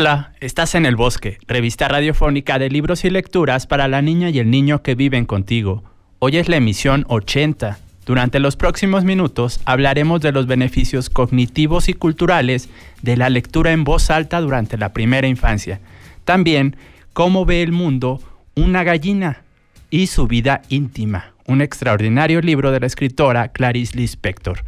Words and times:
Hola, 0.00 0.30
estás 0.38 0.76
en 0.76 0.86
El 0.86 0.94
Bosque, 0.94 1.38
revista 1.48 1.88
radiofónica 1.88 2.60
de 2.60 2.70
libros 2.70 3.04
y 3.04 3.10
lecturas 3.10 3.66
para 3.66 3.88
la 3.88 4.00
niña 4.00 4.30
y 4.30 4.38
el 4.38 4.48
niño 4.48 4.80
que 4.80 4.94
viven 4.94 5.26
contigo. 5.26 5.82
Hoy 6.20 6.36
es 6.36 6.48
la 6.48 6.54
emisión 6.54 7.04
80. 7.08 7.80
Durante 8.06 8.38
los 8.38 8.54
próximos 8.54 9.02
minutos 9.02 9.60
hablaremos 9.64 10.20
de 10.20 10.30
los 10.30 10.46
beneficios 10.46 11.10
cognitivos 11.10 11.88
y 11.88 11.94
culturales 11.94 12.68
de 13.02 13.16
la 13.16 13.28
lectura 13.28 13.72
en 13.72 13.82
voz 13.82 14.10
alta 14.10 14.40
durante 14.40 14.78
la 14.78 14.92
primera 14.92 15.26
infancia. 15.26 15.80
También 16.24 16.76
cómo 17.12 17.44
ve 17.44 17.64
el 17.64 17.72
mundo 17.72 18.20
una 18.54 18.84
gallina 18.84 19.42
y 19.90 20.06
su 20.06 20.28
vida 20.28 20.62
íntima, 20.68 21.32
un 21.44 21.60
extraordinario 21.60 22.40
libro 22.40 22.70
de 22.70 22.78
la 22.78 22.86
escritora 22.86 23.48
Clarice 23.48 23.96
Lispector. 23.96 24.62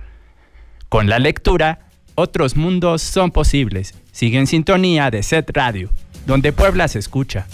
Con 0.88 1.08
la 1.08 1.20
lectura, 1.20 1.89
otros 2.20 2.56
mundos 2.56 3.02
son 3.02 3.30
posibles. 3.30 3.94
Sigue 4.12 4.38
en 4.38 4.46
sintonía 4.46 5.10
de 5.10 5.22
Set 5.22 5.50
Radio, 5.52 5.90
donde 6.26 6.52
Puebla 6.52 6.86
se 6.86 6.98
escucha. 6.98 7.46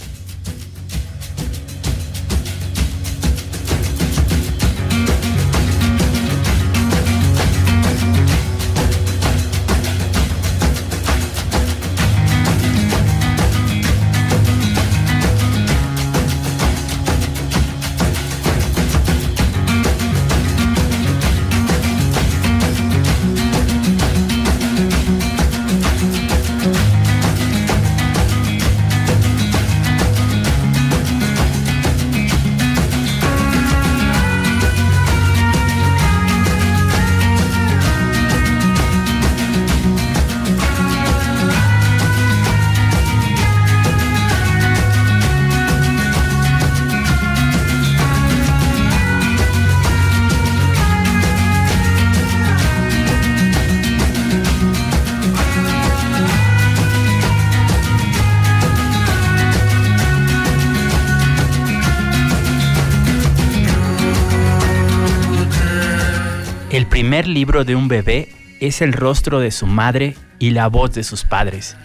Primer 66.97 67.27
libro 67.27 67.63
de 67.63 67.75
un 67.75 67.87
bebé 67.87 68.29
es 68.59 68.81
el 68.81 68.91
rostro 68.91 69.39
de 69.39 69.51
su 69.51 69.67
madre 69.67 70.15
y 70.39 70.49
la 70.49 70.65
voz 70.65 70.95
de 70.95 71.03
sus 71.03 71.25
padres. 71.25 71.77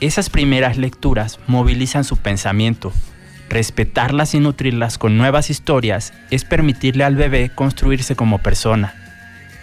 Esas 0.00 0.28
primeras 0.28 0.76
lecturas 0.76 1.38
movilizan 1.46 2.02
su 2.02 2.16
pensamiento. 2.16 2.92
Respetarlas 3.48 4.34
y 4.34 4.40
nutrirlas 4.40 4.98
con 4.98 5.16
nuevas 5.16 5.50
historias 5.50 6.12
es 6.32 6.44
permitirle 6.44 7.04
al 7.04 7.14
bebé 7.14 7.52
construirse 7.54 8.16
como 8.16 8.38
persona. 8.38 8.92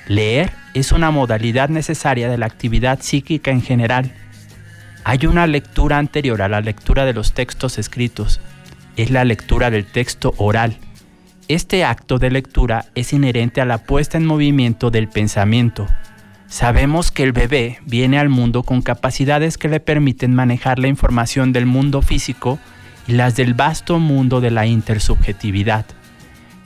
Leer 0.07 0.53
es 0.73 0.93
una 0.93 1.11
modalidad 1.11 1.67
necesaria 1.67 2.29
de 2.29 2.37
la 2.37 2.45
actividad 2.45 3.01
psíquica 3.01 3.51
en 3.51 3.61
general. 3.61 4.13
Hay 5.03 5.25
una 5.25 5.47
lectura 5.47 5.97
anterior 5.97 6.41
a 6.41 6.47
la 6.47 6.61
lectura 6.61 7.03
de 7.03 7.11
los 7.11 7.33
textos 7.33 7.77
escritos. 7.77 8.39
Es 8.95 9.11
la 9.11 9.25
lectura 9.25 9.69
del 9.69 9.85
texto 9.85 10.33
oral 10.37 10.77
este 11.53 11.83
acto 11.83 12.17
de 12.17 12.31
lectura 12.31 12.85
es 12.95 13.11
inherente 13.11 13.59
a 13.59 13.65
la 13.65 13.79
puesta 13.79 14.17
en 14.17 14.25
movimiento 14.25 14.89
del 14.89 15.09
pensamiento. 15.09 15.85
Sabemos 16.47 17.11
que 17.11 17.23
el 17.23 17.33
bebé 17.33 17.79
viene 17.85 18.19
al 18.19 18.29
mundo 18.29 18.63
con 18.63 18.81
capacidades 18.81 19.57
que 19.57 19.67
le 19.67 19.81
permiten 19.81 20.33
manejar 20.33 20.79
la 20.79 20.87
información 20.87 21.51
del 21.51 21.65
mundo 21.65 22.01
físico 22.01 22.57
y 23.07 23.13
las 23.13 23.35
del 23.35 23.53
vasto 23.53 23.99
mundo 23.99 24.39
de 24.39 24.51
la 24.51 24.65
intersubjetividad. 24.65 25.85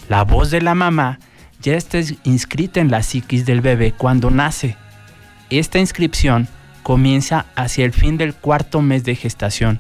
La 0.08 0.24
voz 0.24 0.52
de 0.52 0.62
la 0.62 0.76
mamá 0.76 1.20
ya 1.62 1.76
está 1.76 2.00
inscrita 2.24 2.80
en 2.80 2.92
la 2.92 3.02
psiquis 3.02 3.46
del 3.46 3.62
bebé 3.62 3.92
cuando 3.92 4.30
nace. 4.30 4.78
Esta 5.50 5.80
inscripción 5.80 6.48
comienza 6.84 7.48
hacia 7.56 7.86
el 7.86 7.94
fin 7.94 8.18
del 8.18 8.36
cuarto 8.36 8.82
mes 8.82 9.04
de 9.04 9.16
gestación 9.16 9.80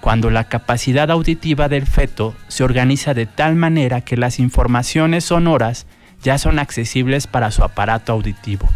cuando 0.00 0.30
la 0.30 0.44
capacidad 0.44 1.10
auditiva 1.10 1.68
del 1.68 1.86
feto 1.86 2.34
se 2.48 2.64
organiza 2.64 3.14
de 3.14 3.26
tal 3.26 3.56
manera 3.56 4.00
que 4.00 4.16
las 4.16 4.38
informaciones 4.38 5.24
sonoras 5.24 5.86
ya 6.22 6.38
son 6.38 6.58
accesibles 6.58 7.26
para 7.26 7.50
su 7.50 7.62
aparato 7.62 8.12
auditivo. 8.12 8.68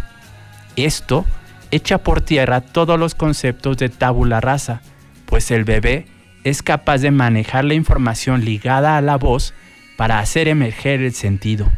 Esto 0.76 1.24
echa 1.70 1.98
por 1.98 2.20
tierra 2.20 2.60
todos 2.60 2.98
los 2.98 3.14
conceptos 3.14 3.76
de 3.76 3.88
tabula 3.88 4.40
rasa, 4.40 4.82
pues 5.26 5.50
el 5.50 5.64
bebé 5.64 6.06
es 6.44 6.62
capaz 6.62 6.98
de 6.98 7.10
manejar 7.10 7.64
la 7.64 7.74
información 7.74 8.44
ligada 8.44 8.96
a 8.96 9.00
la 9.00 9.16
voz 9.16 9.54
para 9.96 10.18
hacer 10.18 10.48
emerger 10.48 11.02
el 11.02 11.12
sentido. 11.12 11.70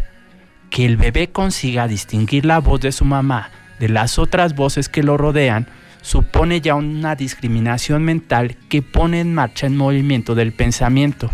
Que 0.71 0.87
el 0.87 0.97
bebé 0.97 1.29
consiga 1.31 1.89
distinguir 1.89 2.47
la 2.47 2.61
voz 2.61 2.81
de 2.81 2.93
su 2.93 3.05
mamá 3.05 3.51
de 3.79 3.89
las 3.89 4.19
otras 4.19 4.55
voces 4.55 4.89
que 4.89 5.03
lo 5.03 5.17
rodean 5.17 5.67
supone 6.03 6.61
ya 6.61 6.75
una 6.75 7.15
discriminación 7.15 8.03
mental 8.03 8.57
que 8.69 8.83
pone 8.83 9.21
en 9.21 9.35
marcha 9.35 9.67
el 9.67 9.73
movimiento 9.73 10.35
del 10.35 10.53
pensamiento. 10.53 11.31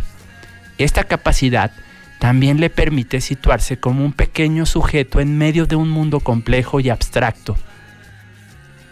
Esta 0.76 1.05
capacidad 1.05 1.73
también 2.20 2.61
le 2.61 2.70
permite 2.70 3.20
situarse 3.20 3.79
como 3.79 4.05
un 4.05 4.12
pequeño 4.12 4.67
sujeto 4.67 5.20
en 5.20 5.38
medio 5.38 5.67
de 5.67 5.76
un 5.76 5.88
mundo 5.88 6.20
complejo 6.20 6.81
y 6.81 6.91
abstracto. 6.91 7.56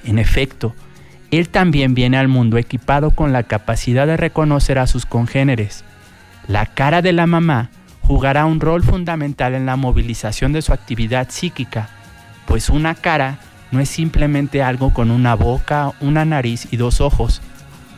En 0.05 0.19
efecto, 0.19 0.75
él 1.31 1.49
también 1.49 1.95
viene 1.95 2.17
al 2.17 2.29
mundo 2.29 2.57
equipado 2.57 3.11
con 3.11 3.33
la 3.33 3.43
capacidad 3.43 4.07
de 4.07 4.17
reconocer 4.17 4.79
a 4.79 4.87
sus 4.87 5.07
congéneres. 5.07 5.85
La 6.47 6.67
cara 6.67 7.03
de 7.03 7.13
la 7.13 7.27
mamá 7.27 7.71
jugará 8.03 8.47
un 8.47 8.61
rol 8.61 8.85
fundamental 8.85 9.55
en 9.55 9.67
la 9.67 9.75
movilización 9.75 10.53
de 10.53 10.63
su 10.63 10.73
actividad 10.73 11.29
psíquica, 11.29 11.89
pues 12.47 12.71
una 12.71 12.95
cara 12.95 13.39
no 13.71 13.81
es 13.81 13.89
simplemente 13.89 14.63
algo 14.63 14.93
con 14.93 15.11
una 15.11 15.35
boca, 15.35 15.93
una 16.01 16.25
nariz 16.25 16.69
y 16.71 16.77
dos 16.77 17.01
ojos. 17.01 17.43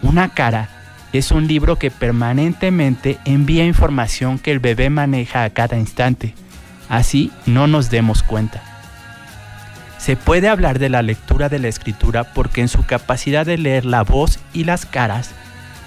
Una 0.03 0.31
cara 0.31 0.69
es 1.13 1.31
un 1.31 1.47
libro 1.47 1.77
que 1.77 1.91
permanentemente 1.91 3.19
envía 3.25 3.65
información 3.65 4.39
que 4.39 4.53
el 4.53 4.59
bebé 4.59 4.91
maneja 4.91 5.45
a 5.45 5.51
cada 5.51 5.79
instante. 5.79 6.35
Así 6.89 7.31
no 7.47 7.67
nos 7.67 7.91
demos 7.91 8.23
cuenta. 8.23 8.63
Se 9.99 10.17
puede 10.17 10.49
hablar 10.49 10.79
de 10.79 10.89
la 10.89 11.03
lectura 11.03 11.49
de 11.49 11.59
la 11.59 11.69
escritura 11.69 12.25
porque 12.25 12.61
en 12.61 12.69
su 12.69 12.85
capacidad 12.85 13.45
de 13.45 13.59
leer 13.59 13.85
la 13.85 14.03
voz 14.05 14.39
y 14.53 14.65
las 14.65 14.87
caras, 14.87 15.33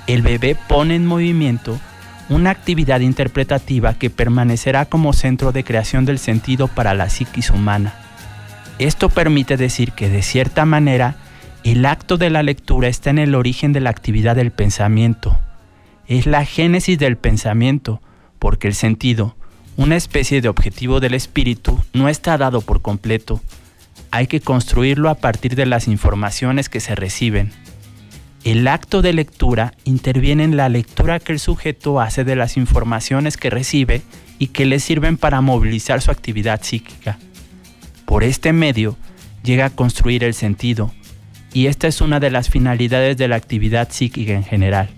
el 0.07 0.21
bebé 0.21 0.55
pone 0.67 0.95
en 0.95 1.05
movimiento 1.05 1.79
una 2.29 2.49
actividad 2.49 2.99
interpretativa 2.99 3.93
que 3.93 4.09
permanecerá 4.09 4.85
como 4.85 5.13
centro 5.13 5.51
de 5.51 5.63
creación 5.63 6.05
del 6.05 6.19
sentido 6.19 6.67
para 6.67 6.93
la 6.93 7.09
psiquis 7.09 7.49
humana. 7.49 7.93
Esto 8.81 9.09
permite 9.09 9.57
decir 9.57 9.91
que 9.91 10.09
de 10.09 10.23
cierta 10.23 10.65
manera 10.65 11.15
el 11.63 11.85
acto 11.85 12.17
de 12.17 12.31
la 12.31 12.41
lectura 12.41 12.87
está 12.87 13.11
en 13.11 13.19
el 13.19 13.35
origen 13.35 13.73
de 13.73 13.79
la 13.79 13.91
actividad 13.91 14.35
del 14.35 14.49
pensamiento. 14.49 15.37
Es 16.07 16.25
la 16.25 16.45
génesis 16.45 16.97
del 16.97 17.15
pensamiento, 17.15 18.01
porque 18.39 18.67
el 18.67 18.73
sentido, 18.73 19.35
una 19.77 19.97
especie 19.97 20.41
de 20.41 20.49
objetivo 20.49 20.99
del 20.99 21.13
espíritu, 21.13 21.79
no 21.93 22.09
está 22.09 22.39
dado 22.39 22.61
por 22.61 22.81
completo. 22.81 23.39
Hay 24.09 24.25
que 24.25 24.41
construirlo 24.41 25.11
a 25.11 25.15
partir 25.15 25.53
de 25.53 25.67
las 25.67 25.87
informaciones 25.87 26.67
que 26.67 26.79
se 26.79 26.95
reciben. 26.95 27.51
El 28.43 28.67
acto 28.67 29.03
de 29.03 29.13
lectura 29.13 29.75
interviene 29.83 30.43
en 30.43 30.57
la 30.57 30.69
lectura 30.69 31.19
que 31.19 31.33
el 31.33 31.39
sujeto 31.39 32.01
hace 32.01 32.23
de 32.23 32.35
las 32.35 32.57
informaciones 32.57 33.37
que 33.37 33.51
recibe 33.51 34.01
y 34.39 34.47
que 34.47 34.65
le 34.65 34.79
sirven 34.79 35.17
para 35.17 35.39
movilizar 35.39 36.01
su 36.01 36.09
actividad 36.09 36.63
psíquica. 36.63 37.19
Por 38.11 38.25
este 38.25 38.51
medio 38.51 38.97
llega 39.41 39.67
a 39.67 39.69
construir 39.69 40.25
el 40.25 40.33
sentido, 40.33 40.91
y 41.53 41.67
esta 41.67 41.87
es 41.87 42.01
una 42.01 42.19
de 42.19 42.29
las 42.29 42.49
finalidades 42.49 43.15
de 43.15 43.29
la 43.29 43.37
actividad 43.37 43.87
psíquica 43.89 44.33
en 44.33 44.43
general. 44.43 44.89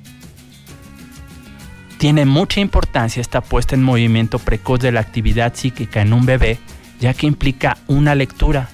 Tiene 2.00 2.26
mucha 2.26 2.60
importancia 2.60 3.22
esta 3.22 3.42
puesta 3.42 3.76
en 3.76 3.84
movimiento 3.84 4.40
precoz 4.40 4.80
de 4.80 4.92
la 4.92 5.02
actividad 5.02 5.54
psíquica 5.54 6.02
en 6.02 6.12
un 6.12 6.26
bebé, 6.26 6.58
ya 7.00 7.14
que 7.14 7.28
implica 7.28 7.78
una 7.86 8.16
lectura, 8.16 8.70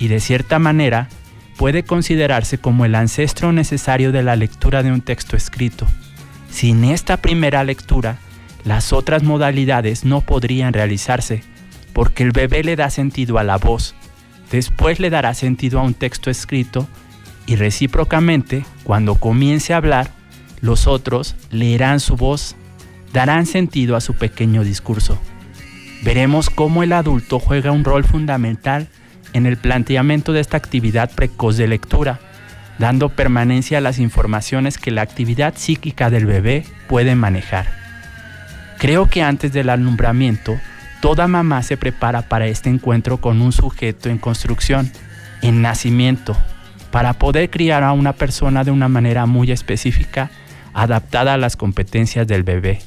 y 0.00 0.08
de 0.08 0.18
cierta 0.18 0.58
manera 0.58 1.08
puede 1.56 1.84
considerarse 1.84 2.58
como 2.58 2.86
el 2.86 2.96
ancestro 2.96 3.52
necesario 3.52 4.10
de 4.10 4.24
la 4.24 4.34
lectura 4.34 4.82
de 4.82 4.90
un 4.90 5.00
texto 5.00 5.36
escrito. 5.36 5.86
Sin 6.50 6.82
esta 6.82 7.18
primera 7.18 7.62
lectura, 7.62 8.18
las 8.64 8.92
otras 8.92 9.22
modalidades 9.22 10.04
no 10.04 10.22
podrían 10.22 10.72
realizarse, 10.72 11.44
porque 11.96 12.24
el 12.24 12.32
bebé 12.32 12.62
le 12.62 12.76
da 12.76 12.90
sentido 12.90 13.38
a 13.38 13.42
la 13.42 13.56
voz, 13.56 13.94
después 14.50 15.00
le 15.00 15.08
dará 15.08 15.32
sentido 15.32 15.80
a 15.80 15.82
un 15.82 15.94
texto 15.94 16.28
escrito 16.28 16.86
y 17.46 17.56
recíprocamente, 17.56 18.66
cuando 18.84 19.14
comience 19.14 19.72
a 19.72 19.78
hablar, 19.78 20.10
los 20.60 20.86
otros 20.86 21.36
leerán 21.50 22.00
su 22.00 22.14
voz, 22.16 22.54
darán 23.14 23.46
sentido 23.46 23.96
a 23.96 24.02
su 24.02 24.12
pequeño 24.12 24.62
discurso. 24.62 25.18
Veremos 26.02 26.50
cómo 26.50 26.82
el 26.82 26.92
adulto 26.92 27.38
juega 27.38 27.72
un 27.72 27.82
rol 27.82 28.04
fundamental 28.04 28.88
en 29.32 29.46
el 29.46 29.56
planteamiento 29.56 30.34
de 30.34 30.40
esta 30.40 30.58
actividad 30.58 31.10
precoz 31.10 31.56
de 31.56 31.66
lectura, 31.66 32.20
dando 32.78 33.08
permanencia 33.08 33.78
a 33.78 33.80
las 33.80 33.98
informaciones 34.00 34.76
que 34.76 34.90
la 34.90 35.00
actividad 35.00 35.54
psíquica 35.56 36.10
del 36.10 36.26
bebé 36.26 36.66
puede 36.88 37.14
manejar. 37.14 37.68
Creo 38.76 39.06
que 39.06 39.22
antes 39.22 39.54
del 39.54 39.70
alumbramiento, 39.70 40.60
Toda 41.06 41.28
mamá 41.28 41.62
se 41.62 41.76
prepara 41.76 42.22
para 42.22 42.48
este 42.48 42.68
encuentro 42.68 43.20
con 43.20 43.40
un 43.40 43.52
sujeto 43.52 44.08
en 44.08 44.18
construcción, 44.18 44.90
en 45.40 45.62
nacimiento, 45.62 46.36
para 46.90 47.12
poder 47.12 47.48
criar 47.48 47.84
a 47.84 47.92
una 47.92 48.12
persona 48.12 48.64
de 48.64 48.72
una 48.72 48.88
manera 48.88 49.24
muy 49.24 49.52
específica, 49.52 50.32
adaptada 50.74 51.34
a 51.34 51.36
las 51.36 51.54
competencias 51.54 52.26
del 52.26 52.42
bebé. 52.42 52.80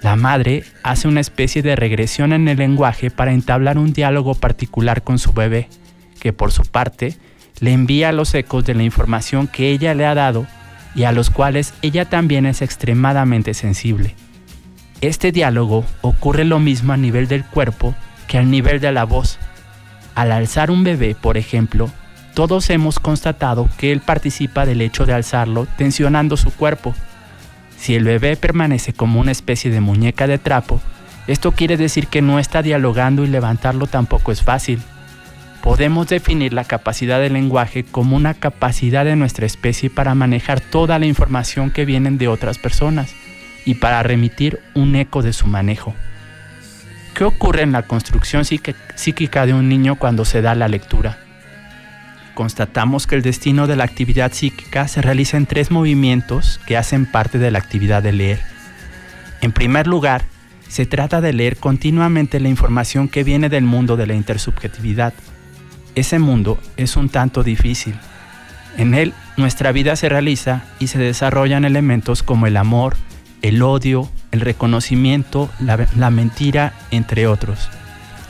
La 0.00 0.16
madre 0.16 0.64
hace 0.82 1.08
una 1.08 1.20
especie 1.20 1.60
de 1.60 1.76
regresión 1.76 2.32
en 2.32 2.48
el 2.48 2.56
lenguaje 2.56 3.10
para 3.10 3.34
entablar 3.34 3.76
un 3.76 3.92
diálogo 3.92 4.34
particular 4.34 5.02
con 5.02 5.18
su 5.18 5.34
bebé, 5.34 5.68
que 6.20 6.32
por 6.32 6.52
su 6.52 6.62
parte 6.62 7.18
le 7.60 7.74
envía 7.74 8.12
los 8.12 8.34
ecos 8.34 8.64
de 8.64 8.74
la 8.74 8.84
información 8.84 9.46
que 9.46 9.68
ella 9.72 9.92
le 9.92 10.06
ha 10.06 10.14
dado 10.14 10.46
y 10.94 11.02
a 11.02 11.12
los 11.12 11.28
cuales 11.28 11.74
ella 11.82 12.06
también 12.06 12.46
es 12.46 12.62
extremadamente 12.62 13.52
sensible. 13.52 14.14
Este 15.02 15.32
diálogo 15.32 15.84
ocurre 16.00 16.44
lo 16.44 16.60
mismo 16.60 16.92
a 16.92 16.96
nivel 16.96 17.26
del 17.26 17.44
cuerpo 17.44 17.92
que 18.28 18.38
al 18.38 18.48
nivel 18.52 18.78
de 18.78 18.92
la 18.92 19.02
voz. 19.02 19.36
Al 20.14 20.30
alzar 20.30 20.70
un 20.70 20.84
bebé, 20.84 21.16
por 21.20 21.36
ejemplo, 21.36 21.90
todos 22.34 22.70
hemos 22.70 23.00
constatado 23.00 23.68
que 23.78 23.90
él 23.90 24.00
participa 24.00 24.64
del 24.64 24.80
hecho 24.80 25.04
de 25.04 25.12
alzarlo 25.12 25.66
tensionando 25.76 26.36
su 26.36 26.52
cuerpo. 26.52 26.94
Si 27.76 27.96
el 27.96 28.04
bebé 28.04 28.36
permanece 28.36 28.92
como 28.92 29.18
una 29.18 29.32
especie 29.32 29.72
de 29.72 29.80
muñeca 29.80 30.28
de 30.28 30.38
trapo, 30.38 30.80
esto 31.26 31.50
quiere 31.50 31.76
decir 31.76 32.06
que 32.06 32.22
no 32.22 32.38
está 32.38 32.62
dialogando 32.62 33.24
y 33.24 33.26
levantarlo 33.26 33.88
tampoco 33.88 34.30
es 34.30 34.44
fácil. 34.44 34.80
Podemos 35.62 36.06
definir 36.06 36.52
la 36.52 36.62
capacidad 36.62 37.18
del 37.18 37.32
lenguaje 37.32 37.82
como 37.82 38.14
una 38.14 38.34
capacidad 38.34 39.04
de 39.04 39.16
nuestra 39.16 39.46
especie 39.46 39.90
para 39.90 40.14
manejar 40.14 40.60
toda 40.60 41.00
la 41.00 41.06
información 41.06 41.72
que 41.72 41.84
vienen 41.84 42.18
de 42.18 42.28
otras 42.28 42.58
personas 42.58 43.16
y 43.64 43.74
para 43.74 44.02
remitir 44.02 44.60
un 44.74 44.96
eco 44.96 45.22
de 45.22 45.32
su 45.32 45.46
manejo. 45.46 45.94
¿Qué 47.14 47.24
ocurre 47.24 47.62
en 47.62 47.72
la 47.72 47.82
construcción 47.82 48.44
psíquica 48.44 49.46
de 49.46 49.54
un 49.54 49.68
niño 49.68 49.96
cuando 49.96 50.24
se 50.24 50.40
da 50.40 50.54
la 50.54 50.68
lectura? 50.68 51.18
Constatamos 52.34 53.06
que 53.06 53.14
el 53.14 53.22
destino 53.22 53.66
de 53.66 53.76
la 53.76 53.84
actividad 53.84 54.32
psíquica 54.32 54.88
se 54.88 55.02
realiza 55.02 55.36
en 55.36 55.46
tres 55.46 55.70
movimientos 55.70 56.58
que 56.66 56.78
hacen 56.78 57.04
parte 57.04 57.38
de 57.38 57.50
la 57.50 57.58
actividad 57.58 58.02
de 58.02 58.12
leer. 58.12 58.40
En 59.42 59.52
primer 59.52 59.86
lugar, 59.86 60.24
se 60.68 60.86
trata 60.86 61.20
de 61.20 61.34
leer 61.34 61.58
continuamente 61.58 62.40
la 62.40 62.48
información 62.48 63.08
que 63.08 63.24
viene 63.24 63.50
del 63.50 63.64
mundo 63.64 63.98
de 63.98 64.06
la 64.06 64.14
intersubjetividad. 64.14 65.12
Ese 65.94 66.18
mundo 66.18 66.58
es 66.78 66.96
un 66.96 67.10
tanto 67.10 67.42
difícil. 67.42 67.94
En 68.78 68.94
él, 68.94 69.12
nuestra 69.36 69.70
vida 69.72 69.96
se 69.96 70.08
realiza 70.08 70.64
y 70.78 70.86
se 70.86 70.98
desarrollan 70.98 71.66
elementos 71.66 72.22
como 72.22 72.46
el 72.46 72.56
amor, 72.56 72.96
el 73.42 73.62
odio, 73.62 74.08
el 74.30 74.40
reconocimiento, 74.40 75.50
la, 75.58 76.10
mentira, 76.10 76.72
entre 76.90 77.26
otros. 77.26 77.68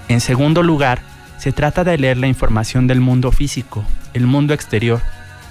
En 0.08 0.20
segundo 0.20 0.62
lugar, 0.62 1.00
se 1.38 1.52
trata 1.52 1.84
de 1.84 1.98
leer 1.98 2.16
la 2.16 2.28
información 2.28 2.86
del 2.86 3.00
mundo 3.00 3.30
físico, 3.30 3.84
el 4.14 4.26
mundo 4.26 4.54
exterior, 4.54 5.00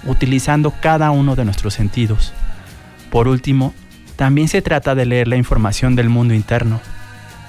utilizando 0.04 0.74
cada 0.80 1.10
uno 1.12 1.36
de 1.36 1.44
nuestros 1.44 1.74
sentidos. 1.74 2.32
Por 3.10 3.28
último, 3.28 3.72
también 4.16 4.48
se 4.48 4.62
trata 4.62 4.94
de 4.94 5.06
leer 5.06 5.28
la 5.28 5.36
información 5.36 5.94
del 5.94 6.08
mundo 6.08 6.34
interno, 6.34 6.80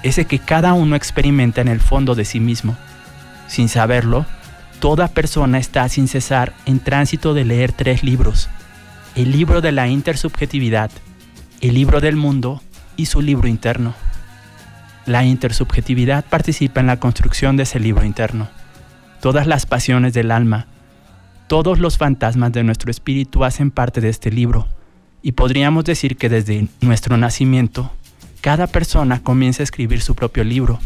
ese 0.02 0.26
que 0.26 0.38
cada 0.38 0.72
uno 0.74 0.96
experimenta 0.96 1.60
en 1.60 1.68
el 1.68 1.80
fondo 1.80 2.14
de 2.14 2.24
sí 2.24 2.38
mismo. 2.38 2.76
Sin 3.48 3.68
saberlo, 3.68 4.24
toda 4.78 5.08
persona 5.08 5.58
está 5.58 5.88
sin 5.88 6.08
cesar 6.08 6.52
en 6.66 6.78
tránsito 6.78 7.34
de 7.34 7.44
leer 7.44 7.72
tres 7.72 8.02
libros. 8.04 8.48
El 9.16 9.32
libro 9.32 9.60
de 9.60 9.72
la 9.72 9.88
intersubjetividad, 9.88 10.90
el 11.68 11.72
libro 11.72 12.02
del 12.02 12.16
mundo 12.16 12.60
y 12.94 13.06
su 13.06 13.22
libro 13.22 13.48
interno. 13.48 13.94
La 15.06 15.24
intersubjetividad 15.24 16.22
participa 16.26 16.80
en 16.80 16.86
la 16.86 17.00
construcción 17.00 17.56
de 17.56 17.62
ese 17.62 17.80
libro 17.80 18.04
interno. 18.04 18.48
Todas 19.22 19.46
las 19.46 19.64
pasiones 19.64 20.12
del 20.12 20.30
alma, 20.30 20.66
todos 21.46 21.78
los 21.78 21.96
fantasmas 21.96 22.52
de 22.52 22.64
nuestro 22.64 22.90
espíritu 22.90 23.44
hacen 23.44 23.70
parte 23.70 24.02
de 24.02 24.10
este 24.10 24.30
libro 24.30 24.68
y 25.22 25.32
podríamos 25.32 25.84
decir 25.84 26.18
que 26.18 26.28
desde 26.28 26.68
nuestro 26.82 27.16
nacimiento, 27.16 27.90
cada 28.42 28.66
persona 28.66 29.22
comienza 29.22 29.62
a 29.62 29.64
escribir 29.64 30.02
su 30.02 30.14
propio 30.14 30.44
libro 30.44 30.78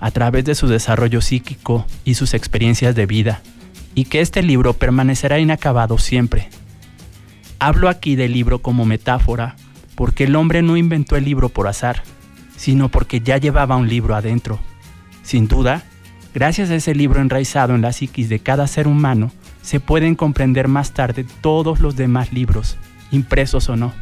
a 0.00 0.10
través 0.10 0.44
de 0.44 0.56
su 0.56 0.66
desarrollo 0.66 1.20
psíquico 1.20 1.86
y 2.04 2.14
sus 2.14 2.34
experiencias 2.34 2.96
de 2.96 3.06
vida, 3.06 3.42
y 3.94 4.06
que 4.06 4.20
este 4.22 4.42
libro 4.42 4.72
permanecerá 4.72 5.38
inacabado 5.38 5.98
siempre. 5.98 6.48
Hablo 7.60 7.88
aquí 7.88 8.16
del 8.16 8.32
libro 8.32 8.60
como 8.60 8.84
metáfora 8.84 9.54
porque 9.96 10.24
el 10.24 10.36
hombre 10.36 10.62
no 10.62 10.76
inventó 10.76 11.16
el 11.16 11.24
libro 11.24 11.48
por 11.48 11.66
azar, 11.66 12.04
sino 12.56 12.88
porque 12.88 13.20
ya 13.20 13.38
llevaba 13.38 13.76
un 13.76 13.88
libro 13.88 14.14
adentro. 14.14 14.60
Sin 15.22 15.48
duda, 15.48 15.82
Gracias 16.36 16.68
a 16.68 16.74
ese 16.74 16.94
libro 16.94 17.22
enraizado 17.22 17.74
en 17.74 17.80
la 17.80 17.94
psiquis 17.94 18.28
de 18.28 18.40
cada 18.40 18.66
ser 18.66 18.86
humano, 18.86 19.32
se 19.62 19.80
pueden 19.80 20.14
comprender 20.14 20.68
más 20.68 20.92
tarde 20.92 21.24
todos 21.40 21.80
los 21.80 21.96
demás 21.96 22.30
libros, 22.30 22.76
impresos 23.10 23.70
o 23.70 23.76
no. 23.76 23.94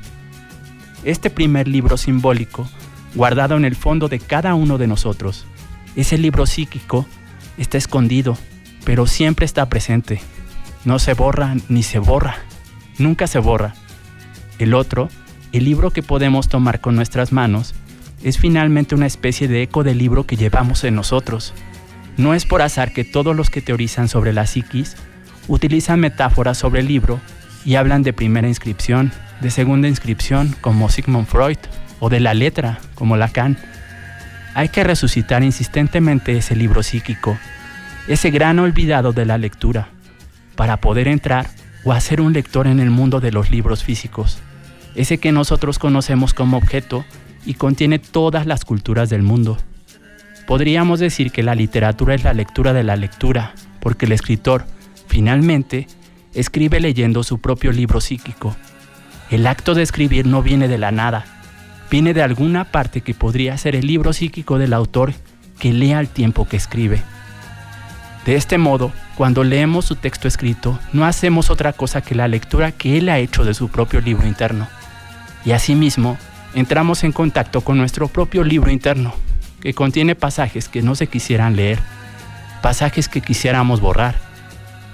Este 1.05 1.31
primer 1.31 1.69
libro 1.69 1.97
simbólico, 1.97 2.69
guardado 3.15 3.57
en 3.57 3.65
el 3.65 3.77
fondo 3.77 4.09
de 4.09 4.19
cada 4.19 4.57
uno 4.57 4.79
de 4.79 4.89
nosotros, 4.89 5.47
ese 5.95 6.19
libro 6.19 6.45
psíquico, 6.47 7.07
está 7.57 7.79
escondido, 7.79 8.37
pero 8.85 9.07
siempre 9.07 9.47
está 9.47 9.69
presente. 9.69 10.21
No 10.85 10.99
se 10.99 11.15
borra 11.15 11.55
ni 11.69 11.85
se 11.85 12.01
borra, 12.01 12.39
nunca 12.99 13.29
se 13.29 13.39
borra. 13.39 13.77
El 14.59 14.75
otro, 14.75 15.09
el 15.55 15.65
libro 15.65 15.93
que 15.93 16.03
podemos 16.03 16.49
tomar 16.49 16.81
con 16.81 16.97
nuestras 16.97 17.31
manos, 17.31 17.75
es 18.25 18.39
finalmente 18.39 18.97
una 18.97 19.07
especie 19.07 19.47
de 19.47 19.63
eco 19.63 19.85
del 19.85 19.99
libro 19.99 20.27
que 20.27 20.37
llevamos 20.37 20.83
en 20.83 20.97
nosotros. 20.97 21.55
No 22.17 22.35
es 22.35 22.45
por 22.45 22.61
azar 22.61 22.93
que 22.93 23.05
todos 23.05 23.37
los 23.37 23.51
que 23.51 23.61
teorizan 23.61 24.09
sobre 24.09 24.33
la 24.33 24.47
psiquis 24.47 24.97
utilizan 25.47 26.01
metáforas 26.01 26.59
sobre 26.59 26.81
el 26.81 26.89
libro 26.89 27.21
y 27.65 27.77
hablan 27.77 28.03
de 28.03 28.13
primera 28.13 28.49
inscripción, 28.49 29.13
de 29.41 29.53
segunda 29.53 29.87
inscripción 29.87 30.57
como 30.61 30.89
Sigmund 30.89 31.29
Freud 31.29 31.59
o 32.01 32.09
de 32.09 32.19
la 32.19 32.35
letra 32.35 32.81
como 32.97 33.17
Lacan. 33.17 33.57
Hay 34.55 34.71
que 34.71 34.83
resucitar 34.83 35.45
insistentemente 35.45 36.37
ese 36.37 36.57
libro 36.57 36.83
psíquico, 36.83 37.39
ese 38.09 38.31
gran 38.31 38.59
olvidado 38.59 39.13
de 39.13 39.25
la 39.25 39.39
lectura, 39.39 39.89
para 40.57 40.79
poder 40.79 41.07
entrar 41.07 41.47
o 41.85 41.93
hacer 41.93 42.21
un 42.21 42.33
lector 42.33 42.67
en 42.67 42.81
el 42.81 42.91
mundo 42.91 43.21
de 43.21 43.31
los 43.31 43.53
libros 43.53 43.85
físicos, 43.85 44.41
ese 44.95 45.19
que 45.19 45.33
nosotros 45.33 45.79
conocemos 45.79 46.35
como 46.35 46.57
objeto 46.57 47.05
y 47.47 47.55
contiene 47.55 47.99
todas 47.99 48.47
las 48.47 48.65
culturas 48.65 49.11
del 49.11 49.23
mundo. 49.23 49.59
Podríamos 50.47 51.01
decir 51.01 51.31
que 51.31 51.43
la 51.43 51.55
literatura 51.55 52.15
es 52.15 52.25
la 52.25 52.35
lectura 52.35 52.73
de 52.73 52.85
la 52.85 52.97
lectura, 52.97 53.55
porque 53.81 54.07
el 54.07 54.13
escritor, 54.13 54.67
finalmente, 55.09 55.87
escribe 56.35 56.81
leyendo 56.81 57.23
su 57.23 57.39
propio 57.39 57.73
libro 57.73 58.01
psíquico. 58.01 58.55
El 59.31 59.47
acto 59.47 59.75
de 59.75 59.83
escribir 59.83 60.27
no 60.27 60.43
viene 60.43 60.69
de 60.69 60.79
la 60.79 60.93
nada, 60.93 61.25
viene 61.91 62.13
de 62.13 62.23
alguna 62.23 62.65
parte 62.65 63.01
que 63.01 63.15
podría 63.15 63.57
ser 63.57 63.75
el 63.75 63.87
libro 63.87 64.13
psíquico 64.13 64.59
del 64.59 64.75
autor 64.75 65.15
que 65.59 65.73
lea 65.73 65.99
al 65.99 66.09
tiempo 66.09 66.47
que 66.47 66.57
escribe. 66.57 67.03
De 68.27 68.37
este 68.37 68.59
modo, 68.59 68.93
cuando 69.17 69.45
leemos 69.45 69.85
su 69.85 69.97
texto 69.97 70.29
escrito, 70.29 70.79
no 70.93 71.05
hacemos 71.05 71.51
otra 71.51 71.73
cosa 71.73 72.01
que 72.01 72.15
la 72.15 72.27
lectura 72.27 72.73
que 72.73 72.99
él 72.99 73.09
ha 73.09 73.19
hecho 73.19 73.45
de 73.45 73.55
su 73.55 73.69
propio 73.69 74.01
libro 74.01 74.27
interno. 74.27 74.67
Y 75.45 75.53
asimismo, 75.53 76.17
entramos 76.55 77.05
en 77.05 77.13
contacto 77.13 77.61
con 77.61 77.77
nuestro 77.77 78.09
propio 78.09 78.45
libro 78.45 78.71
interno, 78.71 79.15
que 79.61 79.75
contiene 79.75 80.15
pasajes 80.15 80.69
que 80.69 80.83
no 80.83 80.95
se 80.95 81.07
quisieran 81.07 81.57
leer, 81.57 81.79
pasajes 82.63 83.09
que 83.09 83.21
quisiéramos 83.21 83.81
borrar 83.81 84.15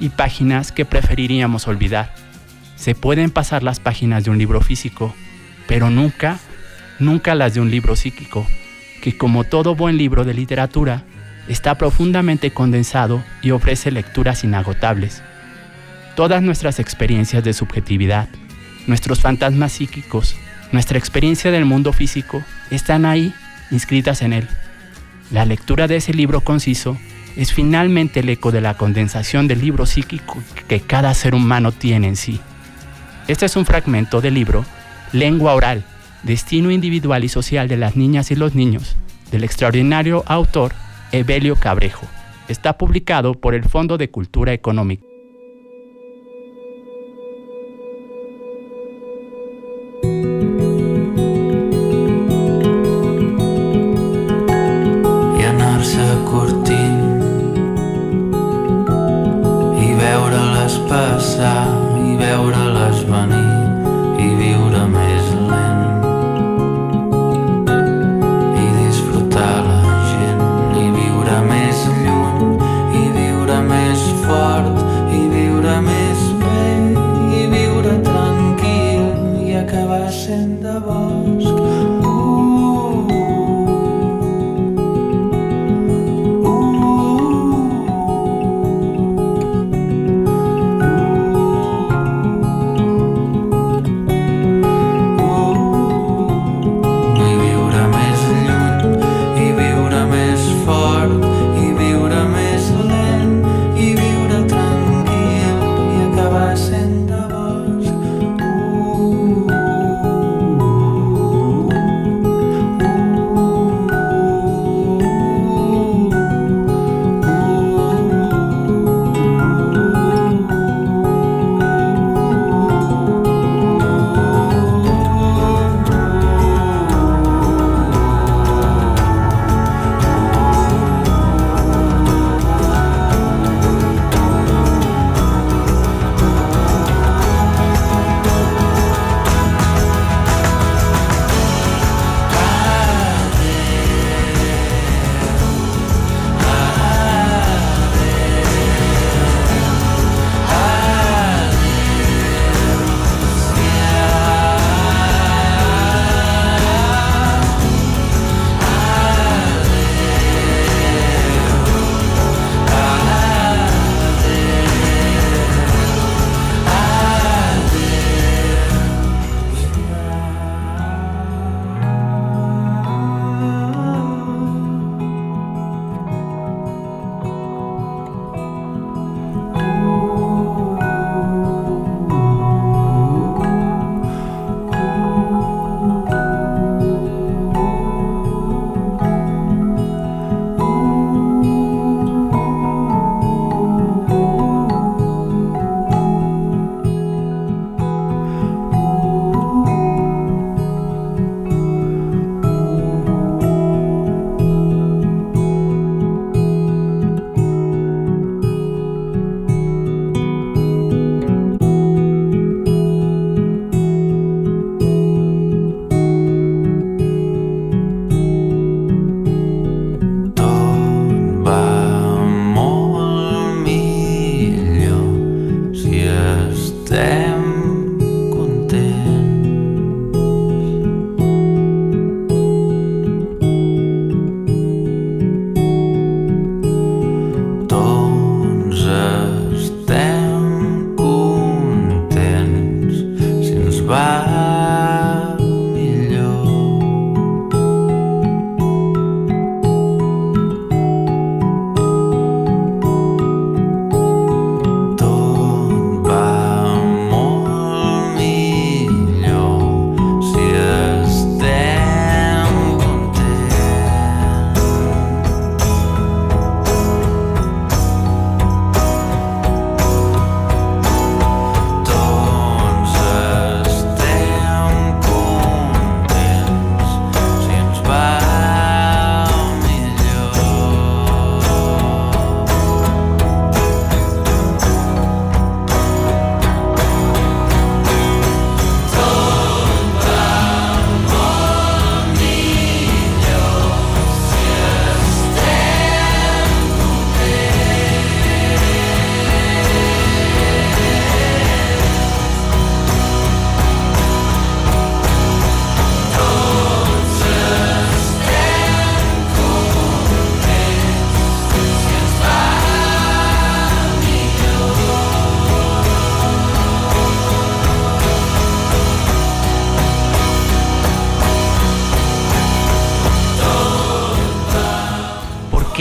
y 0.01 0.09
páginas 0.09 0.73
que 0.73 0.85
preferiríamos 0.85 1.69
olvidar. 1.69 2.13
Se 2.77 2.95
pueden 2.95 3.31
pasar 3.31 3.63
las 3.63 3.79
páginas 3.79 4.25
de 4.25 4.31
un 4.31 4.39
libro 4.39 4.61
físico, 4.61 5.15
pero 5.69 5.91
nunca, 5.91 6.39
nunca 6.99 7.35
las 7.35 7.55
de 7.55 7.61
un 7.61 7.71
libro 7.71 7.95
psíquico, 7.95 8.47
que 9.03 9.17
como 9.17 9.45
todo 9.45 9.77
buen 9.77 9.97
libro 9.99 10.25
de 10.25 10.35
literatura, 10.35 11.05
está 11.47 11.77
profundamente 11.77 12.51
condensado 12.53 13.23
y 13.43 13.51
ofrece 13.51 13.91
lecturas 13.91 14.45
inagotables. 14.45 15.23
Todas 16.17 16.43
nuestras 16.43 16.79
experiencias 16.81 17.45
de 17.45 17.53
subjetividad, 17.53 18.29
nuestros 18.87 19.21
fantasmas 19.21 19.73
psíquicos, 19.73 20.37
nuestra 20.73 20.99
experiencia 20.99 21.51
del 21.51 21.65
mundo 21.65 21.93
físico 21.93 22.43
están 22.71 23.05
ahí 23.05 23.35
inscritas 23.71 24.23
en 24.23 24.33
él. 24.33 24.49
La 25.31 25.45
lectura 25.45 25.87
de 25.87 25.97
ese 25.97 26.13
libro 26.13 26.41
conciso 26.41 26.97
es 27.37 27.53
finalmente 27.53 28.21
el 28.21 28.29
eco 28.29 28.51
de 28.51 28.61
la 28.61 28.77
condensación 28.77 29.49
del 29.49 29.61
libro 29.61 29.87
psíquico 29.87 30.39
que 30.69 30.81
cada 30.81 31.15
ser 31.15 31.35
humano 31.35 31.73
tiene 31.73 32.09
en 32.09 32.17
sí. 32.17 32.41
Este 33.29 33.47
es 33.47 33.57
un 33.57 33.65
fragmento 33.65 34.21
del 34.21 34.35
libro 34.35 34.65
Lengua 35.13 35.55
Oral, 35.55 35.85
Destino 36.23 36.71
Individual 36.71 37.25
y 37.25 37.29
Social 37.29 37.69
de 37.69 37.77
las 37.77 37.97
Niñas 37.97 38.31
y 38.31 38.37
los 38.37 38.55
Niños, 38.55 38.97
del 39.31 39.45
extraordinario 39.45 40.25
autor 40.27 40.73
Evelio 41.13 41.57
Cabrejo. 41.57 42.07
Está 42.49 42.77
publicado 42.77 43.35
por 43.35 43.55
el 43.55 43.65
Fondo 43.65 43.99
de 43.99 44.11
Cultura 44.11 44.53
Económica. 44.53 45.10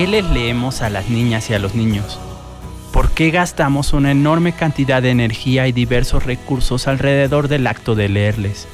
Les 0.07 0.25
leemos 0.25 0.81
a 0.81 0.89
las 0.89 1.09
niñas 1.09 1.49
y 1.49 1.53
a 1.53 1.59
los 1.59 1.75
niños? 1.75 2.19
¿Por 2.91 3.11
qué 3.11 3.31
gastamos 3.31 3.93
una 3.93 4.11
enorme 4.11 4.53
cantidad 4.53 5.01
de 5.01 5.11
energía 5.11 5.67
y 5.67 5.71
diversos 5.71 6.25
recursos 6.25 6.87
alrededor 6.87 7.47
del 7.47 7.67
acto 7.67 7.95
de 7.95 8.09
leerles? 8.09 8.67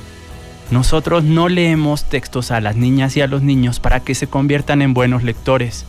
Nosotros 0.71 1.23
no 1.23 1.47
leemos 1.47 2.05
textos 2.05 2.51
a 2.51 2.59
las 2.59 2.75
niñas 2.75 3.15
y 3.17 3.21
a 3.21 3.27
los 3.27 3.43
niños 3.43 3.79
para 3.79 3.99
que 3.99 4.15
se 4.15 4.27
conviertan 4.27 4.81
en 4.81 4.93
buenos 4.93 5.23
lectores. 5.23 5.85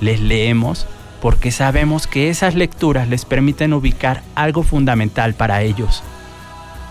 Les 0.00 0.20
leemos 0.20 0.86
porque 1.20 1.50
sabemos 1.50 2.06
que 2.06 2.28
esas 2.28 2.54
lecturas 2.54 3.08
les 3.08 3.24
permiten 3.24 3.72
ubicar 3.72 4.22
algo 4.34 4.62
fundamental 4.62 5.34
para 5.34 5.62
ellos. 5.62 6.02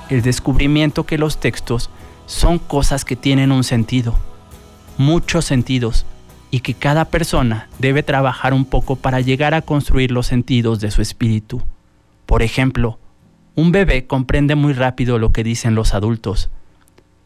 El 0.09 0.21
descubrimiento 0.21 1.05
que 1.05 1.17
los 1.17 1.39
textos 1.39 1.89
son 2.25 2.59
cosas 2.59 3.05
que 3.05 3.15
tienen 3.15 3.51
un 3.51 3.63
sentido, 3.63 4.15
muchos 4.97 5.45
sentidos, 5.45 6.05
y 6.53 6.59
que 6.59 6.75
cada 6.75 7.05
persona 7.05 7.67
debe 7.79 8.03
trabajar 8.03 8.53
un 8.53 8.65
poco 8.65 8.95
para 8.95 9.21
llegar 9.21 9.55
a 9.55 9.63
construir 9.63 10.11
los 10.11 10.27
sentidos 10.27 10.79
de 10.79 10.91
su 10.91 11.01
espíritu. 11.01 11.63
Por 12.27 12.43
ejemplo, 12.43 12.99
un 13.55 13.71
bebé 13.71 14.05
comprende 14.05 14.53
muy 14.53 14.73
rápido 14.73 15.17
lo 15.17 15.31
que 15.31 15.43
dicen 15.43 15.73
los 15.73 15.95
adultos. 15.95 16.51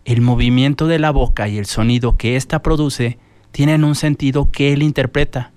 El 0.06 0.22
movimiento 0.22 0.88
de 0.88 1.00
la 1.00 1.12
boca 1.12 1.50
y 1.50 1.58
el 1.58 1.66
sonido 1.66 2.16
que 2.16 2.38
ésta 2.38 2.62
produce 2.62 3.20
tienen 3.52 3.84
un 3.84 3.96
sentido 3.96 4.50
que 4.50 4.72
él 4.72 4.82
interpreta. 4.82 5.52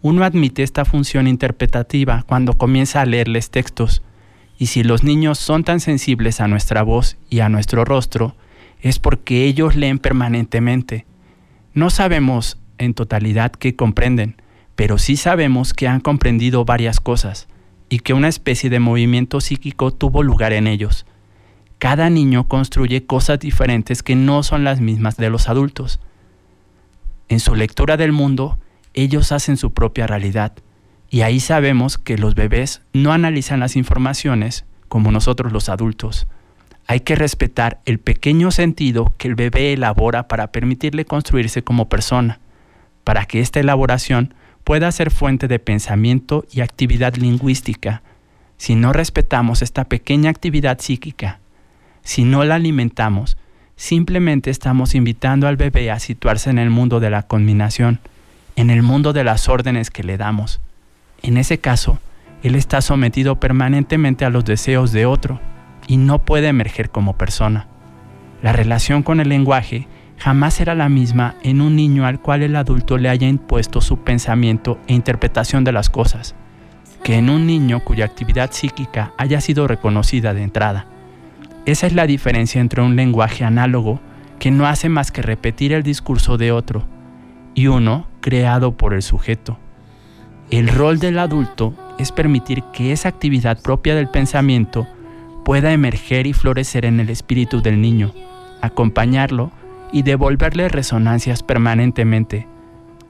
Uno 0.00 0.22
admite 0.22 0.62
esta 0.62 0.84
función 0.84 1.26
interpretativa 1.26 2.22
cuando 2.28 2.52
comienza 2.52 3.00
a 3.00 3.06
leerles 3.06 3.50
textos, 3.50 4.02
y 4.56 4.66
si 4.66 4.84
los 4.84 5.02
niños 5.02 5.40
son 5.40 5.64
tan 5.64 5.80
sensibles 5.80 6.40
a 6.40 6.46
nuestra 6.46 6.84
voz 6.84 7.16
y 7.28 7.40
a 7.40 7.48
nuestro 7.48 7.84
rostro, 7.84 8.36
es 8.80 9.00
porque 9.00 9.46
ellos 9.46 9.74
leen 9.74 9.98
permanentemente. 9.98 11.06
No 11.72 11.90
sabemos 11.90 12.56
en 12.78 12.94
totalidad 12.94 13.52
que 13.52 13.76
comprenden, 13.76 14.36
pero 14.76 14.98
sí 14.98 15.16
sabemos 15.16 15.72
que 15.72 15.88
han 15.88 16.00
comprendido 16.00 16.64
varias 16.64 17.00
cosas 17.00 17.48
y 17.88 18.00
que 18.00 18.14
una 18.14 18.28
especie 18.28 18.70
de 18.70 18.80
movimiento 18.80 19.40
psíquico 19.40 19.92
tuvo 19.92 20.22
lugar 20.22 20.52
en 20.52 20.66
ellos. 20.66 21.06
Cada 21.78 22.10
niño 22.10 22.48
construye 22.48 23.06
cosas 23.06 23.38
diferentes 23.38 24.02
que 24.02 24.16
no 24.16 24.42
son 24.42 24.64
las 24.64 24.80
mismas 24.80 25.16
de 25.16 25.30
los 25.30 25.48
adultos. 25.48 26.00
En 27.28 27.40
su 27.40 27.54
lectura 27.54 27.96
del 27.96 28.12
mundo, 28.12 28.58
ellos 28.94 29.32
hacen 29.32 29.56
su 29.56 29.72
propia 29.72 30.06
realidad, 30.06 30.52
y 31.10 31.22
ahí 31.22 31.40
sabemos 31.40 31.98
que 31.98 32.18
los 32.18 32.34
bebés 32.34 32.82
no 32.92 33.12
analizan 33.12 33.60
las 33.60 33.76
informaciones 33.76 34.64
como 34.88 35.12
nosotros 35.12 35.52
los 35.52 35.68
adultos. 35.68 36.26
Hay 36.86 37.00
que 37.00 37.14
respetar 37.14 37.80
el 37.86 37.98
pequeño 37.98 38.50
sentido 38.50 39.12
que 39.16 39.28
el 39.28 39.34
bebé 39.34 39.72
elabora 39.72 40.28
para 40.28 40.52
permitirle 40.52 41.04
construirse 41.04 41.62
como 41.62 41.88
persona 41.88 42.40
para 43.04 43.26
que 43.26 43.40
esta 43.40 43.60
elaboración 43.60 44.34
pueda 44.64 44.90
ser 44.90 45.10
fuente 45.10 45.46
de 45.46 45.58
pensamiento 45.58 46.46
y 46.50 46.62
actividad 46.62 47.14
lingüística. 47.14 48.02
Si 48.56 48.74
no 48.74 48.92
respetamos 48.92 49.62
esta 49.62 49.84
pequeña 49.84 50.30
actividad 50.30 50.80
psíquica, 50.80 51.38
si 52.02 52.24
no 52.24 52.44
la 52.44 52.56
alimentamos, 52.56 53.36
simplemente 53.76 54.50
estamos 54.50 54.94
invitando 54.94 55.46
al 55.46 55.56
bebé 55.56 55.90
a 55.90 55.98
situarse 55.98 56.50
en 56.50 56.58
el 56.58 56.70
mundo 56.70 57.00
de 57.00 57.10
la 57.10 57.24
combinación, 57.24 58.00
en 58.56 58.70
el 58.70 58.82
mundo 58.82 59.12
de 59.12 59.24
las 59.24 59.48
órdenes 59.48 59.90
que 59.90 60.02
le 60.02 60.16
damos. 60.16 60.60
En 61.22 61.36
ese 61.36 61.58
caso, 61.58 61.98
él 62.42 62.54
está 62.54 62.80
sometido 62.80 63.40
permanentemente 63.40 64.24
a 64.24 64.30
los 64.30 64.44
deseos 64.44 64.92
de 64.92 65.06
otro 65.06 65.40
y 65.86 65.96
no 65.96 66.20
puede 66.20 66.48
emerger 66.48 66.90
como 66.90 67.16
persona. 67.16 67.66
La 68.42 68.52
relación 68.52 69.02
con 69.02 69.20
el 69.20 69.30
lenguaje 69.30 69.88
jamás 70.24 70.54
será 70.54 70.74
la 70.74 70.88
misma 70.88 71.34
en 71.42 71.60
un 71.60 71.76
niño 71.76 72.06
al 72.06 72.18
cual 72.18 72.42
el 72.42 72.56
adulto 72.56 72.96
le 72.96 73.10
haya 73.10 73.28
impuesto 73.28 73.82
su 73.82 73.98
pensamiento 73.98 74.78
e 74.86 74.94
interpretación 74.94 75.64
de 75.64 75.72
las 75.72 75.90
cosas, 75.90 76.34
que 77.02 77.16
en 77.16 77.28
un 77.28 77.46
niño 77.46 77.80
cuya 77.84 78.06
actividad 78.06 78.50
psíquica 78.50 79.12
haya 79.18 79.42
sido 79.42 79.68
reconocida 79.68 80.32
de 80.32 80.42
entrada. 80.42 80.86
Esa 81.66 81.86
es 81.86 81.92
la 81.92 82.06
diferencia 82.06 82.62
entre 82.62 82.80
un 82.80 82.96
lenguaje 82.96 83.44
análogo 83.44 84.00
que 84.38 84.50
no 84.50 84.66
hace 84.66 84.88
más 84.88 85.12
que 85.12 85.20
repetir 85.20 85.74
el 85.74 85.82
discurso 85.82 86.38
de 86.38 86.52
otro 86.52 86.86
y 87.54 87.66
uno 87.66 88.06
creado 88.22 88.78
por 88.78 88.94
el 88.94 89.02
sujeto. 89.02 89.58
El 90.50 90.68
rol 90.68 91.00
del 91.00 91.18
adulto 91.18 91.74
es 91.98 92.12
permitir 92.12 92.62
que 92.72 92.92
esa 92.92 93.10
actividad 93.10 93.60
propia 93.60 93.94
del 93.94 94.08
pensamiento 94.08 94.86
pueda 95.44 95.74
emerger 95.74 96.26
y 96.26 96.32
florecer 96.32 96.86
en 96.86 96.98
el 96.98 97.10
espíritu 97.10 97.60
del 97.60 97.82
niño, 97.82 98.14
acompañarlo 98.62 99.52
y 99.92 100.02
devolverle 100.02 100.68
resonancias 100.68 101.42
permanentemente. 101.42 102.46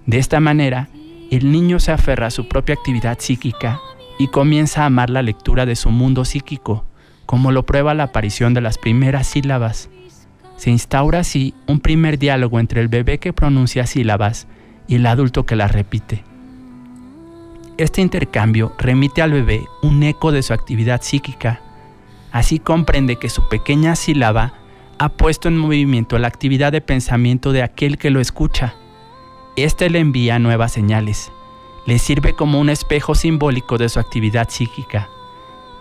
De 0.06 0.18
esta 0.18 0.40
manera, 0.40 0.88
el 1.30 1.50
niño 1.50 1.80
se 1.80 1.92
aferra 1.92 2.26
a 2.28 2.30
su 2.30 2.48
propia 2.48 2.74
actividad 2.74 3.18
psíquica 3.18 3.80
y 4.18 4.28
comienza 4.28 4.82
a 4.82 4.87
amar 4.87 5.10
la 5.10 5.22
lectura 5.22 5.66
de 5.66 5.76
su 5.76 5.90
mundo 5.90 6.24
psíquico, 6.24 6.84
como 7.26 7.52
lo 7.52 7.64
prueba 7.64 7.94
la 7.94 8.04
aparición 8.04 8.54
de 8.54 8.60
las 8.60 8.78
primeras 8.78 9.26
sílabas. 9.26 9.88
Se 10.56 10.70
instaura 10.70 11.20
así 11.20 11.54
un 11.66 11.80
primer 11.80 12.18
diálogo 12.18 12.60
entre 12.60 12.80
el 12.80 12.88
bebé 12.88 13.18
que 13.18 13.32
pronuncia 13.32 13.87
sílabas 13.87 14.46
y 14.87 14.96
el 14.96 15.06
adulto 15.06 15.46
que 15.46 15.56
las 15.56 15.72
repite. 15.72 16.22
Este 17.76 18.00
intercambio 18.00 18.72
remite 18.78 19.20
al 19.20 19.32
bebé 19.32 19.64
un 19.82 20.02
eco 20.04 20.30
de 20.30 20.42
su 20.42 20.52
actividad 20.52 21.02
psíquica. 21.02 21.60
Así 22.30 22.60
comprende 22.60 23.16
que 23.16 23.28
su 23.28 23.48
pequeña 23.48 23.96
sílaba 23.96 24.54
ha 24.98 25.09
puesto 25.09 25.48
en 25.48 25.57
movimiento 25.57 26.18
la 26.18 26.28
actividad 26.28 26.72
de 26.72 26.80
pensamiento 26.80 27.52
de 27.52 27.62
aquel 27.62 27.98
que 27.98 28.11
lo 28.11 28.20
escucha. 28.20 28.74
Este 29.57 29.90
le 29.90 29.98
envía 29.98 30.38
nuevas 30.38 30.72
señales, 30.72 31.33
le 31.87 31.98
sirve 31.98 32.35
como 32.35 32.61
un 32.61 32.70
espejo 32.70 33.14
simbólico 33.14 33.78
de 33.78 33.88
su 33.88 34.00
actividad 34.00 34.48
psíquica. 34.48 35.09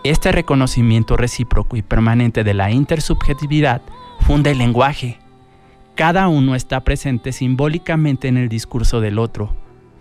Este 0.02 0.32
reconocimiento 0.32 1.16
recíproco 1.16 1.76
y 1.76 1.82
permanente 1.82 2.44
de 2.44 2.54
la 2.54 2.70
intersubjetividad 2.70 3.82
funda 4.20 4.50
el 4.50 4.58
lenguaje. 4.58 5.18
Cada 5.94 6.28
uno 6.28 6.54
está 6.54 6.80
presente 6.80 7.32
simbólicamente 7.32 8.28
en 8.28 8.36
el 8.36 8.48
discurso 8.48 9.00
del 9.00 9.18
otro, 9.18 9.54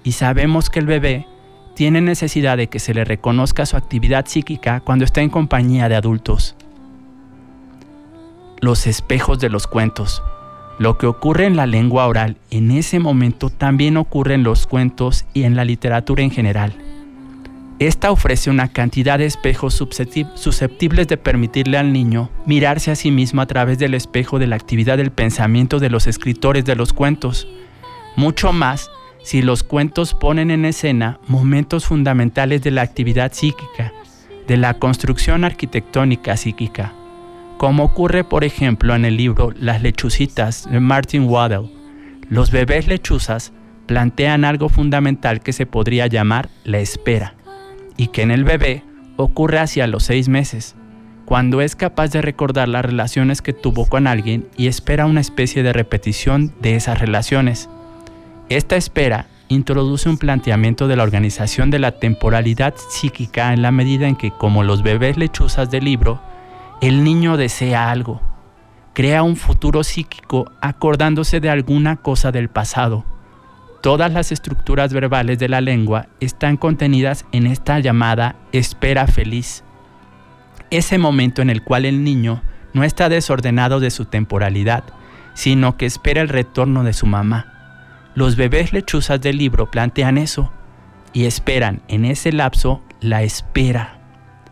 y 0.03 0.13
sabemos 0.13 0.69
que 0.69 0.79
el 0.79 0.87
bebé 0.87 1.27
tiene 1.75 2.01
necesidad 2.01 2.57
de 2.57 2.67
que 2.67 2.79
se 2.79 2.93
le 2.93 3.05
reconozca 3.05 3.65
su 3.65 3.77
actividad 3.77 4.25
psíquica 4.25 4.81
cuando 4.81 5.05
está 5.05 5.21
en 5.21 5.29
compañía 5.29 5.89
de 5.89 5.95
adultos 5.95 6.55
los 8.63 8.87
espejos 8.87 9.39
de 9.39 9.49
los 9.49 9.67
cuentos. 9.67 10.23
Lo 10.79 10.97
que 10.97 11.05
ocurre 11.05 11.45
en 11.45 11.57
la 11.57 11.65
lengua 11.65 12.07
oral 12.07 12.37
en 12.49 12.71
ese 12.71 12.97
momento 12.97 13.49
también 13.49 13.97
ocurre 13.97 14.35
en 14.35 14.43
los 14.43 14.67
cuentos 14.67 15.25
y 15.33 15.43
en 15.43 15.57
la 15.57 15.65
literatura 15.65 16.23
en 16.23 16.31
general. 16.31 16.73
Esta 17.79 18.09
ofrece 18.09 18.49
una 18.49 18.69
cantidad 18.69 19.19
de 19.19 19.25
espejos 19.25 19.73
susceptibles 19.73 21.09
de 21.09 21.17
permitirle 21.17 21.77
al 21.77 21.91
niño 21.91 22.29
mirarse 22.45 22.89
a 22.91 22.95
sí 22.95 23.11
mismo 23.11 23.41
a 23.41 23.47
través 23.47 23.79
del 23.79 23.95
espejo 23.95 24.39
de 24.39 24.47
la 24.47 24.55
actividad 24.55 24.95
del 24.95 25.11
pensamiento 25.11 25.79
de 25.79 25.89
los 25.89 26.07
escritores 26.07 26.63
de 26.63 26.77
los 26.77 26.93
cuentos. 26.93 27.49
Mucho 28.15 28.53
más 28.53 28.89
si 29.23 29.41
los 29.41 29.63
cuentos 29.63 30.13
ponen 30.13 30.51
en 30.51 30.63
escena 30.63 31.19
momentos 31.27 31.85
fundamentales 31.85 32.61
de 32.63 32.71
la 32.71 32.83
actividad 32.83 33.33
psíquica, 33.33 33.91
de 34.47 34.55
la 34.55 34.75
construcción 34.75 35.43
arquitectónica 35.43 36.37
psíquica 36.37 36.93
como 37.57 37.83
ocurre 37.83 38.23
por 38.23 38.43
ejemplo 38.43 38.95
en 38.95 39.05
el 39.05 39.17
libro 39.17 39.51
Las 39.59 39.81
lechucitas 39.81 40.69
de 40.69 40.79
Martin 40.79 41.23
Waddell. 41.23 41.71
Los 42.29 42.51
bebés 42.51 42.87
lechuzas 42.87 43.53
plantean 43.85 44.45
algo 44.45 44.69
fundamental 44.69 45.41
que 45.41 45.53
se 45.53 45.65
podría 45.65 46.07
llamar 46.07 46.49
la 46.63 46.79
espera, 46.79 47.35
y 47.97 48.07
que 48.07 48.21
en 48.21 48.31
el 48.31 48.43
bebé 48.43 48.83
ocurre 49.17 49.59
hacia 49.59 49.87
los 49.87 50.03
seis 50.03 50.29
meses, 50.29 50.75
cuando 51.25 51.61
es 51.61 51.75
capaz 51.75 52.11
de 52.11 52.21
recordar 52.21 52.67
las 52.67 52.85
relaciones 52.85 53.41
que 53.41 53.53
tuvo 53.53 53.85
con 53.85 54.07
alguien 54.07 54.47
y 54.57 54.67
espera 54.67 55.05
una 55.05 55.21
especie 55.21 55.63
de 55.63 55.73
repetición 55.73 56.53
de 56.61 56.75
esas 56.75 56.99
relaciones. 56.99 57.69
Esta 58.49 58.75
espera 58.75 59.27
introduce 59.47 60.09
un 60.09 60.17
planteamiento 60.17 60.87
de 60.87 60.95
la 60.95 61.03
organización 61.03 61.69
de 61.69 61.79
la 61.79 61.93
temporalidad 61.93 62.73
psíquica 62.89 63.53
en 63.53 63.61
la 63.61 63.71
medida 63.71 64.07
en 64.07 64.15
que, 64.15 64.31
como 64.31 64.63
los 64.63 64.83
bebés 64.83 65.17
lechuzas 65.17 65.69
del 65.69 65.85
libro, 65.85 66.19
el 66.83 67.05
niño 67.05 67.37
desea 67.37 67.91
algo, 67.91 68.21
crea 68.91 69.23
un 69.23 69.37
futuro 69.37 69.85
psíquico 69.85 70.51
acordándose 70.59 71.39
de 71.39 71.49
alguna 71.49 71.95
cosa 71.95 72.33
del 72.33 72.49
pasado. 72.49 73.05
Todas 73.81 74.11
las 74.11 74.33
estructuras 74.33 74.91
verbales 74.91 75.39
de 75.39 75.47
la 75.47 75.61
lengua 75.61 76.07
están 76.19 76.57
contenidas 76.57 77.25
en 77.31 77.47
esta 77.47 77.79
llamada 77.79 78.35
espera 78.51 79.07
feliz. 79.07 79.63
Ese 80.71 80.97
momento 80.97 81.41
en 81.41 81.49
el 81.49 81.63
cual 81.63 81.85
el 81.85 82.03
niño 82.03 82.41
no 82.73 82.83
está 82.83 83.07
desordenado 83.07 83.79
de 83.79 83.89
su 83.89 84.03
temporalidad, 84.03 84.83
sino 85.35 85.77
que 85.77 85.85
espera 85.85 86.19
el 86.19 86.27
retorno 86.27 86.83
de 86.83 86.91
su 86.91 87.05
mamá. 87.05 87.45
Los 88.13 88.35
bebés 88.35 88.73
lechuzas 88.73 89.21
del 89.21 89.37
libro 89.37 89.71
plantean 89.71 90.17
eso 90.17 90.51
y 91.13 91.27
esperan 91.27 91.81
en 91.87 92.03
ese 92.03 92.33
lapso 92.33 92.81
la 92.99 93.23
espera. 93.23 93.99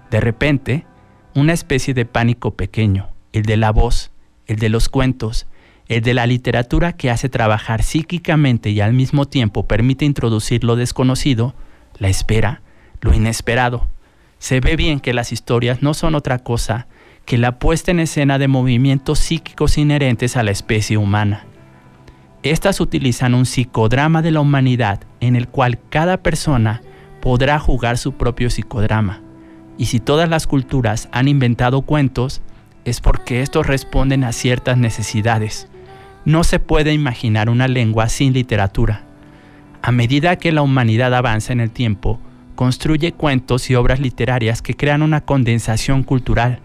De 0.10 0.22
repente, 0.22 0.86
una 1.34 1.54
especie 1.54 1.94
de 1.94 2.06
pánico 2.06 2.52
pequeño, 2.52 3.10
el 3.34 3.44
de 3.44 3.58
la 3.58 3.72
voz, 3.72 4.12
el 4.48 4.58
de 4.58 4.70
los 4.70 4.89
cuentos, 4.89 5.48
el 5.88 6.02
de 6.02 6.13
la 6.13 6.26
literatura 6.26 6.94
que 6.94 7.10
hace 7.10 7.30
trabajar 7.30 7.84
psíquicamente 7.84 8.70
y 8.70 8.82
al 8.82 8.94
mismo 8.94 9.26
tiempo 9.26 9.67
permite 9.67 10.06
introducir 10.06 10.63
lo 10.63 10.76
desconocido, 10.76 11.54
la 11.98 12.10
espera, 12.10 12.62
lo 13.02 13.13
inesperado. 13.13 13.88
Se 14.39 14.60
ve 14.60 14.76
bien 14.76 15.00
que 15.00 15.13
las 15.13 15.32
historias 15.32 15.82
no 15.82 15.94
son 15.94 16.15
otra 16.15 16.39
cosa 16.39 16.88
que 17.26 17.38
la 17.38 17.60
puesta 17.60 17.91
en 17.91 18.00
escena 18.00 18.39
de 18.39 18.48
movimientos 18.48 19.20
psíquicos 19.20 19.78
inherentes 19.78 20.36
a 20.36 20.44
la 20.44 20.52
especie 20.52 20.98
humana. 20.98 21.46
Estas 22.44 22.82
utilizan 22.82 23.36
un 23.36 23.46
psicodrama 23.46 24.22
de 24.22 24.32
la 24.32 24.41
humanidad 24.41 25.02
en 25.20 25.36
el 25.36 25.48
cual 25.48 25.80
cada 25.89 26.17
persona 26.17 26.82
podrá 27.22 27.60
jugar 27.60 27.98
su 27.98 28.13
propio 28.13 28.50
psicodrama. 28.50 29.22
Y 29.82 29.88
si 29.88 30.00
todas 30.00 30.30
las 30.30 30.46
culturas 30.46 31.10
han 31.12 31.28
inventado 31.28 31.82
cuentos, 31.82 32.44
es 32.86 33.02
porque 33.02 33.41
estos 33.41 33.65
responden 33.65 34.24
a 34.24 34.32
ciertas 34.32 34.78
necesidades. 34.78 35.67
No 36.24 36.44
se 36.44 36.60
puede 36.60 36.94
imaginar 36.94 37.50
una 37.50 37.67
lengua 37.67 38.08
sin 38.08 38.32
literatura. 38.32 39.02
A 39.82 39.91
medida 39.91 40.36
que 40.36 40.52
la 40.52 40.62
humanidad 40.62 41.15
avanza 41.15 41.52
en 41.52 41.62
el 41.62 41.72
tiempo, 41.72 42.20
construye 42.54 43.13
cuentos 43.13 43.72
y 43.72 43.74
obras 43.74 44.00
literarias 44.00 44.62
que 44.62 44.76
crean 44.76 45.02
una 45.02 45.22
condensación 45.22 46.04
cultural. 46.04 46.60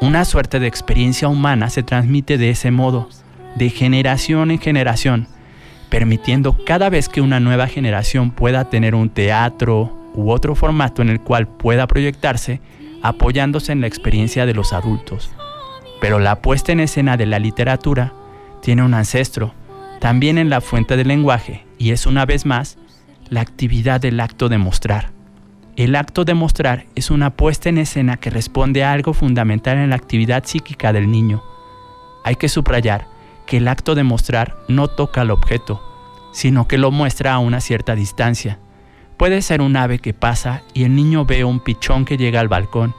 Una 0.00 0.24
suerte 0.24 0.60
de 0.60 0.66
experiencia 0.66 1.28
humana 1.28 1.68
se 1.68 1.82
transmite 1.82 2.38
de 2.38 2.48
ese 2.48 2.70
modo, 2.70 3.10
de 3.56 3.68
generación 3.68 4.50
en 4.50 4.60
generación, 4.60 5.26
permitiendo 5.90 6.56
cada 6.64 6.88
vez 6.88 7.10
que 7.10 7.20
una 7.20 7.38
nueva 7.38 7.66
generación 7.66 8.30
pueda 8.30 8.70
tener 8.70 8.94
un 8.94 9.10
teatro 9.10 9.99
u 10.14 10.30
otro 10.30 10.54
formato 10.54 11.02
en 11.02 11.08
el 11.08 11.20
cual 11.20 11.48
pueda 11.48 11.86
proyectarse, 11.86 12.60
apoyándose 13.02 13.72
en 13.72 13.80
la 13.80 13.86
experiencia 13.86 14.46
de 14.46 14.54
los 14.54 14.72
adultos. 14.72 15.30
Pero 16.00 16.18
la 16.18 16.42
puesta 16.42 16.72
en 16.72 16.80
escena 16.80 17.16
de 17.16 17.26
la 17.26 17.38
literatura 17.38 18.12
tiene 18.62 18.82
un 18.82 18.94
ancestro, 18.94 19.54
también 20.00 20.38
en 20.38 20.50
la 20.50 20.60
fuente 20.60 20.96
del 20.96 21.08
lenguaje, 21.08 21.64
y 21.78 21.90
es 21.90 22.06
una 22.06 22.26
vez 22.26 22.46
más 22.46 22.78
la 23.28 23.40
actividad 23.40 24.00
del 24.00 24.20
acto 24.20 24.48
de 24.48 24.58
mostrar. 24.58 25.12
El 25.76 25.94
acto 25.94 26.24
de 26.24 26.34
mostrar 26.34 26.86
es 26.94 27.10
una 27.10 27.30
puesta 27.30 27.68
en 27.68 27.78
escena 27.78 28.16
que 28.16 28.28
responde 28.28 28.84
a 28.84 28.92
algo 28.92 29.14
fundamental 29.14 29.78
en 29.78 29.90
la 29.90 29.96
actividad 29.96 30.44
psíquica 30.44 30.92
del 30.92 31.10
niño. 31.10 31.42
Hay 32.24 32.36
que 32.36 32.48
subrayar 32.48 33.06
que 33.46 33.58
el 33.58 33.68
acto 33.68 33.94
de 33.94 34.04
mostrar 34.04 34.56
no 34.68 34.88
toca 34.88 35.22
al 35.22 35.30
objeto, 35.30 35.80
sino 36.32 36.68
que 36.68 36.76
lo 36.76 36.90
muestra 36.90 37.34
a 37.34 37.38
una 37.38 37.60
cierta 37.60 37.94
distancia. 37.94 38.58
Puede 39.20 39.42
ser 39.42 39.60
un 39.60 39.76
ave 39.76 39.98
que 39.98 40.14
pasa 40.14 40.62
y 40.72 40.84
el 40.84 40.96
niño 40.96 41.26
ve 41.26 41.44
un 41.44 41.60
pichón 41.60 42.06
que 42.06 42.16
llega 42.16 42.40
al 42.40 42.48
balcón, 42.48 42.94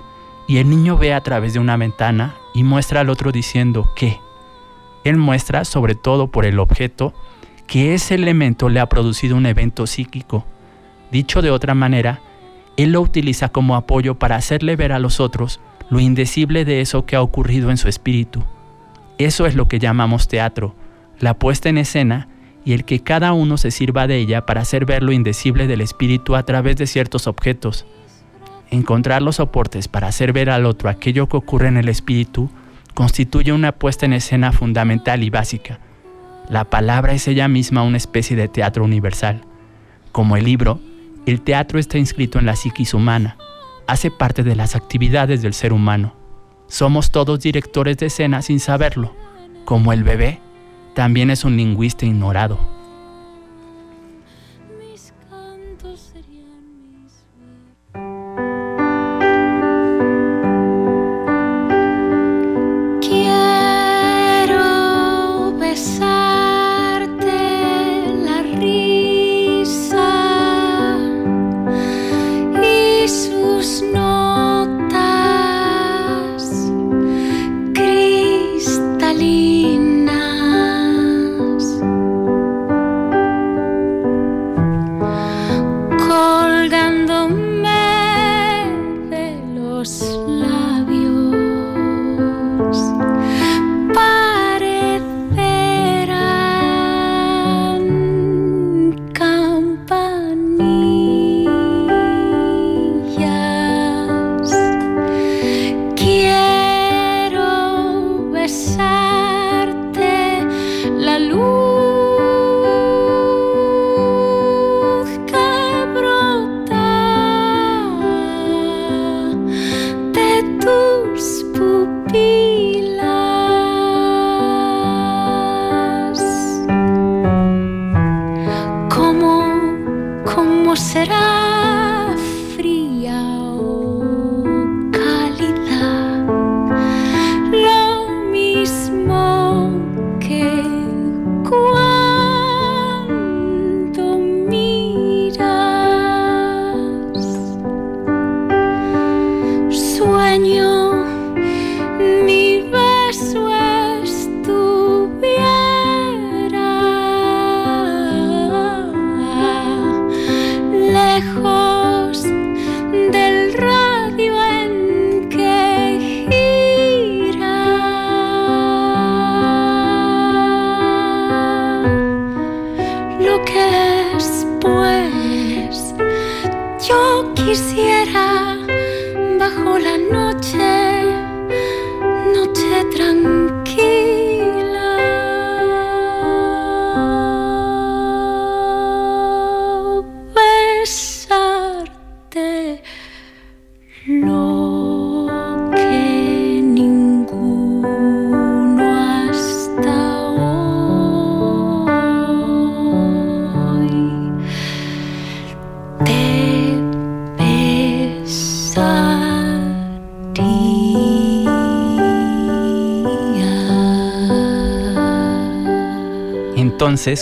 y 0.47 0.57
el 0.57 0.69
niño 0.69 0.95
ve 0.95 1.15
a 1.15 1.21
través 1.21 1.53
de 1.53 1.59
una 1.59 1.77
ventana 1.77 2.35
y 2.53 2.63
muestra 2.63 2.99
al 2.99 3.09
otro 3.09 3.31
diciendo 3.31 3.89
que. 3.95 4.19
Él 5.03 5.17
muestra 5.17 5.65
sobre 5.65 5.95
todo 5.95 6.27
por 6.27 6.45
el 6.45 6.59
objeto 6.59 7.15
que 7.65 7.95
ese 7.95 8.13
elemento 8.13 8.69
le 8.69 8.79
ha 8.79 8.87
producido 8.87 9.35
un 9.35 9.47
evento 9.47 9.87
psíquico. 9.87 10.45
Dicho 11.11 11.41
de 11.41 11.49
otra 11.49 11.73
manera, 11.73 12.21
él 12.77 12.91
lo 12.91 13.01
utiliza 13.01 13.49
como 13.49 13.75
apoyo 13.75 14.19
para 14.19 14.35
hacerle 14.35 14.75
ver 14.75 14.91
a 14.91 14.99
los 14.99 15.19
otros 15.19 15.59
lo 15.89 15.99
indecible 15.99 16.65
de 16.65 16.81
eso 16.81 17.07
que 17.07 17.15
ha 17.15 17.23
ocurrido 17.23 17.71
en 17.71 17.77
su 17.77 17.87
espíritu. 17.87 18.43
Eso 19.17 19.47
es 19.47 19.55
lo 19.55 19.67
que 19.67 19.79
llamamos 19.79 20.27
teatro, 20.27 20.75
la 21.19 21.33
puesta 21.33 21.69
en 21.69 21.79
escena 21.79 22.27
y 22.63 22.73
el 22.73 22.85
que 22.85 23.01
cada 23.01 23.33
uno 23.33 23.57
se 23.57 23.71
sirva 23.71 24.07
de 24.07 24.17
ella 24.17 24.45
para 24.45 24.61
hacer 24.61 24.85
ver 24.85 25.03
lo 25.03 25.11
indecible 25.11 25.67
del 25.67 25.81
espíritu 25.81 26.35
a 26.35 26.43
través 26.43 26.75
de 26.77 26.87
ciertos 26.87 27.27
objetos. 27.27 27.85
Encontrar 28.69 29.21
los 29.21 29.37
soportes 29.37 29.87
para 29.87 30.07
hacer 30.07 30.33
ver 30.33 30.49
al 30.49 30.65
otro 30.65 30.89
aquello 30.89 31.27
que 31.27 31.37
ocurre 31.37 31.67
en 31.67 31.77
el 31.77 31.89
espíritu 31.89 32.49
constituye 32.93 33.51
una 33.51 33.71
puesta 33.71 34.05
en 34.05 34.13
escena 34.13 34.51
fundamental 34.51 35.23
y 35.23 35.29
básica 35.29 35.79
la 36.51 36.65
palabra 36.65 37.13
es 37.13 37.29
ella 37.29 37.47
misma 37.47 37.81
una 37.83 37.95
especie 37.95 38.35
de 38.35 38.49
teatro 38.49 38.83
universal. 38.83 39.39
Como 40.11 40.35
el 40.35 40.43
libro, 40.43 40.81
el 41.25 41.39
teatro 41.39 41.79
está 41.79 41.97
inscrito 41.97 42.39
en 42.39 42.45
la 42.45 42.57
psiquis 42.57 42.93
humana, 42.93 43.37
hace 43.87 44.11
parte 44.11 44.43
de 44.43 44.57
las 44.57 44.75
actividades 44.75 45.41
del 45.41 45.53
ser 45.53 45.71
humano. 45.71 46.13
Somos 46.67 47.11
todos 47.11 47.39
directores 47.39 47.95
de 47.99 48.07
escena 48.07 48.41
sin 48.41 48.59
saberlo. 48.59 49.15
Como 49.63 49.93
el 49.93 50.03
bebé, 50.03 50.41
también 50.93 51.29
es 51.29 51.43
un 51.43 51.57
lingüista 51.57 52.05
ignorado. 52.05 52.59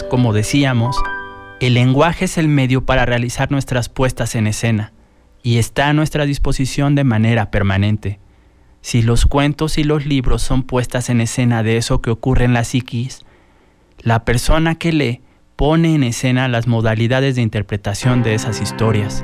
Como 0.09 0.33
decíamos, 0.33 1.01
el 1.61 1.75
lenguaje 1.75 2.25
es 2.25 2.37
el 2.37 2.49
medio 2.49 2.85
para 2.85 3.05
realizar 3.05 3.49
nuestras 3.49 3.87
puestas 3.87 4.35
en 4.35 4.45
escena 4.45 4.91
y 5.41 5.57
está 5.57 5.87
a 5.87 5.93
nuestra 5.93 6.25
disposición 6.25 6.95
de 6.95 7.05
manera 7.05 7.49
permanente. 7.49 8.19
Si 8.81 9.01
los 9.01 9.25
cuentos 9.25 9.77
y 9.77 9.85
los 9.85 10.05
libros 10.05 10.41
son 10.41 10.63
puestas 10.63 11.09
en 11.09 11.21
escena 11.21 11.63
de 11.63 11.77
eso 11.77 12.01
que 12.01 12.09
ocurre 12.09 12.43
en 12.43 12.53
la 12.53 12.65
psiquis, 12.65 13.21
la 13.99 14.25
persona 14.25 14.75
que 14.75 14.91
lee 14.91 15.21
pone 15.55 15.95
en 15.95 16.03
escena 16.03 16.49
las 16.49 16.67
modalidades 16.67 17.35
de 17.35 17.41
interpretación 17.41 18.21
de 18.21 18.33
esas 18.33 18.59
historias. 18.59 19.23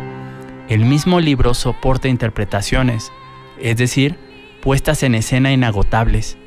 El 0.69 0.85
mismo 0.85 1.19
libro 1.19 1.53
soporta 1.53 2.07
interpretaciones, 2.07 3.11
es 3.59 3.75
decir, 3.75 4.15
puestas 4.61 5.03
en 5.03 5.15
escena 5.15 5.51
inagotables. 5.51 6.37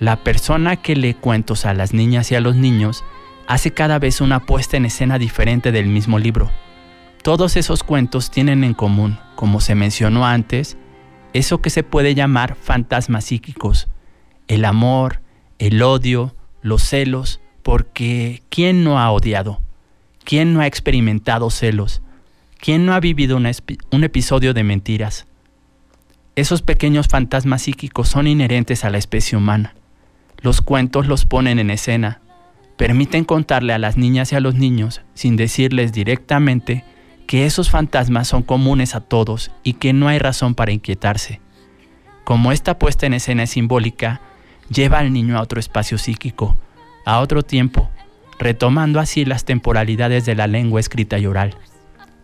La 0.00 0.22
persona 0.22 0.76
que 0.76 0.96
lee 0.96 1.14
cuentos 1.14 1.64
a 1.64 1.72
las 1.72 1.94
niñas 1.94 2.30
y 2.30 2.34
a 2.34 2.40
los 2.40 2.54
niños 2.54 3.04
hace 3.48 3.72
cada 3.72 3.98
vez 3.98 4.20
una 4.20 4.44
puesta 4.44 4.76
en 4.76 4.84
escena 4.84 5.18
diferente 5.18 5.72
del 5.72 5.86
mismo 5.86 6.18
libro. 6.18 6.50
Todos 7.22 7.56
esos 7.56 7.82
cuentos 7.82 8.30
tienen 8.30 8.62
en 8.62 8.74
común, 8.74 9.18
como 9.36 9.60
se 9.60 9.74
mencionó 9.74 10.26
antes, 10.26 10.76
eso 11.32 11.62
que 11.62 11.70
se 11.70 11.82
puede 11.82 12.14
llamar 12.14 12.56
fantasmas 12.56 13.24
psíquicos, 13.24 13.88
el 14.48 14.66
amor, 14.66 15.22
el 15.58 15.82
odio, 15.82 16.36
los 16.60 16.82
celos, 16.82 17.40
porque 17.62 18.42
¿quién 18.50 18.84
no 18.84 18.98
ha 18.98 19.10
odiado? 19.10 19.60
¿Quién 20.24 20.52
no 20.52 20.60
ha 20.60 20.66
experimentado 20.66 21.48
celos? 21.48 22.02
¿Quién 22.60 22.84
no 22.84 22.92
ha 22.92 23.00
vivido 23.00 23.38
un, 23.38 24.04
episodio 24.04 24.52
de 24.52 24.62
mentiras? 24.62 25.26
Esos 26.36 26.60
pequeños 26.60 27.08
fantasmas 27.08 27.62
psíquicos 27.62 28.08
son 28.08 28.26
inherentes 28.26 28.84
a 28.84 28.90
la 28.90 28.98
especie 28.98 29.38
humana. 29.38 29.74
Los 30.42 30.60
cuentos 30.60 31.06
los 31.06 31.24
ponen 31.24 31.58
en 31.58 31.70
escena, 31.70 32.20
permiten 32.78 33.24
contarle 33.24 33.74
a 33.74 33.78
las 33.78 33.98
niñas 33.98 34.32
y 34.32 34.36
a 34.36 34.40
los 34.40 34.54
niños, 34.54 35.02
sin 35.12 35.36
decirles 35.36 35.92
directamente, 35.92 36.84
que 37.26 37.44
esos 37.44 37.68
fantasmas 37.68 38.28
son 38.28 38.42
comunes 38.42 38.94
a 38.94 39.00
todos 39.00 39.50
y 39.62 39.74
que 39.74 39.92
no 39.92 40.08
hay 40.08 40.18
razón 40.18 40.54
para 40.54 40.72
inquietarse. 40.72 41.42
Como 42.24 42.52
esta 42.52 42.78
puesta 42.78 43.04
en 43.04 43.14
escena 43.14 43.42
es 43.42 43.50
simbólica, 43.50 44.22
lleva 44.70 45.00
al 45.00 45.12
niño 45.12 45.36
a 45.36 45.42
otro 45.42 45.58
espacio 45.58 45.98
psíquico, 45.98 46.56
a 47.04 47.18
otro 47.18 47.42
tiempo, 47.42 47.90
retomando 48.38 49.00
así 49.00 49.24
las 49.24 49.44
temporalidades 49.44 50.24
de 50.24 50.36
la 50.36 50.46
lengua 50.46 50.78
escrita 50.78 51.18
y 51.18 51.26
oral. 51.26 51.56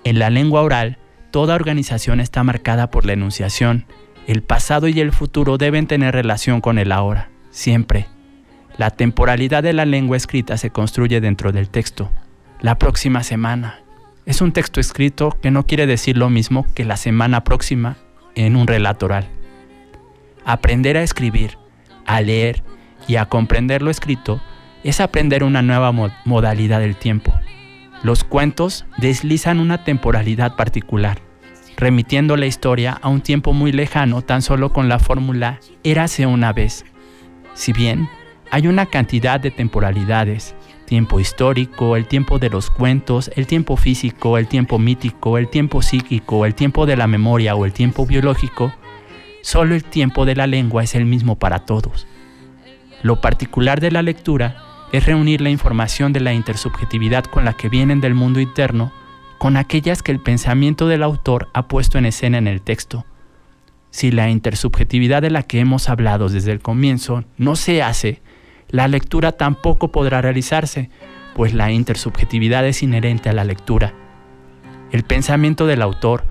En 0.04 0.20
la 0.20 0.30
lengua 0.30 0.62
oral, 0.62 0.98
toda 1.32 1.56
organización 1.56 2.20
está 2.20 2.44
marcada 2.44 2.90
por 2.90 3.06
la 3.06 3.14
enunciación. 3.14 3.86
El 4.28 4.42
pasado 4.42 4.86
y 4.86 5.00
el 5.00 5.10
futuro 5.10 5.58
deben 5.58 5.88
tener 5.88 6.14
relación 6.14 6.60
con 6.60 6.78
el 6.78 6.92
ahora, 6.92 7.28
siempre. 7.50 8.06
La 8.76 8.90
temporalidad 8.90 9.62
de 9.62 9.72
la 9.72 9.84
lengua 9.84 10.16
escrita 10.16 10.56
se 10.56 10.70
construye 10.70 11.20
dentro 11.20 11.52
del 11.52 11.68
texto. 11.68 12.10
La 12.60 12.76
próxima 12.76 13.22
semana. 13.22 13.80
Es 14.26 14.40
un 14.40 14.52
texto 14.52 14.80
escrito 14.80 15.38
que 15.40 15.52
no 15.52 15.64
quiere 15.64 15.86
decir 15.86 16.16
lo 16.16 16.28
mismo 16.28 16.66
que 16.74 16.84
la 16.84 16.96
semana 16.96 17.44
próxima 17.44 17.98
en 18.34 18.56
un 18.56 18.66
relato 18.66 19.06
oral. 19.06 19.28
Aprender 20.44 20.96
a 20.96 21.04
escribir, 21.04 21.56
a 22.04 22.20
leer 22.20 22.64
y 23.06 23.14
a 23.16 23.26
comprender 23.26 23.80
lo 23.80 23.90
escrito 23.90 24.42
es 24.82 25.00
aprender 25.00 25.44
una 25.44 25.62
nueva 25.62 25.92
modalidad 26.24 26.80
del 26.80 26.96
tiempo. 26.96 27.32
Los 28.02 28.24
cuentos 28.24 28.86
deslizan 28.98 29.60
una 29.60 29.84
temporalidad 29.84 30.56
particular, 30.56 31.20
remitiendo 31.76 32.36
la 32.36 32.46
historia 32.46 32.98
a 33.00 33.08
un 33.08 33.20
tiempo 33.20 33.52
muy 33.52 33.70
lejano 33.70 34.22
tan 34.22 34.42
solo 34.42 34.72
con 34.72 34.88
la 34.88 34.98
fórmula 34.98 35.60
érase 35.84 36.26
una 36.26 36.52
vez. 36.52 36.84
Si 37.54 37.72
bien 37.72 38.08
hay 38.54 38.68
una 38.68 38.86
cantidad 38.86 39.40
de 39.40 39.50
temporalidades, 39.50 40.54
tiempo 40.84 41.18
histórico, 41.18 41.96
el 41.96 42.06
tiempo 42.06 42.38
de 42.38 42.50
los 42.50 42.70
cuentos, 42.70 43.28
el 43.34 43.48
tiempo 43.48 43.76
físico, 43.76 44.38
el 44.38 44.46
tiempo 44.46 44.78
mítico, 44.78 45.38
el 45.38 45.48
tiempo 45.48 45.82
psíquico, 45.82 46.46
el 46.46 46.54
tiempo 46.54 46.86
de 46.86 46.96
la 46.96 47.08
memoria 47.08 47.56
o 47.56 47.64
el 47.64 47.72
tiempo 47.72 48.06
biológico, 48.06 48.72
solo 49.42 49.74
el 49.74 49.82
tiempo 49.82 50.24
de 50.24 50.36
la 50.36 50.46
lengua 50.46 50.84
es 50.84 50.94
el 50.94 51.04
mismo 51.04 51.34
para 51.34 51.66
todos. 51.66 52.06
Lo 53.02 53.20
particular 53.20 53.80
de 53.80 53.90
la 53.90 54.02
lectura 54.02 54.86
es 54.92 55.04
reunir 55.04 55.40
la 55.40 55.50
información 55.50 56.12
de 56.12 56.20
la 56.20 56.32
intersubjetividad 56.32 57.24
con 57.24 57.44
la 57.44 57.54
que 57.54 57.68
vienen 57.68 58.00
del 58.00 58.14
mundo 58.14 58.38
interno 58.38 58.92
con 59.38 59.56
aquellas 59.56 60.00
que 60.00 60.12
el 60.12 60.20
pensamiento 60.20 60.86
del 60.86 61.02
autor 61.02 61.48
ha 61.54 61.66
puesto 61.66 61.98
en 61.98 62.06
escena 62.06 62.38
en 62.38 62.46
el 62.46 62.62
texto. 62.62 63.04
Si 63.90 64.12
la 64.12 64.30
intersubjetividad 64.30 65.22
de 65.22 65.30
la 65.30 65.42
que 65.42 65.58
hemos 65.58 65.88
hablado 65.88 66.28
desde 66.28 66.52
el 66.52 66.60
comienzo 66.60 67.24
no 67.36 67.56
se 67.56 67.82
hace, 67.82 68.22
la 68.70 68.88
lectura 68.88 69.32
tampoco 69.32 69.92
podrá 69.92 70.20
realizarse, 70.20 70.90
pues 71.34 71.54
la 71.54 71.70
intersubjetividad 71.70 72.66
es 72.66 72.82
inherente 72.82 73.28
a 73.28 73.32
la 73.32 73.44
lectura. 73.44 73.94
El 74.90 75.02
pensamiento 75.02 75.66
del 75.66 75.82
autor, 75.82 76.24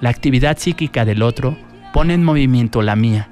la 0.00 0.10
actividad 0.10 0.58
psíquica 0.58 1.04
del 1.04 1.22
otro, 1.22 1.56
pone 1.92 2.14
en 2.14 2.24
movimiento 2.24 2.82
la 2.82 2.96
mía. 2.96 3.30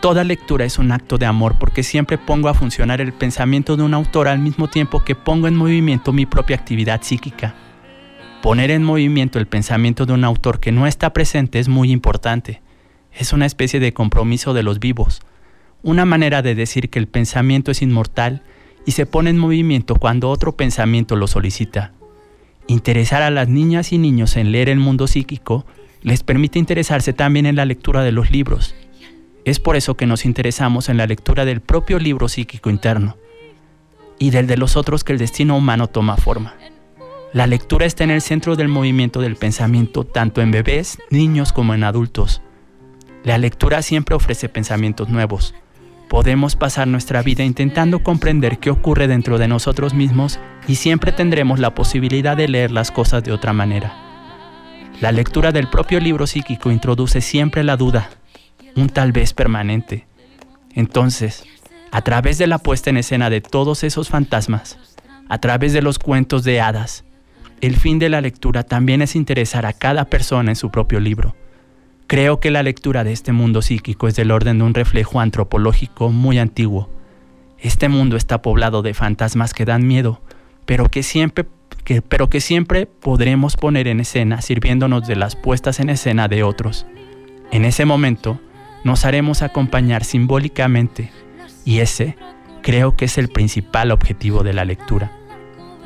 Toda 0.00 0.24
lectura 0.24 0.64
es 0.64 0.78
un 0.78 0.92
acto 0.92 1.18
de 1.18 1.26
amor 1.26 1.56
porque 1.58 1.82
siempre 1.82 2.18
pongo 2.18 2.48
a 2.48 2.54
funcionar 2.54 3.00
el 3.00 3.12
pensamiento 3.12 3.76
de 3.76 3.82
un 3.82 3.94
autor 3.94 4.28
al 4.28 4.38
mismo 4.38 4.68
tiempo 4.68 5.04
que 5.04 5.14
pongo 5.14 5.46
en 5.46 5.56
movimiento 5.56 6.12
mi 6.12 6.26
propia 6.26 6.56
actividad 6.56 7.02
psíquica. 7.02 7.54
Poner 8.42 8.70
en 8.70 8.82
movimiento 8.82 9.38
el 9.38 9.46
pensamiento 9.46 10.06
de 10.06 10.14
un 10.14 10.24
autor 10.24 10.58
que 10.60 10.72
no 10.72 10.86
está 10.86 11.12
presente 11.12 11.58
es 11.58 11.68
muy 11.68 11.90
importante. 11.90 12.62
Es 13.12 13.32
una 13.34 13.44
especie 13.44 13.80
de 13.80 13.92
compromiso 13.92 14.54
de 14.54 14.62
los 14.62 14.80
vivos 14.80 15.20
una 15.82 16.04
manera 16.04 16.42
de 16.42 16.54
decir 16.54 16.90
que 16.90 16.98
el 16.98 17.08
pensamiento 17.08 17.70
es 17.70 17.82
inmortal 17.82 18.42
y 18.86 18.92
se 18.92 19.06
pone 19.06 19.30
en 19.30 19.38
movimiento 19.38 19.96
cuando 19.96 20.30
otro 20.30 20.56
pensamiento 20.56 21.16
lo 21.16 21.26
solicita. 21.26 21.92
Interesar 22.66 23.22
a 23.22 23.30
las 23.30 23.48
niñas 23.48 23.92
y 23.92 23.98
niños 23.98 24.36
en 24.36 24.52
leer 24.52 24.68
el 24.68 24.78
mundo 24.78 25.06
psíquico 25.06 25.66
les 26.02 26.22
permite 26.22 26.58
interesarse 26.58 27.12
también 27.12 27.46
en 27.46 27.56
la 27.56 27.64
lectura 27.64 28.02
de 28.02 28.12
los 28.12 28.30
libros. 28.30 28.74
Es 29.44 29.58
por 29.58 29.76
eso 29.76 29.96
que 29.96 30.06
nos 30.06 30.24
interesamos 30.24 30.88
en 30.88 30.96
la 30.96 31.06
lectura 31.06 31.44
del 31.44 31.60
propio 31.60 31.98
libro 31.98 32.28
psíquico 32.28 32.70
interno 32.70 33.16
y 34.18 34.30
del 34.30 34.46
de 34.46 34.56
los 34.56 34.76
otros 34.76 35.02
que 35.02 35.12
el 35.12 35.18
destino 35.18 35.56
humano 35.56 35.88
toma 35.88 36.16
forma. 36.16 36.54
La 37.32 37.46
lectura 37.46 37.86
está 37.86 38.04
en 38.04 38.10
el 38.10 38.20
centro 38.22 38.56
del 38.56 38.68
movimiento 38.68 39.20
del 39.20 39.36
pensamiento 39.36 40.04
tanto 40.04 40.42
en 40.42 40.50
bebés, 40.50 40.98
niños 41.10 41.52
como 41.52 41.74
en 41.74 41.84
adultos. 41.84 42.42
La 43.24 43.38
lectura 43.38 43.82
siempre 43.82 44.16
ofrece 44.16 44.48
pensamientos 44.48 45.08
nuevos, 45.08 45.54
Podemos 46.10 46.56
pasar 46.56 46.88
nuestra 46.88 47.22
vida 47.22 47.44
intentando 47.44 48.02
comprender 48.02 48.58
qué 48.58 48.70
ocurre 48.70 49.06
dentro 49.06 49.38
de 49.38 49.46
nosotros 49.46 49.94
mismos 49.94 50.40
y 50.66 50.74
siempre 50.74 51.12
tendremos 51.12 51.60
la 51.60 51.72
posibilidad 51.72 52.36
de 52.36 52.48
leer 52.48 52.72
las 52.72 52.90
cosas 52.90 53.22
de 53.22 53.30
otra 53.30 53.52
manera. 53.52 53.94
La 55.00 55.12
lectura 55.12 55.52
del 55.52 55.70
propio 55.70 56.00
libro 56.00 56.26
psíquico 56.26 56.72
introduce 56.72 57.20
siempre 57.20 57.62
la 57.62 57.76
duda, 57.76 58.10
un 58.74 58.88
tal 58.88 59.12
vez 59.12 59.34
permanente. 59.34 60.08
Entonces, 60.74 61.44
a 61.92 62.02
través 62.02 62.38
de 62.38 62.48
la 62.48 62.58
puesta 62.58 62.90
en 62.90 62.96
escena 62.96 63.30
de 63.30 63.40
todos 63.40 63.84
esos 63.84 64.08
fantasmas, 64.08 64.80
a 65.28 65.38
través 65.38 65.72
de 65.72 65.80
los 65.80 66.00
cuentos 66.00 66.42
de 66.42 66.60
hadas, 66.60 67.04
el 67.60 67.76
fin 67.76 68.00
de 68.00 68.08
la 68.08 68.20
lectura 68.20 68.64
también 68.64 69.00
es 69.00 69.14
interesar 69.14 69.64
a 69.64 69.74
cada 69.74 70.06
persona 70.06 70.50
en 70.50 70.56
su 70.56 70.72
propio 70.72 70.98
libro 70.98 71.36
Creo 72.10 72.40
que 72.40 72.50
la 72.50 72.64
lectura 72.64 73.04
de 73.04 73.12
este 73.12 73.30
mundo 73.30 73.62
psíquico 73.62 74.08
es 74.08 74.16
del 74.16 74.32
orden 74.32 74.58
de 74.58 74.64
un 74.64 74.74
reflejo 74.74 75.20
antropológico 75.20 76.10
muy 76.10 76.40
antiguo. 76.40 76.90
Este 77.56 77.88
mundo 77.88 78.16
está 78.16 78.42
poblado 78.42 78.82
de 78.82 78.94
fantasmas 78.94 79.54
que 79.54 79.64
dan 79.64 79.86
miedo, 79.86 80.20
pero 80.66 80.88
que 80.88 81.04
siempre, 81.04 81.46
pero 82.08 82.28
que 82.28 82.40
siempre 82.40 82.86
podremos 82.86 83.56
poner 83.56 83.86
en 83.86 84.00
escena 84.00 84.42
sirviéndonos 84.42 85.06
de 85.06 85.14
las 85.14 85.36
puestas 85.36 85.78
en 85.78 85.88
escena 85.88 86.26
de 86.26 86.42
otros. 86.42 86.84
En 87.52 87.64
ese 87.64 87.84
momento 87.84 88.40
nos 88.82 89.04
haremos 89.04 89.42
acompañar 89.42 90.02
simbólicamente 90.02 91.12
y 91.64 91.78
ese 91.78 92.16
creo 92.60 92.96
que 92.96 93.04
es 93.04 93.18
el 93.18 93.28
principal 93.28 93.92
objetivo 93.92 94.42
de 94.42 94.52
la 94.52 94.64
lectura. 94.64 95.12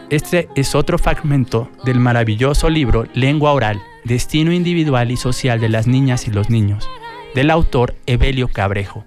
Este 0.09 0.49
es 0.57 0.75
otro 0.75 0.97
fragmento 0.97 1.71
del 1.85 2.01
maravilloso 2.01 2.71
libro 2.71 3.07
Lengua 3.13 3.53
Oral 3.53 3.83
Destino 4.05 4.53
individual 4.53 5.11
y 5.11 5.17
social 5.17 5.61
de 5.61 5.71
las 5.71 5.87
niñas 5.87 6.29
y 6.29 6.31
los 6.31 6.51
niños, 6.51 6.87
del 7.35 7.51
autor 7.51 7.95
Evelio 8.05 8.49
Cabrejo. 8.49 9.07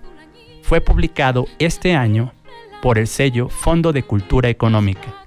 Fue 0.63 0.81
publicado 0.81 1.45
este 1.59 1.93
año 1.93 2.33
por 2.81 2.97
el 2.97 3.05
sello 3.05 3.47
Fondo 3.47 3.93
de 3.93 4.01
Cultura 4.01 4.49
Económica. 4.49 5.26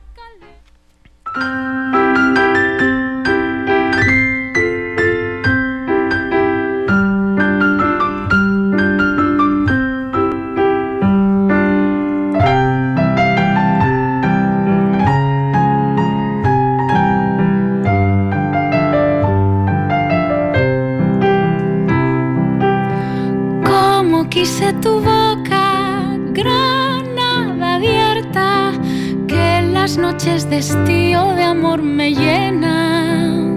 Noches 30.20 30.50
de 30.50 30.58
estío 30.58 31.32
de 31.34 31.44
amor 31.44 31.80
me 31.80 32.12
llenan. 32.12 33.56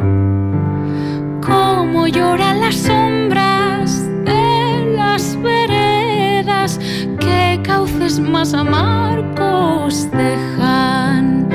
Como 1.41 2.07
lloran 2.07 2.61
las 2.61 2.75
sombras 2.75 4.07
de 4.23 4.93
las 4.95 5.35
veredas 5.41 6.79
que 7.19 7.59
cauces 7.63 8.17
más 8.17 8.53
amargos 8.53 10.09
dejan. 10.11 11.49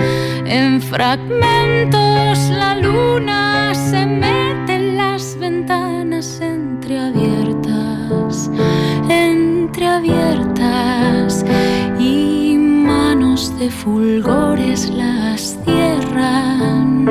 En 0.45 0.83
fragmentos 0.83 2.39
la 2.51 2.75
de 13.59 13.71
fulgores 13.71 14.89
las 14.91 15.59
cierran 15.65 17.09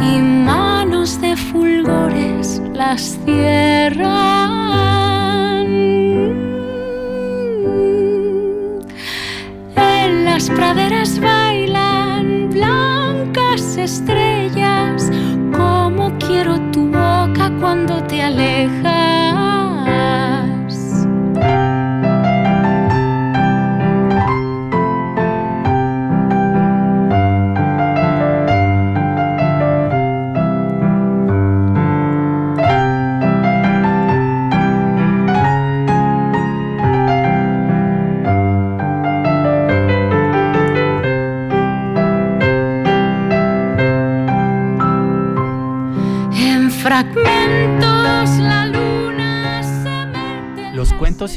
y 0.00 0.18
manos 0.20 1.20
de 1.20 1.36
fulgores 1.36 2.62
las 2.74 3.18
cierran. 3.24 4.06
En 9.74 10.24
las 10.24 10.48
praderas 10.48 11.18
bailan 11.18 12.50
blancas 12.50 13.76
estrellas, 13.76 15.10
como 15.56 16.16
quiero 16.18 16.60
tu 16.70 16.86
boca 16.86 17.50
cuando 17.58 18.00
te 18.04 18.22
alejas. 18.22 18.77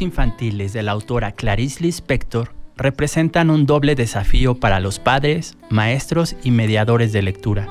Infantiles 0.01 0.73
de 0.73 0.83
la 0.83 0.91
autora 0.91 1.31
Clarice 1.31 1.83
Lispector 1.83 2.53
representan 2.75 3.49
un 3.49 3.65
doble 3.65 3.95
desafío 3.95 4.55
para 4.55 4.79
los 4.79 4.99
padres, 4.99 5.57
maestros 5.69 6.35
y 6.43 6.51
mediadores 6.51 7.13
de 7.13 7.21
lectura. 7.21 7.67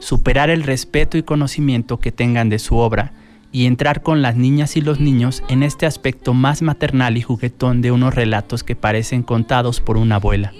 Superar 0.00 0.50
el 0.50 0.62
respeto 0.62 1.18
y 1.18 1.22
conocimiento 1.22 1.98
que 1.98 2.12
tengan 2.12 2.48
de 2.48 2.58
su 2.58 2.76
obra 2.76 3.12
y 3.52 3.66
entrar 3.66 4.02
con 4.02 4.22
las 4.22 4.36
niñas 4.36 4.76
y 4.76 4.80
los 4.80 5.00
niños 5.00 5.42
en 5.48 5.62
este 5.62 5.86
aspecto 5.86 6.34
más 6.34 6.62
maternal 6.62 7.16
y 7.16 7.22
juguetón 7.22 7.82
de 7.82 7.90
unos 7.90 8.14
relatos 8.14 8.62
que 8.62 8.76
parecen 8.76 9.22
contados 9.22 9.80
por 9.80 9.96
una 9.96 10.16
abuela. 10.16 10.52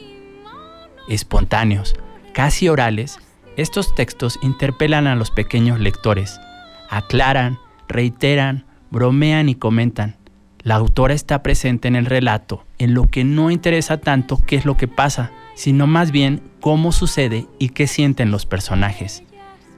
Espontáneos, 1.09 1.95
casi 2.33 2.69
orales, 2.69 3.19
estos 3.57 3.95
textos 3.95 4.39
interpelan 4.43 5.07
a 5.07 5.17
los 5.17 5.31
pequeños 5.31 5.79
lectores, 5.81 6.41
aclaran, 6.89 7.59
reiteran, 7.89 8.65
bromean 8.91 9.49
y 9.49 9.55
comentan. 9.55 10.17
La 10.63 10.75
autora 10.75 11.15
está 11.15 11.43
presente 11.43 11.89
en 11.89 11.97
el 11.97 12.07
relato, 12.07 12.65
en 12.79 12.93
lo 12.93 13.09
que 13.09 13.25
no 13.25 13.51
interesa 13.51 13.99
tanto 13.99 14.39
qué 14.47 14.57
es 14.57 14.65
lo 14.65 14.77
que 14.77 14.89
pasa, 14.89 15.31
sino 15.55 15.87
más 15.87 16.11
bien 16.11 16.43
cómo 16.61 16.93
sucede 16.93 17.47
y 17.59 17.71
qué 17.71 17.87
sienten 17.87 18.31
los 18.31 18.45
personajes. 18.45 19.23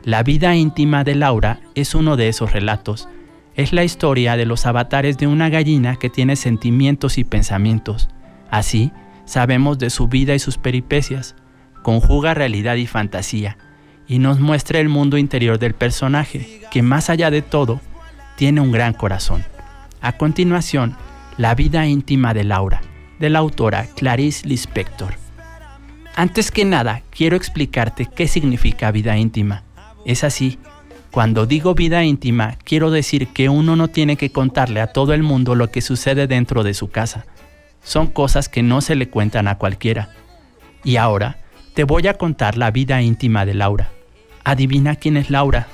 La 0.05 0.25
vida 0.25 0.57
íntima 0.57 1.05
de 1.05 1.14
Laura 1.14 1.61
es 1.77 1.95
uno 1.95 2.16
de 2.16 2.29
esos 2.29 2.53
relatos. 2.53 3.09
Es 3.55 3.73
la 3.73 3.85
historia 3.85 4.37
de 4.37 4.47
los 4.47 4.66
avatares 4.66 5.18
de 5.18 5.29
una 5.29 5.49
gallina 5.49 5.97
que 5.97 6.11
tiene 6.11 6.35
sentimientos 6.35 7.18
y 7.18 7.25
pensamientos. 7.25 8.09
Así, 8.51 8.90
sabemos 9.25 9.79
de 9.79 9.90
su 9.90 10.09
vida 10.09 10.35
y 10.35 10.40
sus 10.40 10.59
peripecias. 10.59 11.37
Conjuga 11.83 12.35
realidad 12.35 12.75
y 12.77 12.87
fantasía 12.87 13.56
y 14.09 14.19
nos 14.19 14.40
muestra 14.40 14.81
el 14.81 14.88
mundo 14.88 15.17
interior 15.17 15.59
del 15.59 15.75
personaje, 15.75 16.61
que 16.71 16.83
más 16.83 17.09
allá 17.09 17.31
de 17.31 17.42
todo, 17.42 17.81
tiene 18.37 18.61
un 18.61 18.73
gran 18.73 18.94
corazón. 18.94 19.44
A 20.03 20.17
continuación, 20.17 20.96
la 21.38 21.55
vida 21.55 21.87
íntima 21.87 22.35
de 22.35 22.42
Laura, 22.42 22.83
de 23.21 23.31
la 23.31 23.38
autora 23.38 23.87
Clarice 23.94 24.48
Lispector. 24.48 25.15
Antes 26.17 26.50
que 26.50 26.65
nada, 26.65 27.03
quiero 27.11 27.37
explicarte 27.37 28.07
qué 28.07 28.27
significa 28.27 28.90
vida 28.90 29.17
íntima. 29.17 29.63
Es 30.05 30.25
así, 30.25 30.59
cuando 31.13 31.46
digo 31.46 31.77
vida 31.77 32.03
íntima, 32.03 32.59
quiero 32.65 32.90
decir 32.90 33.29
que 33.29 33.48
uno 33.48 33.77
no 33.77 33.87
tiene 33.87 34.17
que 34.17 34.33
contarle 34.33 34.81
a 34.81 34.88
todo 34.88 35.15
el 35.15 35.23
mundo 35.23 35.55
lo 35.55 35.71
que 35.71 35.81
sucede 35.81 36.27
dentro 36.27 36.65
de 36.65 36.75
su 36.75 36.90
casa. 36.90 37.25
Son 37.85 38.09
cosas 38.09 38.48
que 38.48 38.65
no 38.65 38.81
se 38.81 38.96
le 38.96 39.09
cuentan 39.09 39.46
a 39.46 39.57
cualquiera. 39.57 40.11
Y 40.83 40.96
ahora, 40.96 41.38
te 41.75 41.85
voy 41.85 42.09
a 42.09 42.15
contar 42.15 42.59
la 42.59 42.73
vida 42.73 43.00
íntima 43.03 43.46
de 43.46 43.55
Laura. 43.55 43.92
Adivina 44.42 44.96
quién 44.96 45.17
es 45.17 45.31
Laura. 45.31 45.69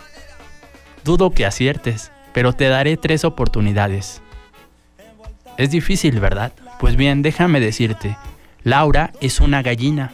Dudo 1.03 1.31
que 1.31 1.47
aciertes, 1.47 2.13
pero 2.33 2.53
te 2.53 2.69
daré 2.69 2.97
tres 2.97 3.25
oportunidades. 3.25 4.23
Es 5.57 5.71
difícil, 5.71 6.21
¿verdad? 6.21 6.53
Pues 6.79 6.97
bien, 6.97 7.23
déjame 7.23 7.61
decirte, 7.61 8.17
Laura 8.63 9.13
es 9.21 9.41
una 9.41 9.63
gallina, 9.63 10.13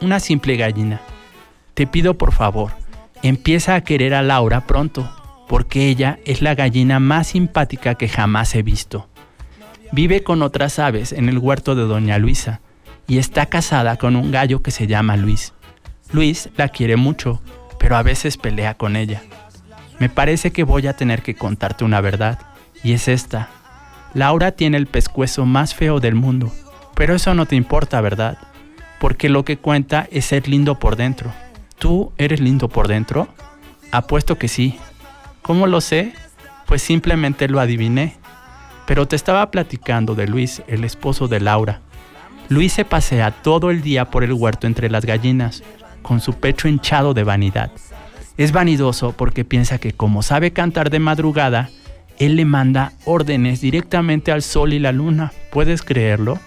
una 0.00 0.20
simple 0.20 0.56
gallina. 0.56 1.00
Te 1.74 1.86
pido 1.86 2.14
por 2.14 2.32
favor, 2.32 2.72
empieza 3.22 3.74
a 3.74 3.82
querer 3.82 4.14
a 4.14 4.22
Laura 4.22 4.66
pronto, 4.66 5.10
porque 5.48 5.88
ella 5.88 6.18
es 6.24 6.42
la 6.42 6.54
gallina 6.54 7.00
más 7.00 7.28
simpática 7.28 7.94
que 7.94 8.08
jamás 8.08 8.54
he 8.54 8.62
visto. 8.62 9.08
Vive 9.92 10.22
con 10.22 10.42
otras 10.42 10.78
aves 10.78 11.12
en 11.12 11.28
el 11.28 11.38
huerto 11.38 11.74
de 11.74 11.82
Doña 11.82 12.18
Luisa 12.18 12.60
y 13.06 13.18
está 13.18 13.46
casada 13.46 13.96
con 13.96 14.16
un 14.16 14.32
gallo 14.32 14.62
que 14.62 14.70
se 14.70 14.86
llama 14.86 15.16
Luis. 15.16 15.52
Luis 16.12 16.48
la 16.56 16.68
quiere 16.68 16.96
mucho 16.96 17.40
pero 17.78 17.96
a 17.96 18.02
veces 18.02 18.36
pelea 18.36 18.74
con 18.74 18.96
ella. 18.96 19.22
Me 19.98 20.08
parece 20.08 20.52
que 20.52 20.64
voy 20.64 20.86
a 20.86 20.96
tener 20.96 21.22
que 21.22 21.34
contarte 21.34 21.84
una 21.84 22.00
verdad, 22.00 22.38
y 22.82 22.92
es 22.92 23.08
esta. 23.08 23.48
Laura 24.14 24.52
tiene 24.52 24.76
el 24.76 24.86
pescuezo 24.86 25.46
más 25.46 25.74
feo 25.74 26.00
del 26.00 26.14
mundo, 26.14 26.52
pero 26.94 27.14
eso 27.14 27.34
no 27.34 27.46
te 27.46 27.56
importa, 27.56 28.00
¿verdad? 28.00 28.38
Porque 28.98 29.28
lo 29.28 29.44
que 29.44 29.58
cuenta 29.58 30.06
es 30.10 30.26
ser 30.26 30.48
lindo 30.48 30.78
por 30.78 30.96
dentro. 30.96 31.32
¿Tú 31.78 32.12
eres 32.16 32.40
lindo 32.40 32.68
por 32.68 32.88
dentro? 32.88 33.28
Apuesto 33.92 34.38
que 34.38 34.48
sí. 34.48 34.78
¿Cómo 35.42 35.66
lo 35.66 35.80
sé? 35.80 36.14
Pues 36.66 36.82
simplemente 36.82 37.48
lo 37.48 37.60
adiviné. 37.60 38.16
Pero 38.86 39.06
te 39.06 39.16
estaba 39.16 39.50
platicando 39.50 40.14
de 40.14 40.26
Luis, 40.26 40.62
el 40.66 40.84
esposo 40.84 41.28
de 41.28 41.40
Laura. 41.40 41.80
Luis 42.48 42.72
se 42.72 42.84
pasea 42.84 43.30
todo 43.30 43.70
el 43.70 43.82
día 43.82 44.06
por 44.06 44.24
el 44.24 44.32
huerto 44.32 44.66
entre 44.66 44.88
las 44.88 45.04
gallinas, 45.04 45.62
con 46.02 46.20
su 46.20 46.34
pecho 46.34 46.68
hinchado 46.68 47.12
de 47.12 47.24
vanidad. 47.24 47.70
Es 48.36 48.52
vanidoso 48.52 49.12
porque 49.12 49.44
piensa 49.44 49.78
que 49.78 49.92
como 49.92 50.22
sabe 50.22 50.52
cantar 50.52 50.90
de 50.90 50.98
madrugada, 50.98 51.70
él 52.18 52.36
le 52.36 52.44
manda 52.44 52.92
órdenes 53.04 53.60
directamente 53.60 54.32
al 54.32 54.42
sol 54.42 54.72
y 54.72 54.78
la 54.78 54.92
luna. 54.92 55.32
¿Puedes 55.50 55.82
creerlo? 55.82 56.38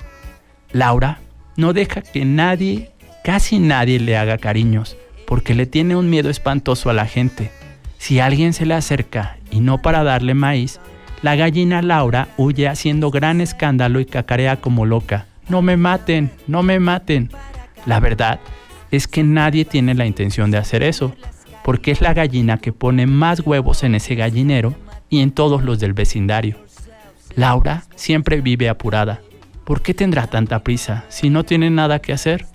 Laura 0.71 1.19
no 1.55 1.73
deja 1.73 2.01
que 2.01 2.25
nadie, 2.25 2.91
casi 3.23 3.59
nadie 3.59 3.99
le 3.99 4.17
haga 4.17 4.37
cariños, 4.37 4.97
porque 5.27 5.55
le 5.55 5.65
tiene 5.65 5.95
un 5.95 6.09
miedo 6.09 6.29
espantoso 6.29 6.89
a 6.89 6.93
la 6.93 7.05
gente. 7.05 7.51
Si 7.97 8.19
alguien 8.19 8.53
se 8.53 8.65
le 8.65 8.75
acerca 8.75 9.37
y 9.51 9.59
no 9.59 9.81
para 9.81 10.03
darle 10.03 10.33
maíz, 10.33 10.79
la 11.21 11.35
gallina 11.35 11.81
Laura 11.81 12.29
huye 12.37 12.67
haciendo 12.67 13.11
gran 13.11 13.41
escándalo 13.41 13.99
y 13.99 14.05
cacarea 14.05 14.61
como 14.61 14.85
loca. 14.85 15.25
No 15.49 15.61
me 15.61 15.75
maten, 15.75 16.31
no 16.47 16.63
me 16.63 16.79
maten. 16.79 17.29
La 17.85 17.99
verdad 17.99 18.39
es 18.91 19.07
que 19.07 19.23
nadie 19.23 19.65
tiene 19.65 19.95
la 19.95 20.05
intención 20.05 20.49
de 20.49 20.59
hacer 20.59 20.81
eso, 20.81 21.13
porque 21.63 21.91
es 21.91 22.01
la 22.01 22.13
gallina 22.13 22.57
que 22.57 22.73
pone 22.73 23.05
más 23.05 23.41
huevos 23.41 23.83
en 23.83 23.95
ese 23.95 24.15
gallinero 24.15 24.75
y 25.09 25.21
en 25.21 25.31
todos 25.31 25.63
los 25.63 25.79
del 25.79 25.93
vecindario. 25.93 26.57
Laura 27.35 27.83
siempre 27.95 28.41
vive 28.41 28.69
apurada. 28.69 29.21
¿Por 29.63 29.81
qué 29.81 29.93
tendrá 29.93 30.27
tanta 30.27 30.63
prisa 30.63 31.05
si 31.09 31.29
no 31.29 31.43
tiene 31.43 31.69
nada 31.69 31.99
que 31.99 32.13
hacer? 32.13 32.45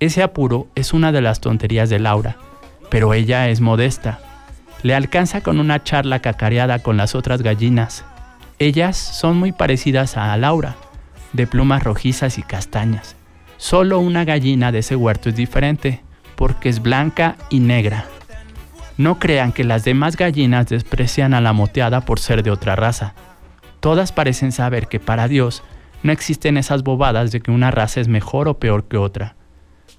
Ese 0.00 0.22
apuro 0.22 0.66
es 0.74 0.92
una 0.92 1.12
de 1.12 1.20
las 1.20 1.40
tonterías 1.40 1.90
de 1.90 1.98
Laura, 1.98 2.36
pero 2.90 3.14
ella 3.14 3.48
es 3.48 3.60
modesta. 3.60 4.20
Le 4.82 4.94
alcanza 4.94 5.42
con 5.42 5.60
una 5.60 5.84
charla 5.84 6.20
cacareada 6.20 6.80
con 6.80 6.96
las 6.96 7.14
otras 7.14 7.42
gallinas. 7.42 8.04
Ellas 8.58 8.96
son 8.96 9.38
muy 9.38 9.52
parecidas 9.52 10.16
a 10.16 10.36
Laura, 10.36 10.76
de 11.32 11.46
plumas 11.46 11.84
rojizas 11.84 12.38
y 12.38 12.42
castañas. 12.42 13.16
Solo 13.58 14.00
una 14.00 14.24
gallina 14.24 14.72
de 14.72 14.80
ese 14.80 14.96
huerto 14.96 15.28
es 15.28 15.36
diferente, 15.36 16.02
porque 16.36 16.68
es 16.68 16.82
blanca 16.82 17.36
y 17.50 17.60
negra. 17.60 18.06
No 18.98 19.18
crean 19.18 19.52
que 19.52 19.64
las 19.64 19.84
demás 19.84 20.16
gallinas 20.16 20.66
desprecian 20.68 21.34
a 21.34 21.40
la 21.40 21.52
moteada 21.52 22.02
por 22.02 22.20
ser 22.20 22.42
de 22.42 22.50
otra 22.50 22.76
raza. 22.76 23.14
Todas 23.80 24.12
parecen 24.12 24.52
saber 24.52 24.86
que 24.86 25.00
para 25.00 25.28
Dios 25.28 25.62
no 26.02 26.12
existen 26.12 26.56
esas 26.56 26.82
bobadas 26.82 27.32
de 27.32 27.40
que 27.40 27.50
una 27.50 27.70
raza 27.70 28.00
es 28.00 28.08
mejor 28.08 28.48
o 28.48 28.58
peor 28.58 28.84
que 28.84 28.96
otra. 28.96 29.34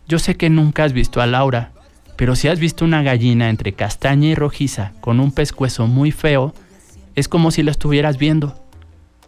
Yo 0.07 0.19
sé 0.19 0.35
que 0.35 0.49
nunca 0.49 0.83
has 0.83 0.93
visto 0.93 1.21
a 1.21 1.27
Laura, 1.27 1.71
pero 2.15 2.35
si 2.35 2.47
has 2.47 2.59
visto 2.59 2.85
una 2.85 3.03
gallina 3.03 3.49
entre 3.49 3.73
castaña 3.73 4.27
y 4.27 4.35
rojiza 4.35 4.91
con 5.01 5.19
un 5.19 5.31
pescuezo 5.31 5.87
muy 5.87 6.11
feo, 6.11 6.53
es 7.15 7.27
como 7.27 7.51
si 7.51 7.63
la 7.63 7.71
estuvieras 7.71 8.17
viendo. 8.17 8.55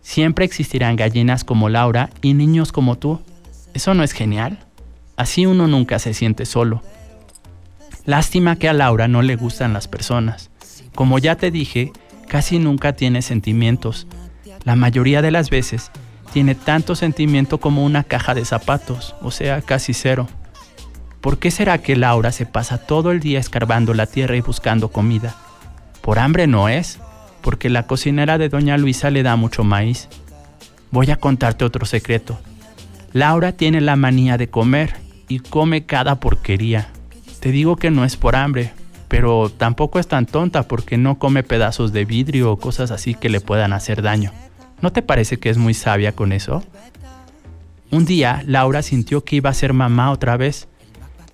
Siempre 0.01 0.45
existirán 0.45 0.95
gallinas 0.95 1.43
como 1.43 1.69
Laura 1.69 2.09
y 2.21 2.33
niños 2.33 2.71
como 2.71 2.97
tú. 2.97 3.21
¿Eso 3.73 3.93
no 3.93 4.03
es 4.03 4.11
genial? 4.11 4.59
Así 5.17 5.45
uno 5.45 5.67
nunca 5.67 5.99
se 5.99 6.13
siente 6.13 6.45
solo. 6.45 6.81
Lástima 8.05 8.57
que 8.57 8.69
a 8.69 8.73
Laura 8.73 9.07
no 9.07 9.21
le 9.21 9.35
gustan 9.35 9.73
las 9.73 9.87
personas. 9.87 10.51
Como 10.93 11.19
ya 11.19 11.35
te 11.35 11.51
dije, 11.51 11.91
casi 12.27 12.59
nunca 12.59 12.93
tiene 12.93 13.21
sentimientos. 13.21 14.07
La 14.63 14.75
mayoría 14.75 15.21
de 15.21 15.31
las 15.31 15.49
veces 15.49 15.91
tiene 16.33 16.53
tanto 16.53 16.95
sentimiento 16.95 17.59
como 17.59 17.85
una 17.85 18.03
caja 18.03 18.33
de 18.33 18.45
zapatos, 18.45 19.15
o 19.21 19.31
sea, 19.31 19.61
casi 19.61 19.93
cero. 19.93 20.27
¿Por 21.21 21.39
qué 21.39 21.49
será 21.49 21.79
que 21.79 21.95
Laura 21.95 22.31
se 22.31 22.45
pasa 22.45 22.77
todo 22.77 23.11
el 23.11 23.19
día 23.19 23.39
escarbando 23.39 23.93
la 23.93 24.05
tierra 24.05 24.35
y 24.35 24.41
buscando 24.41 24.89
comida? 24.89 25.35
Por 26.01 26.19
hambre 26.19 26.45
no 26.45 26.69
es, 26.69 26.99
porque 27.41 27.69
la 27.69 27.87
cocinera 27.87 28.37
de 28.37 28.49
doña 28.49 28.77
Luisa 28.77 29.09
le 29.09 29.23
da 29.23 29.35
mucho 29.35 29.63
maíz. 29.63 30.09
Voy 30.91 31.09
a 31.09 31.17
contarte 31.17 31.65
otro 31.65 31.85
secreto. 31.85 32.39
Laura 33.13 33.53
tiene 33.53 33.81
la 33.81 33.95
manía 33.95 34.37
de 34.37 34.49
comer 34.49 35.04
y 35.27 35.39
come 35.39 35.85
cada 35.85 36.19
porquería. 36.19 36.89
Te 37.39 37.51
digo 37.51 37.75
que 37.75 37.91
no 37.91 38.05
es 38.05 38.17
por 38.17 38.35
hambre, 38.35 38.71
pero 39.07 39.49
tampoco 39.49 39.99
es 39.99 40.07
tan 40.07 40.25
tonta 40.25 40.63
porque 40.67 40.97
no 40.97 41.19
come 41.19 41.43
pedazos 41.43 41.93
de 41.93 42.05
vidrio 42.05 42.51
o 42.51 42.57
cosas 42.57 42.91
así 42.91 43.13
que 43.13 43.29
le 43.29 43.41
puedan 43.41 43.73
hacer 43.73 44.01
daño. 44.01 44.31
¿No 44.81 44.91
te 44.91 45.01
parece 45.01 45.37
que 45.37 45.49
es 45.49 45.57
muy 45.57 45.73
sabia 45.73 46.11
con 46.11 46.31
eso? 46.31 46.63
Un 47.91 48.05
día 48.05 48.43
Laura 48.45 48.81
sintió 48.81 49.23
que 49.23 49.37
iba 49.37 49.49
a 49.49 49.53
ser 49.53 49.73
mamá 49.73 50.11
otra 50.11 50.37
vez 50.37 50.67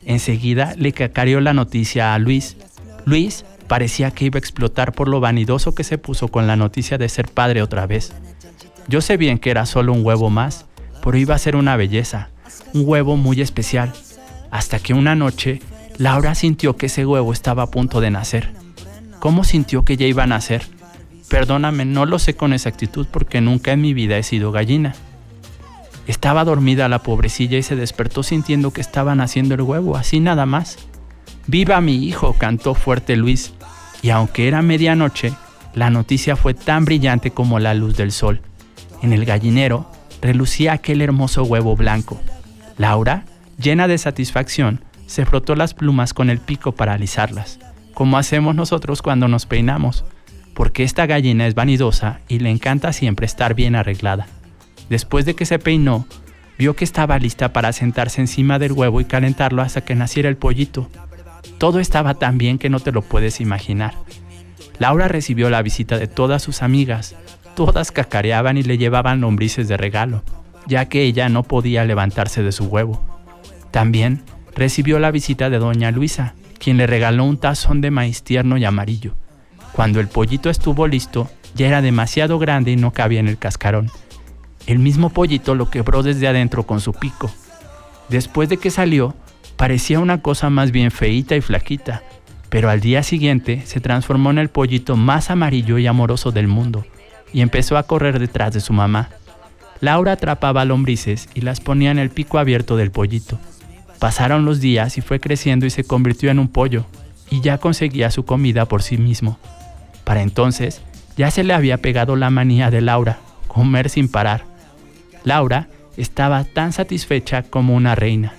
Enseguida 0.05 0.73
le 0.77 0.93
cacareó 0.93 1.39
la 1.41 1.53
noticia 1.53 2.13
a 2.13 2.19
Luis. 2.19 2.57
Luis 3.05 3.45
parecía 3.67 4.11
que 4.11 4.25
iba 4.25 4.37
a 4.37 4.39
explotar 4.39 4.93
por 4.93 5.07
lo 5.07 5.19
vanidoso 5.19 5.75
que 5.75 5.83
se 5.83 5.97
puso 5.97 6.27
con 6.27 6.47
la 6.47 6.55
noticia 6.55 6.97
de 6.97 7.09
ser 7.09 7.27
padre 7.27 7.61
otra 7.61 7.85
vez. 7.85 8.13
Yo 8.87 9.01
sé 9.01 9.17
bien 9.17 9.37
que 9.37 9.51
era 9.51 9.65
solo 9.65 9.93
un 9.93 10.05
huevo 10.05 10.29
más, 10.29 10.65
pero 11.03 11.17
iba 11.17 11.35
a 11.35 11.39
ser 11.39 11.55
una 11.55 11.75
belleza, 11.75 12.29
un 12.73 12.83
huevo 12.85 13.17
muy 13.17 13.41
especial, 13.41 13.93
hasta 14.49 14.79
que 14.79 14.93
una 14.93 15.15
noche 15.15 15.61
Laura 15.97 16.35
sintió 16.35 16.75
que 16.77 16.87
ese 16.87 17.05
huevo 17.05 17.33
estaba 17.33 17.63
a 17.63 17.71
punto 17.71 18.01
de 18.01 18.11
nacer. 18.11 18.53
¿Cómo 19.19 19.43
sintió 19.43 19.85
que 19.85 19.97
ya 19.97 20.07
iba 20.07 20.23
a 20.23 20.27
nacer? 20.27 20.63
Perdóname, 21.29 21.85
no 21.85 22.05
lo 22.05 22.19
sé 22.19 22.35
con 22.35 22.53
exactitud 22.53 23.07
porque 23.09 23.39
nunca 23.39 23.71
en 23.71 23.81
mi 23.81 23.93
vida 23.93 24.17
he 24.17 24.23
sido 24.23 24.51
gallina. 24.51 24.95
Estaba 26.07 26.43
dormida 26.43 26.89
la 26.89 27.03
pobrecilla 27.03 27.57
y 27.57 27.63
se 27.63 27.75
despertó 27.75 28.23
sintiendo 28.23 28.71
que 28.71 28.81
estaban 28.81 29.21
haciendo 29.21 29.53
el 29.55 29.61
huevo, 29.61 29.95
así 29.95 30.19
nada 30.19 30.45
más. 30.45 30.77
¡Viva 31.47 31.79
mi 31.81 32.03
hijo! 32.05 32.33
cantó 32.33 32.73
fuerte 32.73 33.15
Luis, 33.15 33.53
y 34.01 34.09
aunque 34.09 34.47
era 34.47 34.61
medianoche, 34.61 35.33
la 35.73 35.89
noticia 35.89 36.35
fue 36.35 36.53
tan 36.53 36.85
brillante 36.85 37.31
como 37.31 37.59
la 37.59 37.73
luz 37.73 37.95
del 37.95 38.11
sol. 38.11 38.41
En 39.01 39.13
el 39.13 39.25
gallinero 39.25 39.89
relucía 40.21 40.73
aquel 40.73 41.01
hermoso 41.01 41.43
huevo 41.43 41.75
blanco. 41.75 42.19
Laura, 42.81 43.25
llena 43.59 43.87
de 43.87 43.99
satisfacción, 43.99 44.83
se 45.05 45.23
frotó 45.23 45.53
las 45.53 45.75
plumas 45.75 46.15
con 46.15 46.31
el 46.31 46.39
pico 46.39 46.71
para 46.71 46.93
alisarlas, 46.93 47.59
como 47.93 48.17
hacemos 48.17 48.55
nosotros 48.55 49.03
cuando 49.03 49.27
nos 49.27 49.45
peinamos, 49.45 50.03
porque 50.55 50.83
esta 50.83 51.05
gallina 51.05 51.45
es 51.45 51.53
vanidosa 51.53 52.21
y 52.27 52.39
le 52.39 52.49
encanta 52.49 52.91
siempre 52.91 53.27
estar 53.27 53.53
bien 53.53 53.75
arreglada. 53.75 54.25
Después 54.89 55.25
de 55.25 55.35
que 55.35 55.45
se 55.45 55.59
peinó, 55.59 56.07
vio 56.57 56.75
que 56.75 56.83
estaba 56.83 57.19
lista 57.19 57.53
para 57.53 57.71
sentarse 57.71 58.19
encima 58.19 58.57
del 58.57 58.71
huevo 58.71 58.99
y 58.99 59.05
calentarlo 59.05 59.61
hasta 59.61 59.81
que 59.81 59.93
naciera 59.93 60.27
el 60.27 60.37
pollito. 60.37 60.89
Todo 61.59 61.79
estaba 61.79 62.15
tan 62.15 62.39
bien 62.39 62.57
que 62.57 62.71
no 62.71 62.79
te 62.79 62.91
lo 62.91 63.03
puedes 63.03 63.41
imaginar. 63.41 63.93
Laura 64.79 65.07
recibió 65.07 65.51
la 65.51 65.61
visita 65.61 65.99
de 65.99 66.07
todas 66.07 66.41
sus 66.41 66.63
amigas. 66.63 67.15
Todas 67.55 67.91
cacareaban 67.91 68.57
y 68.57 68.63
le 68.63 68.79
llevaban 68.79 69.21
lombrices 69.21 69.67
de 69.67 69.77
regalo, 69.77 70.23
ya 70.67 70.85
que 70.85 71.03
ella 71.03 71.29
no 71.29 71.43
podía 71.43 71.85
levantarse 71.85 72.43
de 72.43 72.51
su 72.51 72.65
huevo. 72.65 73.01
También 73.71 74.23
recibió 74.55 74.99
la 74.99 75.11
visita 75.11 75.49
de 75.49 75.59
doña 75.59 75.91
Luisa, 75.91 76.35
quien 76.59 76.77
le 76.77 76.87
regaló 76.87 77.23
un 77.23 77.37
tazón 77.37 77.81
de 77.81 77.91
maíz 77.91 78.23
tierno 78.23 78.57
y 78.57 78.65
amarillo. 78.65 79.15
Cuando 79.73 79.99
el 79.99 80.07
pollito 80.07 80.49
estuvo 80.49 80.87
listo, 80.87 81.29
ya 81.55 81.67
era 81.67 81.81
demasiado 81.81 82.39
grande 82.39 82.71
y 82.71 82.75
no 82.75 82.91
cabía 82.91 83.19
en 83.19 83.27
el 83.27 83.37
cascarón. 83.37 83.89
El 84.67 84.79
mismo 84.79 85.09
pollito 85.09 85.55
lo 85.55 85.69
quebró 85.69 86.03
desde 86.03 86.27
adentro 86.27 86.63
con 86.63 86.81
su 86.81 86.93
pico. 86.93 87.31
Después 88.09 88.49
de 88.49 88.57
que 88.57 88.69
salió, 88.69 89.15
parecía 89.55 89.99
una 89.99 90.21
cosa 90.21 90.49
más 90.49 90.71
bien 90.71 90.91
feíta 90.91 91.35
y 91.35 91.41
flaquita, 91.41 92.03
pero 92.49 92.69
al 92.69 92.81
día 92.81 93.01
siguiente 93.01 93.63
se 93.65 93.79
transformó 93.79 94.29
en 94.31 94.37
el 94.37 94.49
pollito 94.49 94.97
más 94.97 95.31
amarillo 95.31 95.77
y 95.77 95.87
amoroso 95.87 96.31
del 96.31 96.47
mundo, 96.47 96.85
y 97.33 97.41
empezó 97.41 97.77
a 97.77 97.83
correr 97.83 98.19
detrás 98.19 98.53
de 98.53 98.59
su 98.59 98.73
mamá. 98.73 99.09
Laura 99.81 100.13
atrapaba 100.13 100.63
lombrices 100.63 101.27
y 101.33 101.41
las 101.41 101.59
ponía 101.59 101.91
en 101.91 101.99
el 101.99 102.11
pico 102.11 102.37
abierto 102.37 102.77
del 102.77 102.91
pollito. 102.91 103.39
Pasaron 103.99 104.45
los 104.45 104.59
días 104.59 104.97
y 104.97 105.01
fue 105.01 105.19
creciendo 105.19 105.65
y 105.65 105.71
se 105.71 105.83
convirtió 105.83 106.31
en 106.31 106.39
un 106.39 106.47
pollo, 106.47 106.85
y 107.29 107.41
ya 107.41 107.57
conseguía 107.57 108.11
su 108.11 108.25
comida 108.25 108.65
por 108.65 108.83
sí 108.83 108.97
mismo. 108.97 109.39
Para 110.03 110.21
entonces, 110.21 110.81
ya 111.17 111.31
se 111.31 111.43
le 111.43 111.53
había 111.53 111.77
pegado 111.77 112.15
la 112.15 112.29
manía 112.29 112.69
de 112.69 112.81
Laura, 112.81 113.19
comer 113.47 113.89
sin 113.89 114.07
parar. 114.07 114.45
Laura 115.23 115.67
estaba 115.97 116.43
tan 116.43 116.73
satisfecha 116.73 117.43
como 117.43 117.75
una 117.75 117.95
reina. 117.95 118.33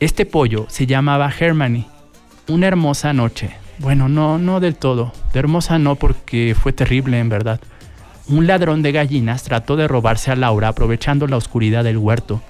Este 0.00 0.26
pollo 0.26 0.66
se 0.68 0.86
llamaba 0.86 1.32
Hermione. 1.38 1.86
Una 2.46 2.66
hermosa 2.66 3.12
noche. 3.12 3.50
Bueno, 3.78 4.08
no, 4.08 4.38
no 4.38 4.60
del 4.60 4.76
todo. 4.76 5.12
De 5.32 5.40
hermosa 5.40 5.78
no 5.78 5.96
porque 5.96 6.56
fue 6.58 6.72
terrible 6.72 7.18
en 7.18 7.28
verdad. 7.28 7.60
Un 8.28 8.46
ladrón 8.46 8.82
de 8.82 8.92
gallinas 8.92 9.42
trató 9.42 9.76
de 9.76 9.88
robarse 9.88 10.30
a 10.30 10.36
Laura 10.36 10.68
aprovechando 10.68 11.26
la 11.26 11.38
oscuridad 11.38 11.82
del 11.82 11.96
huerto. 11.96 12.42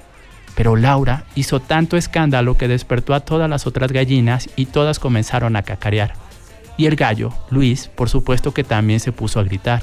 Pero 0.56 0.74
Laura 0.74 1.22
hizo 1.36 1.60
tanto 1.60 1.96
escándalo 1.96 2.56
que 2.56 2.66
despertó 2.66 3.14
a 3.14 3.20
todas 3.20 3.48
las 3.48 3.64
otras 3.64 3.92
gallinas 3.92 4.50
y 4.56 4.66
todas 4.66 4.98
comenzaron 4.98 5.54
a 5.54 5.62
cacarear. 5.62 6.14
Y 6.76 6.86
el 6.86 6.96
gallo, 6.96 7.32
Luis, 7.50 7.88
por 7.94 8.08
supuesto 8.08 8.52
que 8.52 8.64
también 8.64 8.98
se 8.98 9.12
puso 9.12 9.38
a 9.38 9.44
gritar. 9.44 9.82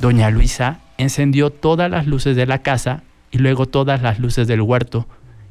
Doña 0.00 0.30
Luisa 0.30 0.80
encendió 0.98 1.50
todas 1.50 1.88
las 1.88 2.08
luces 2.08 2.34
de 2.34 2.46
la 2.46 2.62
casa 2.62 3.04
y 3.30 3.38
luego 3.38 3.66
todas 3.66 4.02
las 4.02 4.18
luces 4.18 4.48
del 4.48 4.62
huerto, 4.62 5.06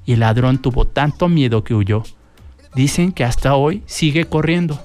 y 0.06 0.14
el 0.14 0.20
ladrón 0.20 0.58
tuvo 0.62 0.86
tanto 0.88 1.30
miedo 1.30 1.64
que 1.64 1.74
huyó. 1.74 2.04
Dicen 2.76 3.14
que 3.14 3.24
hasta 3.24 3.56
hoy 3.56 3.82
sigue 3.86 4.26
corriendo. 4.26 4.82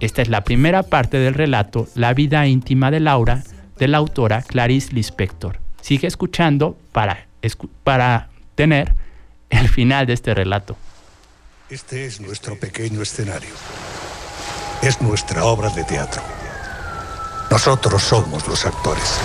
Esta 0.00 0.20
es 0.20 0.28
la 0.28 0.44
primera 0.44 0.82
parte 0.82 1.18
del 1.18 1.32
relato 1.32 1.86
La 1.94 2.12
vida 2.12 2.46
íntima 2.46 2.90
de 2.90 3.00
Laura 3.00 3.42
de 3.76 3.88
la 3.88 3.98
autora 3.98 4.42
Clarice 4.42 4.92
Lispector. 4.92 5.60
Sigue 5.80 6.06
escuchando 6.06 6.78
para, 6.92 7.26
para 7.82 8.30
tener 8.54 8.94
el 9.50 9.68
final 9.68 10.06
de 10.06 10.12
este 10.12 10.34
relato. 10.34 10.76
Este 11.70 12.06
es 12.06 12.20
nuestro 12.20 12.58
pequeño 12.58 13.02
escenario. 13.02 13.54
Es 14.82 15.00
nuestra 15.00 15.44
obra 15.44 15.70
de 15.70 15.84
teatro. 15.84 16.22
Nosotros 17.50 18.02
somos 18.02 18.46
los 18.48 18.66
actores 18.66 19.18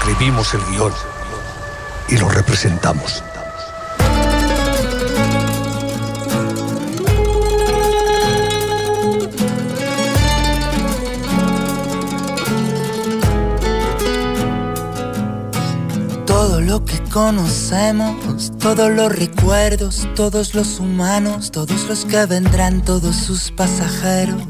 escribimos 0.00 0.54
el 0.54 0.64
guion 0.64 0.92
y 2.08 2.16
lo 2.16 2.28
representamos. 2.28 3.22
Todo 16.40 16.62
lo 16.62 16.86
que 16.86 16.98
conocemos, 17.12 18.50
todos 18.58 18.90
los 18.90 19.14
recuerdos, 19.14 20.08
todos 20.16 20.54
los 20.54 20.80
humanos, 20.80 21.50
todos 21.50 21.86
los 21.86 22.06
que 22.06 22.24
vendrán, 22.24 22.82
todos 22.82 23.14
sus 23.14 23.50
pasajeros 23.50 24.40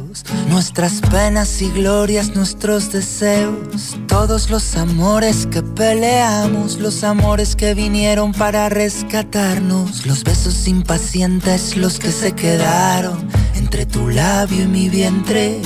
Nuestras 0.48 1.00
penas 1.00 1.60
y 1.60 1.68
glorias, 1.70 2.36
nuestros 2.36 2.92
deseos, 2.92 3.96
todos 4.06 4.50
los 4.50 4.76
amores 4.76 5.46
que 5.46 5.62
peleamos, 5.62 6.78
los 6.78 7.02
amores 7.02 7.56
que 7.56 7.74
vinieron 7.74 8.32
para 8.32 8.68
rescatarnos, 8.68 10.06
los 10.06 10.22
besos 10.22 10.68
impacientes, 10.68 11.76
los 11.76 11.98
que 11.98 12.12
se 12.12 12.32
quedaron 12.32 13.28
entre 13.56 13.84
tu 13.84 14.08
labio 14.08 14.62
y 14.62 14.68
mi 14.68 14.88
vientre 14.88 15.60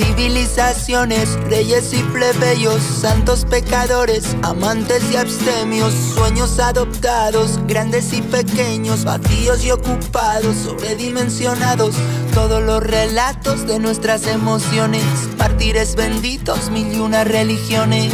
civilizaciones, 0.00 1.38
reyes 1.48 1.92
y 1.92 2.02
plebeyos, 2.04 2.80
santos 2.82 3.44
pecadores, 3.44 4.34
amantes 4.42 5.02
y 5.12 5.16
abstemios, 5.16 5.92
sueños 6.14 6.58
adoptados, 6.58 7.58
grandes 7.66 8.12
y 8.14 8.22
pequeños, 8.22 9.04
vacíos 9.04 9.62
y 9.62 9.70
ocupados, 9.70 10.56
sobredimensionados, 10.64 11.94
todos 12.32 12.62
los 12.62 12.82
relatos 12.82 13.66
de 13.66 13.78
nuestras 13.78 14.26
emociones, 14.26 15.04
mártires 15.38 15.94
benditos, 15.96 16.70
mil 16.70 16.92
y 16.92 16.98
una 16.98 17.24
religiones, 17.24 18.10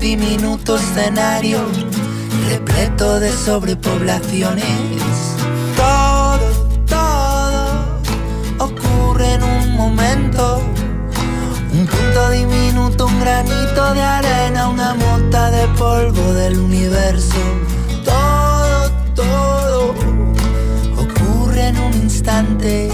diminuto 0.00 0.76
escenario, 0.76 1.60
repleto 2.48 3.20
de 3.20 3.32
sobrepoblaciones 3.32 5.04
Diminuto, 12.14 13.06
un 13.06 13.20
granito 13.20 13.92
de 13.92 14.00
arena, 14.00 14.68
una 14.68 14.94
mota 14.94 15.50
de 15.50 15.66
polvo 15.76 16.32
del 16.34 16.58
universo. 16.58 17.36
Todo, 18.04 18.90
todo 19.14 19.94
ocurre 20.96 21.68
en 21.68 21.78
un 21.78 21.92
instante. 21.94 22.88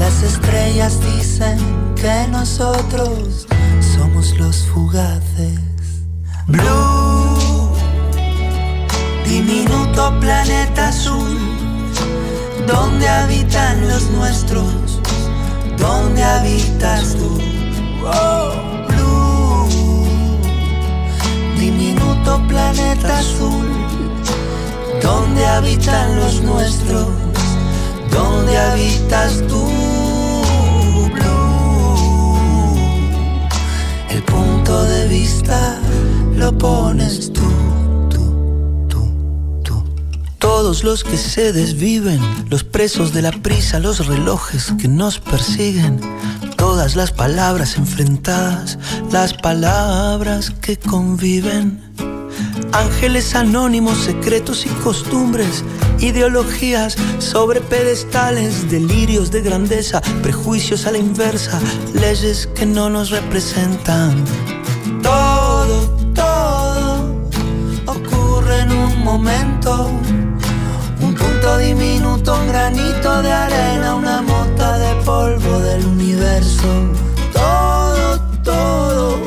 Las 0.00 0.20
estrellas 0.24 0.98
dicen 1.00 1.58
que 1.94 2.26
nosotros 2.28 3.46
somos 3.94 4.36
los 4.36 4.66
fugaces. 4.66 5.60
Blue, 6.48 7.70
diminuto 9.24 10.12
planeta 10.18 10.88
azul, 10.88 11.38
donde 12.66 13.08
habitan 13.08 13.86
los 13.86 14.10
nuestros, 14.10 15.00
donde 15.78 16.22
habitas 16.22 17.14
tú. 17.14 17.63
Diminuto 21.58 22.40
planeta 22.46 23.18
azul, 23.18 23.66
donde 25.02 25.46
habitan 25.46 26.16
los 26.16 26.42
nuestros, 26.42 27.08
donde 28.10 28.56
habitas 28.56 29.42
tú. 29.48 29.64
Blue, 31.14 32.36
el 34.10 34.22
punto 34.24 34.84
de 34.84 35.08
vista 35.08 35.78
lo 36.36 36.52
pones 36.58 37.32
tú. 37.32 37.63
Todos 40.38 40.84
los 40.84 41.04
que 41.04 41.16
se 41.16 41.52
desviven, 41.52 42.20
los 42.50 42.64
presos 42.64 43.12
de 43.12 43.22
la 43.22 43.32
prisa, 43.32 43.78
los 43.78 44.06
relojes 44.06 44.72
que 44.78 44.88
nos 44.88 45.18
persiguen, 45.18 46.00
todas 46.56 46.96
las 46.96 47.12
palabras 47.12 47.76
enfrentadas, 47.76 48.78
las 49.10 49.34
palabras 49.34 50.50
que 50.50 50.76
conviven. 50.76 51.80
Ángeles 52.72 53.34
anónimos, 53.34 53.98
secretos 53.98 54.66
y 54.66 54.68
costumbres, 54.82 55.64
ideologías 56.00 56.96
sobre 57.18 57.60
pedestales, 57.60 58.70
delirios 58.70 59.30
de 59.30 59.42
grandeza, 59.42 60.00
prejuicios 60.22 60.86
a 60.86 60.92
la 60.92 60.98
inversa, 60.98 61.60
leyes 61.94 62.48
que 62.54 62.66
no 62.66 62.90
nos 62.90 63.10
representan. 63.10 64.24
Todo, 65.02 65.88
todo 66.14 67.28
ocurre 67.86 68.60
en 68.60 68.72
un 68.72 69.04
momento. 69.04 69.90
Diminuto, 71.44 72.34
un 72.34 72.48
granito 72.48 73.22
de 73.22 73.30
arena, 73.30 73.94
una 73.94 74.22
mota 74.22 74.78
de 74.78 74.94
polvo 75.04 75.58
del 75.60 75.84
universo. 75.84 76.66
Todo, 77.32 78.18
todo 78.42 79.18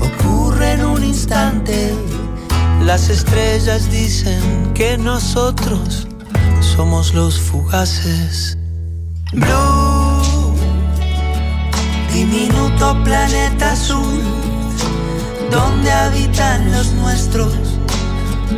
ocurre 0.00 0.72
en 0.72 0.84
un 0.84 1.04
instante. 1.04 1.94
Las 2.84 3.10
estrellas 3.10 3.90
dicen 3.90 4.72
que 4.74 4.96
nosotros 4.96 6.08
somos 6.60 7.12
los 7.12 7.38
fugaces. 7.38 8.56
Blue, 9.32 10.54
diminuto 12.12 12.96
planeta 13.04 13.72
azul 13.72 14.22
¿Dónde 15.50 15.90
habitan 15.90 16.72
los 16.72 16.92
nuestros? 16.92 17.52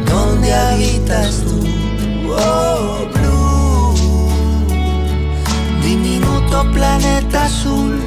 ¿Dónde 0.07 0.53
habitas 0.53 1.43
tú? 1.43 1.72
Oh, 2.39 3.07
blue, 3.13 3.95
diminuto 5.83 6.71
planeta 6.73 7.45
azul. 7.45 8.01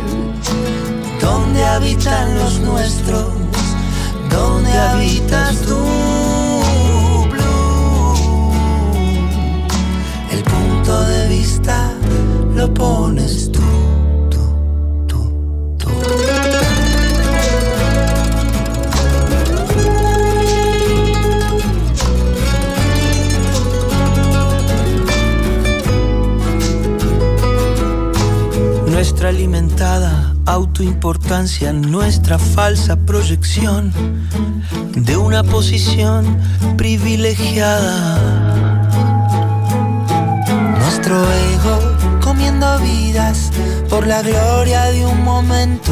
¿Dónde 1.22 1.64
habitan 1.64 2.36
los 2.38 2.60
nuestros? 2.60 3.28
¿Dónde 4.30 4.72
habitas 4.72 5.62
tú? 5.62 5.78
Blue, 7.32 8.52
el 10.32 10.44
punto 10.44 11.02
de 11.06 11.28
vista 11.30 11.92
lo 12.54 12.74
pones 12.74 13.45
tú. 29.26 29.26
nuestra 29.26 29.30
alimentada 29.30 30.36
autoimportancia, 30.46 31.74
nuestra 31.74 32.38
falsa 32.38 32.96
proyección 32.96 33.92
de 34.96 35.18
una 35.18 35.44
posición 35.44 36.38
privilegiada. 36.78 38.20
Nuestro 40.80 41.16
ego 41.16 42.20
comiendo 42.22 42.68
vidas 42.80 43.52
por 43.90 44.06
la 44.06 44.22
gloria 44.22 44.84
de 44.92 45.06
un 45.06 45.24
momento. 45.24 45.92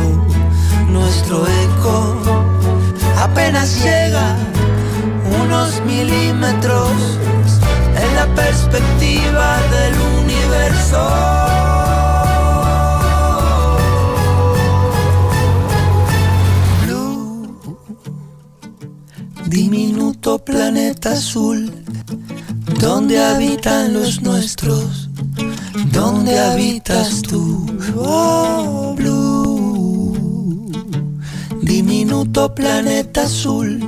Nuestro 0.89 1.47
eco 1.47 2.21
apenas 3.17 3.84
llega 3.84 4.36
unos 5.41 5.81
milímetros 5.86 6.91
en 7.97 8.15
la 8.15 8.27
perspectiva 8.36 9.57
del 9.71 9.95
universo. 10.21 11.72
Diminuto 19.54 20.39
planeta 20.43 21.12
azul, 21.12 21.72
donde 22.80 23.24
habitan 23.24 23.93
los 23.93 24.24
nuestros, 24.24 25.12
donde 25.91 26.39
habitas 26.39 27.22
tú, 27.22 27.68
oh 27.95 28.95
blue, 28.97 30.72
diminuto 31.62 32.56
planeta 32.56 33.26
azul, 33.26 33.80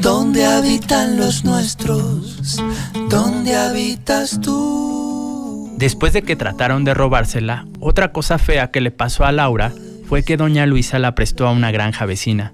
donde 0.00 0.46
habitan 0.46 1.16
los 1.16 1.44
nuestros, 1.44 2.62
donde 3.10 3.56
habitas 3.56 4.40
tú. 4.40 5.74
Después 5.76 6.12
de 6.12 6.22
que 6.22 6.36
trataron 6.36 6.84
de 6.84 6.94
robársela, 6.94 7.66
otra 7.80 8.12
cosa 8.12 8.38
fea 8.38 8.70
que 8.70 8.80
le 8.80 8.92
pasó 8.92 9.24
a 9.24 9.32
Laura 9.32 9.72
fue 10.08 10.22
que 10.22 10.36
doña 10.36 10.66
Luisa 10.66 11.00
la 11.00 11.16
prestó 11.16 11.48
a 11.48 11.50
una 11.50 11.72
granja 11.72 12.06
vecina. 12.06 12.52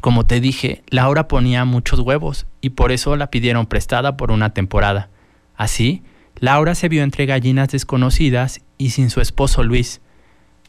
Como 0.00 0.26
te 0.26 0.40
dije, 0.40 0.82
Laura 0.88 1.28
ponía 1.28 1.64
muchos 1.64 2.00
huevos 2.00 2.46
y 2.60 2.70
por 2.70 2.92
eso 2.92 3.16
la 3.16 3.30
pidieron 3.30 3.66
prestada 3.66 4.16
por 4.16 4.30
una 4.30 4.52
temporada. 4.52 5.08
Así, 5.56 6.02
Laura 6.38 6.74
se 6.74 6.88
vio 6.88 7.02
entre 7.02 7.26
gallinas 7.26 7.70
desconocidas 7.70 8.60
y 8.78 8.90
sin 8.90 9.10
su 9.10 9.20
esposo 9.20 9.62
Luis. 9.62 10.00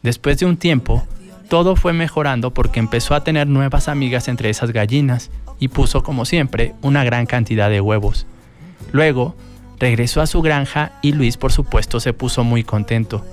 Después 0.02 0.38
de 0.38 0.46
un 0.46 0.56
tiempo, 0.56 1.06
todo 1.48 1.76
fue 1.76 1.92
mejorando 1.92 2.54
porque 2.54 2.80
empezó 2.80 3.14
a 3.14 3.22
tener 3.22 3.46
nuevas 3.46 3.88
amigas 3.88 4.28
entre 4.28 4.50
esas 4.50 4.72
gallinas 4.72 5.30
y 5.58 5.68
puso, 5.68 6.02
como 6.02 6.24
siempre, 6.24 6.74
una 6.82 7.04
gran 7.04 7.26
cantidad 7.26 7.68
de 7.68 7.80
huevos. 7.80 8.26
Luego, 8.92 9.36
regresó 9.78 10.20
a 10.20 10.26
su 10.26 10.40
granja 10.40 10.92
y 11.02 11.12
Luis, 11.12 11.36
por 11.36 11.52
supuesto, 11.52 12.00
se 12.00 12.12
puso 12.12 12.44
muy 12.44 12.64
contento. 12.64 13.24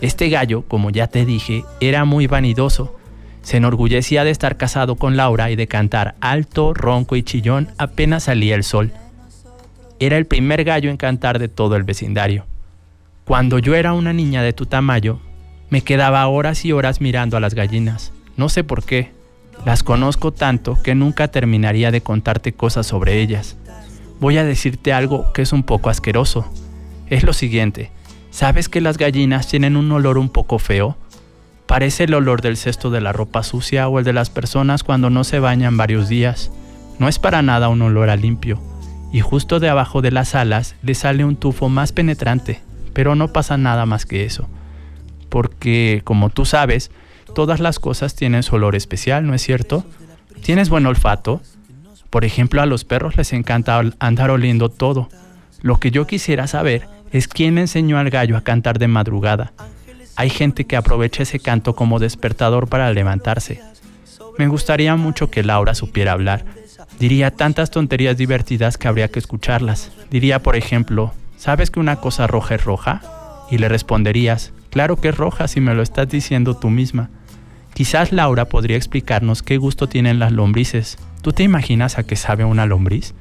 Este 0.00 0.28
gallo, 0.28 0.62
como 0.62 0.90
ya 0.90 1.06
te 1.06 1.24
dije, 1.24 1.64
era 1.80 2.04
muy 2.04 2.26
vanidoso 2.26 2.96
se 3.46 3.58
enorgullecía 3.58 4.24
de 4.24 4.32
estar 4.32 4.56
casado 4.56 4.96
con 4.96 5.16
Laura 5.16 5.52
y 5.52 5.54
de 5.54 5.68
cantar 5.68 6.16
alto, 6.20 6.74
ronco 6.74 7.14
y 7.14 7.22
chillón 7.22 7.68
apenas 7.78 8.24
salía 8.24 8.56
el 8.56 8.64
sol. 8.64 8.90
Era 10.00 10.16
el 10.16 10.26
primer 10.26 10.64
gallo 10.64 10.90
en 10.90 10.96
cantar 10.96 11.38
de 11.38 11.46
todo 11.46 11.76
el 11.76 11.84
vecindario. 11.84 12.44
Cuando 13.24 13.60
yo 13.60 13.76
era 13.76 13.92
una 13.92 14.12
niña 14.12 14.42
de 14.42 14.52
tu 14.52 14.66
tamaño, 14.66 15.20
me 15.70 15.82
quedaba 15.82 16.26
horas 16.26 16.64
y 16.64 16.72
horas 16.72 17.00
mirando 17.00 17.36
a 17.36 17.40
las 17.40 17.54
gallinas. 17.54 18.12
No 18.36 18.48
sé 18.48 18.64
por 18.64 18.82
qué. 18.82 19.12
Las 19.64 19.84
conozco 19.84 20.32
tanto 20.32 20.82
que 20.82 20.96
nunca 20.96 21.28
terminaría 21.28 21.92
de 21.92 22.00
contarte 22.00 22.52
cosas 22.52 22.88
sobre 22.88 23.22
ellas. 23.22 23.56
Voy 24.18 24.38
a 24.38 24.44
decirte 24.44 24.92
algo 24.92 25.32
que 25.32 25.42
es 25.42 25.52
un 25.52 25.62
poco 25.62 25.88
asqueroso. 25.88 26.50
Es 27.08 27.22
lo 27.22 27.32
siguiente. 27.32 27.92
¿Sabes 28.32 28.68
que 28.68 28.80
las 28.80 28.98
gallinas 28.98 29.46
tienen 29.46 29.76
un 29.76 29.92
olor 29.92 30.18
un 30.18 30.30
poco 30.30 30.58
feo? 30.58 30.98
Parece 31.66 32.04
el 32.04 32.14
olor 32.14 32.42
del 32.42 32.56
cesto 32.56 32.90
de 32.90 33.00
la 33.00 33.12
ropa 33.12 33.42
sucia 33.42 33.88
o 33.88 33.98
el 33.98 34.04
de 34.04 34.12
las 34.12 34.30
personas 34.30 34.84
cuando 34.84 35.10
no 35.10 35.24
se 35.24 35.40
bañan 35.40 35.76
varios 35.76 36.08
días. 36.08 36.52
No 36.98 37.08
es 37.08 37.18
para 37.18 37.42
nada 37.42 37.68
un 37.68 37.82
olor 37.82 38.08
a 38.08 38.16
limpio. 38.16 38.60
Y 39.12 39.20
justo 39.20 39.60
de 39.60 39.68
abajo 39.68 40.00
de 40.00 40.12
las 40.12 40.34
alas 40.34 40.76
le 40.82 40.94
sale 40.94 41.24
un 41.24 41.36
tufo 41.36 41.68
más 41.68 41.92
penetrante, 41.92 42.60
pero 42.92 43.14
no 43.14 43.32
pasa 43.32 43.56
nada 43.56 43.84
más 43.84 44.06
que 44.06 44.24
eso. 44.24 44.48
Porque, 45.28 46.02
como 46.04 46.30
tú 46.30 46.44
sabes, 46.44 46.90
todas 47.34 47.60
las 47.60 47.78
cosas 47.78 48.14
tienen 48.14 48.42
su 48.42 48.54
olor 48.54 48.76
especial, 48.76 49.26
¿no 49.26 49.34
es 49.34 49.42
cierto? 49.42 49.84
¿Tienes 50.42 50.68
buen 50.68 50.86
olfato? 50.86 51.40
Por 52.10 52.24
ejemplo, 52.24 52.62
a 52.62 52.66
los 52.66 52.84
perros 52.84 53.16
les 53.16 53.32
encanta 53.32 53.82
andar 53.98 54.30
oliendo 54.30 54.68
todo. 54.68 55.08
Lo 55.62 55.80
que 55.80 55.90
yo 55.90 56.06
quisiera 56.06 56.46
saber 56.46 56.88
es 57.10 57.26
quién 57.26 57.58
enseñó 57.58 57.98
al 57.98 58.10
gallo 58.10 58.36
a 58.36 58.42
cantar 58.42 58.78
de 58.78 58.88
madrugada. 58.88 59.52
Hay 60.16 60.30
gente 60.30 60.64
que 60.64 60.76
aprovecha 60.76 61.22
ese 61.22 61.38
canto 61.38 61.76
como 61.76 61.98
despertador 61.98 62.68
para 62.68 62.90
levantarse. 62.92 63.60
Me 64.38 64.48
gustaría 64.48 64.96
mucho 64.96 65.30
que 65.30 65.42
Laura 65.42 65.74
supiera 65.74 66.12
hablar. 66.12 66.44
Diría 66.98 67.30
tantas 67.30 67.70
tonterías 67.70 68.16
divertidas 68.16 68.78
que 68.78 68.88
habría 68.88 69.08
que 69.08 69.18
escucharlas. 69.18 69.92
Diría, 70.10 70.42
por 70.42 70.56
ejemplo, 70.56 71.12
¿sabes 71.36 71.70
que 71.70 71.80
una 71.80 71.96
cosa 71.96 72.26
roja 72.26 72.54
es 72.54 72.64
roja? 72.64 73.02
Y 73.50 73.58
le 73.58 73.68
responderías, 73.68 74.52
claro 74.70 74.96
que 74.96 75.08
es 75.08 75.16
roja 75.16 75.48
si 75.48 75.60
me 75.60 75.74
lo 75.74 75.82
estás 75.82 76.08
diciendo 76.08 76.56
tú 76.56 76.70
misma. 76.70 77.10
Quizás 77.74 78.10
Laura 78.10 78.46
podría 78.46 78.78
explicarnos 78.78 79.42
qué 79.42 79.58
gusto 79.58 79.86
tienen 79.86 80.18
las 80.18 80.32
lombrices. 80.32 80.96
¿Tú 81.20 81.32
te 81.32 81.42
imaginas 81.42 81.98
a 81.98 82.04
qué 82.04 82.16
sabe 82.16 82.44
una 82.44 82.64
lombriz? 82.64 83.14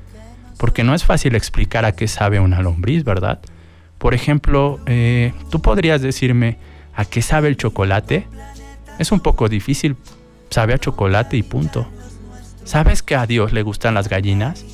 Porque 0.57 0.85
no 0.85 0.95
es 0.95 1.03
fácil 1.03 1.35
explicar 1.35 1.83
a 1.83 1.91
qué 1.91 2.07
sabe 2.07 2.39
una 2.39 2.61
lombriz, 2.61 3.03
¿verdad? 3.03 3.39
Por 3.97 4.13
ejemplo, 4.13 4.79
eh, 4.85 5.33
tú 5.49 5.61
podrías 5.61 6.01
decirme 6.01 6.57
a 6.95 7.05
qué 7.05 7.21
sabe 7.21 7.47
el 7.47 7.57
chocolate. 7.57 8.27
Es 8.99 9.11
un 9.11 9.19
poco 9.19 9.49
difícil, 9.49 9.95
sabe 10.49 10.73
a 10.73 10.77
chocolate 10.77 11.37
y 11.37 11.43
punto. 11.43 11.87
¿Sabes 12.63 13.03
que 13.03 13.15
a 13.15 13.27
Dios 13.27 13.53
le 13.53 13.61
gustan 13.61 13.93
las 13.93 14.09
gallinas? 14.09 14.65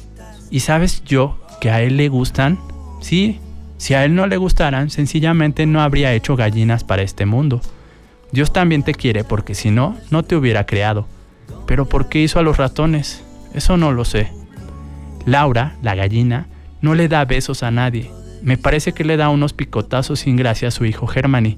¿Y 0.50 0.62
sabes 0.62 1.04
yo 1.04 1.38
que 1.60 1.72
a 1.72 1.82
Él 1.82 1.98
le 1.98 2.10
gustan? 2.10 2.60
Sí, 3.02 3.40
si 3.78 3.94
a 3.96 4.06
Él 4.06 4.16
no 4.16 4.28
le 4.28 4.38
gustaran, 4.38 4.90
sencillamente 4.90 5.66
no 5.66 5.82
habría 5.82 6.14
hecho 6.14 6.36
gallinas 6.36 6.84
para 6.84 7.02
este 7.02 7.26
mundo. 7.26 7.62
Dios 8.32 8.54
también 8.54 8.84
te 8.84 8.94
quiere 8.94 9.24
porque 9.24 9.56
si 9.56 9.72
no, 9.72 9.98
no 10.10 10.24
te 10.24 10.36
hubiera 10.36 10.66
creado. 10.66 11.08
Pero 11.66 11.88
¿por 11.88 12.08
qué 12.08 12.20
hizo 12.20 12.40
a 12.40 12.44
los 12.44 12.58
ratones? 12.58 13.24
Eso 13.54 13.78
no 13.78 13.92
lo 13.92 14.06
sé. 14.06 14.32
Laura, 15.26 15.76
la 15.82 15.96
gallina, 15.96 16.48
no 16.82 16.96
le 16.96 17.08
da 17.08 17.26
besos 17.26 17.64
a 17.64 17.72
nadie. 17.72 18.12
Me 18.42 18.58
parece 18.58 18.94
que 18.94 19.04
le 19.04 19.18
da 19.18 19.30
unos 19.30 19.54
picotazos 19.54 20.22
sin 20.22 20.36
gracia 20.36 20.70
a 20.70 20.72
su 20.72 20.86
hijo 20.86 21.08
Germany. 21.08 21.58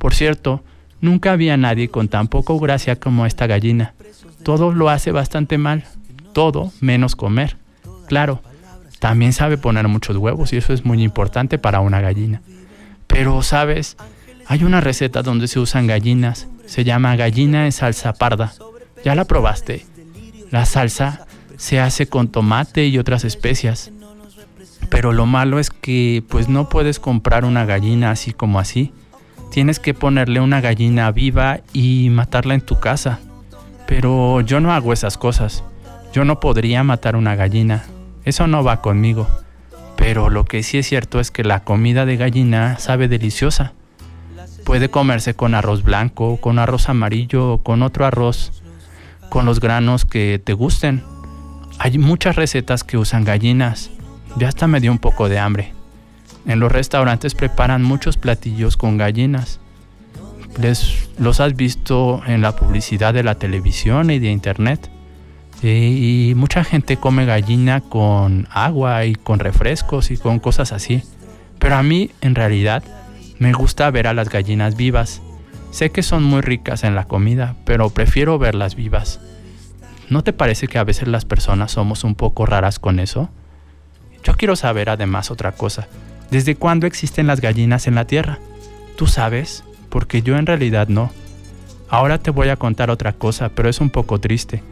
Por 0.00 0.14
cierto, 0.14 0.64
nunca 1.02 1.32
había 1.32 1.58
nadie 1.58 1.90
con 1.90 2.08
tan 2.08 2.26
poco 2.26 2.58
gracia 2.58 2.96
como 2.96 3.26
esta 3.26 3.46
gallina. 3.46 3.92
Todo 4.42 4.72
lo 4.72 4.88
hace 4.88 5.12
bastante 5.12 5.58
mal. 5.58 5.84
Todo 6.32 6.72
menos 6.80 7.16
comer. 7.16 7.58
Claro, 8.08 8.40
también 8.98 9.34
sabe 9.34 9.58
poner 9.58 9.88
muchos 9.88 10.16
huevos 10.16 10.54
y 10.54 10.56
eso 10.56 10.72
es 10.72 10.86
muy 10.86 11.02
importante 11.02 11.58
para 11.58 11.80
una 11.80 12.00
gallina. 12.00 12.40
Pero, 13.08 13.42
¿sabes? 13.42 13.98
Hay 14.46 14.64
una 14.64 14.80
receta 14.80 15.20
donde 15.20 15.48
se 15.48 15.60
usan 15.60 15.86
gallinas. 15.86 16.48
Se 16.64 16.82
llama 16.82 17.14
gallina 17.16 17.66
en 17.66 17.72
salsa 17.72 18.14
parda. 18.14 18.54
¿Ya 19.04 19.14
la 19.14 19.26
probaste? 19.26 19.84
La 20.50 20.64
salsa 20.64 21.26
se 21.58 21.78
hace 21.78 22.06
con 22.06 22.28
tomate 22.28 22.86
y 22.86 22.96
otras 22.96 23.24
especias. 23.24 23.92
Pero 24.88 25.12
lo 25.12 25.26
malo 25.26 25.58
es 25.58 25.68
que 25.68 26.24
pues 26.26 26.48
no 26.48 26.70
puedes 26.70 26.98
comprar 27.00 27.44
una 27.44 27.66
gallina 27.66 28.10
así 28.10 28.32
como 28.32 28.58
así. 28.58 28.94
Tienes 29.50 29.80
que 29.80 29.94
ponerle 29.94 30.40
una 30.40 30.60
gallina 30.60 31.10
viva 31.10 31.60
y 31.72 32.08
matarla 32.10 32.54
en 32.54 32.60
tu 32.60 32.78
casa. 32.78 33.18
Pero 33.86 34.40
yo 34.42 34.60
no 34.60 34.72
hago 34.72 34.92
esas 34.92 35.18
cosas. 35.18 35.64
Yo 36.12 36.24
no 36.24 36.38
podría 36.38 36.84
matar 36.84 37.16
una 37.16 37.34
gallina. 37.34 37.84
Eso 38.24 38.46
no 38.46 38.62
va 38.62 38.80
conmigo. 38.80 39.26
Pero 39.96 40.30
lo 40.30 40.44
que 40.44 40.62
sí 40.62 40.78
es 40.78 40.86
cierto 40.86 41.18
es 41.18 41.32
que 41.32 41.42
la 41.42 41.64
comida 41.64 42.06
de 42.06 42.16
gallina 42.16 42.78
sabe 42.78 43.08
deliciosa. 43.08 43.72
Puede 44.64 44.88
comerse 44.88 45.34
con 45.34 45.54
arroz 45.54 45.82
blanco, 45.82 46.36
con 46.36 46.60
arroz 46.60 46.88
amarillo, 46.88 47.58
con 47.64 47.82
otro 47.82 48.06
arroz, 48.06 48.62
con 49.30 49.46
los 49.46 49.58
granos 49.58 50.04
que 50.04 50.40
te 50.42 50.52
gusten. 50.52 51.02
Hay 51.78 51.98
muchas 51.98 52.36
recetas 52.36 52.84
que 52.84 52.98
usan 52.98 53.24
gallinas. 53.24 53.90
Ya 54.36 54.48
hasta 54.48 54.68
me 54.68 54.80
dio 54.80 54.92
un 54.92 54.98
poco 54.98 55.28
de 55.28 55.40
hambre. 55.40 55.79
En 56.46 56.60
los 56.60 56.72
restaurantes 56.72 57.34
preparan 57.34 57.82
muchos 57.82 58.16
platillos 58.16 58.76
con 58.76 58.96
gallinas. 58.96 59.60
Les, 60.60 61.08
los 61.18 61.40
has 61.40 61.54
visto 61.54 62.22
en 62.26 62.42
la 62.42 62.56
publicidad 62.56 63.14
de 63.14 63.22
la 63.22 63.36
televisión 63.36 64.10
y 64.10 64.18
de 64.18 64.30
internet. 64.30 64.90
y 65.62 66.32
mucha 66.36 66.64
gente 66.64 66.96
come 66.96 67.26
gallina 67.26 67.82
con 67.82 68.48
agua 68.50 69.04
y 69.04 69.14
con 69.14 69.38
refrescos 69.38 70.10
y 70.10 70.16
con 70.16 70.38
cosas 70.38 70.72
así. 70.72 71.02
Pero 71.58 71.76
a 71.76 71.82
mí, 71.82 72.10
en 72.22 72.34
realidad, 72.34 72.82
me 73.38 73.52
gusta 73.52 73.90
ver 73.90 74.06
a 74.06 74.14
las 74.14 74.30
gallinas 74.30 74.76
vivas. 74.76 75.20
Sé 75.70 75.90
que 75.90 76.02
son 76.02 76.24
muy 76.24 76.40
ricas 76.40 76.82
en 76.82 76.94
la 76.94 77.04
comida, 77.04 77.54
pero 77.64 77.90
prefiero 77.90 78.38
verlas 78.38 78.74
vivas. 78.74 79.20
¿No 80.08 80.24
te 80.24 80.32
parece 80.32 80.66
que 80.66 80.78
a 80.78 80.84
veces 80.84 81.06
las 81.06 81.24
personas 81.24 81.72
somos 81.72 82.02
un 82.02 82.16
poco 82.16 82.44
raras 82.44 82.78
con 82.78 82.98
eso? 82.98 83.30
Yo 84.24 84.36
quiero 84.36 84.56
saber 84.56 84.90
además 84.90 85.30
otra 85.30 85.52
cosa. 85.52 85.86
¿Desde 86.30 86.54
cuándo 86.54 86.86
existen 86.86 87.26
las 87.26 87.40
gallinas 87.40 87.86
en 87.86 87.94
la 87.96 88.06
Tierra? 88.06 88.38
¿Tú 88.96 89.06
sabes? 89.06 89.64
Porque 89.88 90.22
yo 90.22 90.36
en 90.36 90.46
realidad 90.46 90.88
no. 90.88 91.10
Ahora 91.88 92.18
te 92.18 92.30
voy 92.30 92.48
a 92.50 92.56
contar 92.56 92.90
otra 92.90 93.12
cosa, 93.12 93.48
pero 93.48 93.68
es 93.68 93.80
un 93.80 93.90
poco 93.90 94.20
triste. 94.20 94.62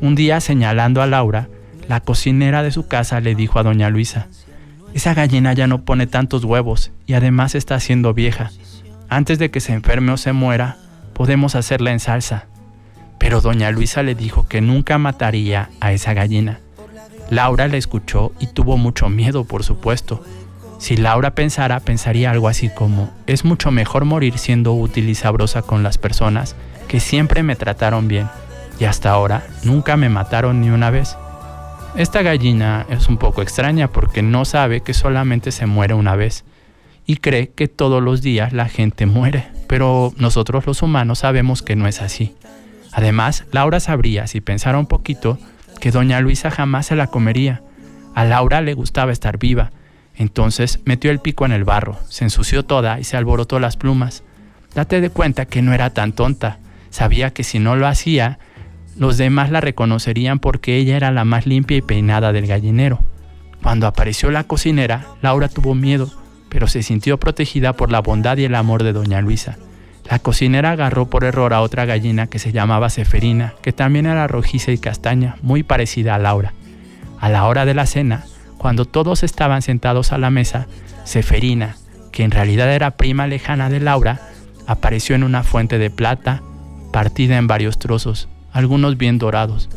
Un 0.00 0.14
día 0.14 0.40
señalando 0.40 1.02
a 1.02 1.06
Laura, 1.06 1.48
la 1.88 2.00
cocinera 2.00 2.62
de 2.62 2.70
su 2.70 2.86
casa 2.86 3.20
le 3.20 3.34
dijo 3.34 3.58
a 3.58 3.64
doña 3.64 3.90
Luisa, 3.90 4.28
esa 4.94 5.14
gallina 5.14 5.52
ya 5.54 5.66
no 5.66 5.84
pone 5.84 6.06
tantos 6.06 6.44
huevos 6.44 6.92
y 7.06 7.14
además 7.14 7.54
está 7.54 7.80
siendo 7.80 8.14
vieja. 8.14 8.50
Antes 9.08 9.38
de 9.38 9.50
que 9.50 9.60
se 9.60 9.72
enferme 9.72 10.12
o 10.12 10.16
se 10.16 10.32
muera, 10.32 10.76
podemos 11.14 11.54
hacerla 11.54 11.92
en 11.92 12.00
salsa. 12.00 12.46
Pero 13.18 13.40
doña 13.40 13.70
Luisa 13.70 14.02
le 14.02 14.14
dijo 14.14 14.46
que 14.46 14.60
nunca 14.60 14.98
mataría 14.98 15.70
a 15.80 15.92
esa 15.92 16.14
gallina. 16.14 16.60
Laura 17.30 17.68
le 17.68 17.78
escuchó 17.78 18.32
y 18.38 18.46
tuvo 18.46 18.76
mucho 18.76 19.08
miedo, 19.08 19.44
por 19.44 19.64
supuesto. 19.64 20.22
Si 20.82 20.96
Laura 20.96 21.36
pensara, 21.36 21.78
pensaría 21.78 22.32
algo 22.32 22.48
así 22.48 22.68
como, 22.68 23.08
es 23.28 23.44
mucho 23.44 23.70
mejor 23.70 24.04
morir 24.04 24.36
siendo 24.36 24.72
útil 24.72 25.08
y 25.08 25.14
sabrosa 25.14 25.62
con 25.62 25.84
las 25.84 25.96
personas 25.96 26.56
que 26.88 26.98
siempre 26.98 27.44
me 27.44 27.54
trataron 27.54 28.08
bien 28.08 28.28
y 28.80 28.86
hasta 28.86 29.12
ahora 29.12 29.46
nunca 29.62 29.96
me 29.96 30.08
mataron 30.08 30.60
ni 30.60 30.70
una 30.70 30.90
vez. 30.90 31.16
Esta 31.94 32.22
gallina 32.22 32.84
es 32.90 33.06
un 33.06 33.16
poco 33.16 33.42
extraña 33.42 33.92
porque 33.92 34.22
no 34.22 34.44
sabe 34.44 34.80
que 34.80 34.92
solamente 34.92 35.52
se 35.52 35.66
muere 35.66 35.94
una 35.94 36.16
vez 36.16 36.42
y 37.06 37.18
cree 37.18 37.50
que 37.50 37.68
todos 37.68 38.02
los 38.02 38.20
días 38.20 38.52
la 38.52 38.68
gente 38.68 39.06
muere, 39.06 39.46
pero 39.68 40.12
nosotros 40.16 40.66
los 40.66 40.82
humanos 40.82 41.20
sabemos 41.20 41.62
que 41.62 41.76
no 41.76 41.86
es 41.86 42.02
así. 42.02 42.34
Además, 42.90 43.44
Laura 43.52 43.78
sabría, 43.78 44.26
si 44.26 44.40
pensara 44.40 44.78
un 44.78 44.86
poquito, 44.86 45.38
que 45.80 45.92
doña 45.92 46.20
Luisa 46.20 46.50
jamás 46.50 46.86
se 46.86 46.96
la 46.96 47.06
comería. 47.06 47.62
A 48.16 48.24
Laura 48.24 48.60
le 48.62 48.74
gustaba 48.74 49.12
estar 49.12 49.38
viva, 49.38 49.70
entonces 50.22 50.80
metió 50.84 51.10
el 51.10 51.18
pico 51.18 51.44
en 51.44 51.52
el 51.52 51.64
barro, 51.64 51.98
se 52.08 52.24
ensució 52.24 52.64
toda 52.64 52.98
y 52.98 53.04
se 53.04 53.16
alborotó 53.16 53.60
las 53.60 53.76
plumas. 53.76 54.22
Date 54.74 55.00
de 55.00 55.10
cuenta 55.10 55.44
que 55.46 55.62
no 55.62 55.74
era 55.74 55.90
tan 55.90 56.12
tonta, 56.12 56.58
sabía 56.90 57.32
que 57.32 57.44
si 57.44 57.58
no 57.58 57.76
lo 57.76 57.86
hacía, 57.86 58.38
los 58.96 59.18
demás 59.18 59.50
la 59.50 59.60
reconocerían 59.60 60.38
porque 60.38 60.76
ella 60.76 60.96
era 60.96 61.10
la 61.10 61.24
más 61.24 61.46
limpia 61.46 61.76
y 61.76 61.82
peinada 61.82 62.32
del 62.32 62.46
gallinero. 62.46 63.00
Cuando 63.62 63.86
apareció 63.86 64.30
la 64.30 64.44
cocinera, 64.44 65.06
Laura 65.22 65.48
tuvo 65.48 65.74
miedo, 65.74 66.10
pero 66.48 66.66
se 66.66 66.82
sintió 66.82 67.18
protegida 67.18 67.74
por 67.74 67.90
la 67.90 68.00
bondad 68.00 68.36
y 68.36 68.44
el 68.44 68.54
amor 68.54 68.82
de 68.82 68.92
doña 68.92 69.20
Luisa. 69.20 69.56
La 70.10 70.18
cocinera 70.18 70.72
agarró 70.72 71.08
por 71.08 71.24
error 71.24 71.54
a 71.54 71.62
otra 71.62 71.84
gallina 71.84 72.26
que 72.26 72.38
se 72.38 72.52
llamaba 72.52 72.90
Seferina, 72.90 73.54
que 73.62 73.72
también 73.72 74.06
era 74.06 74.26
rojiza 74.26 74.72
y 74.72 74.78
castaña, 74.78 75.36
muy 75.42 75.62
parecida 75.62 76.14
a 76.14 76.18
Laura. 76.18 76.54
A 77.20 77.28
la 77.28 77.46
hora 77.46 77.64
de 77.64 77.74
la 77.74 77.86
cena, 77.86 78.24
cuando 78.62 78.84
todos 78.84 79.24
estaban 79.24 79.60
sentados 79.60 80.12
a 80.12 80.18
la 80.18 80.30
mesa, 80.30 80.68
Seferina, 81.02 81.74
que 82.12 82.22
en 82.22 82.30
realidad 82.30 82.72
era 82.72 82.92
prima 82.92 83.26
lejana 83.26 83.68
de 83.68 83.80
Laura, 83.80 84.20
apareció 84.68 85.16
en 85.16 85.24
una 85.24 85.42
fuente 85.42 85.78
de 85.78 85.90
plata, 85.90 86.42
partida 86.92 87.38
en 87.38 87.48
varios 87.48 87.80
trozos, 87.80 88.28
algunos 88.52 88.96
bien 88.96 89.18
dorados. 89.18 89.68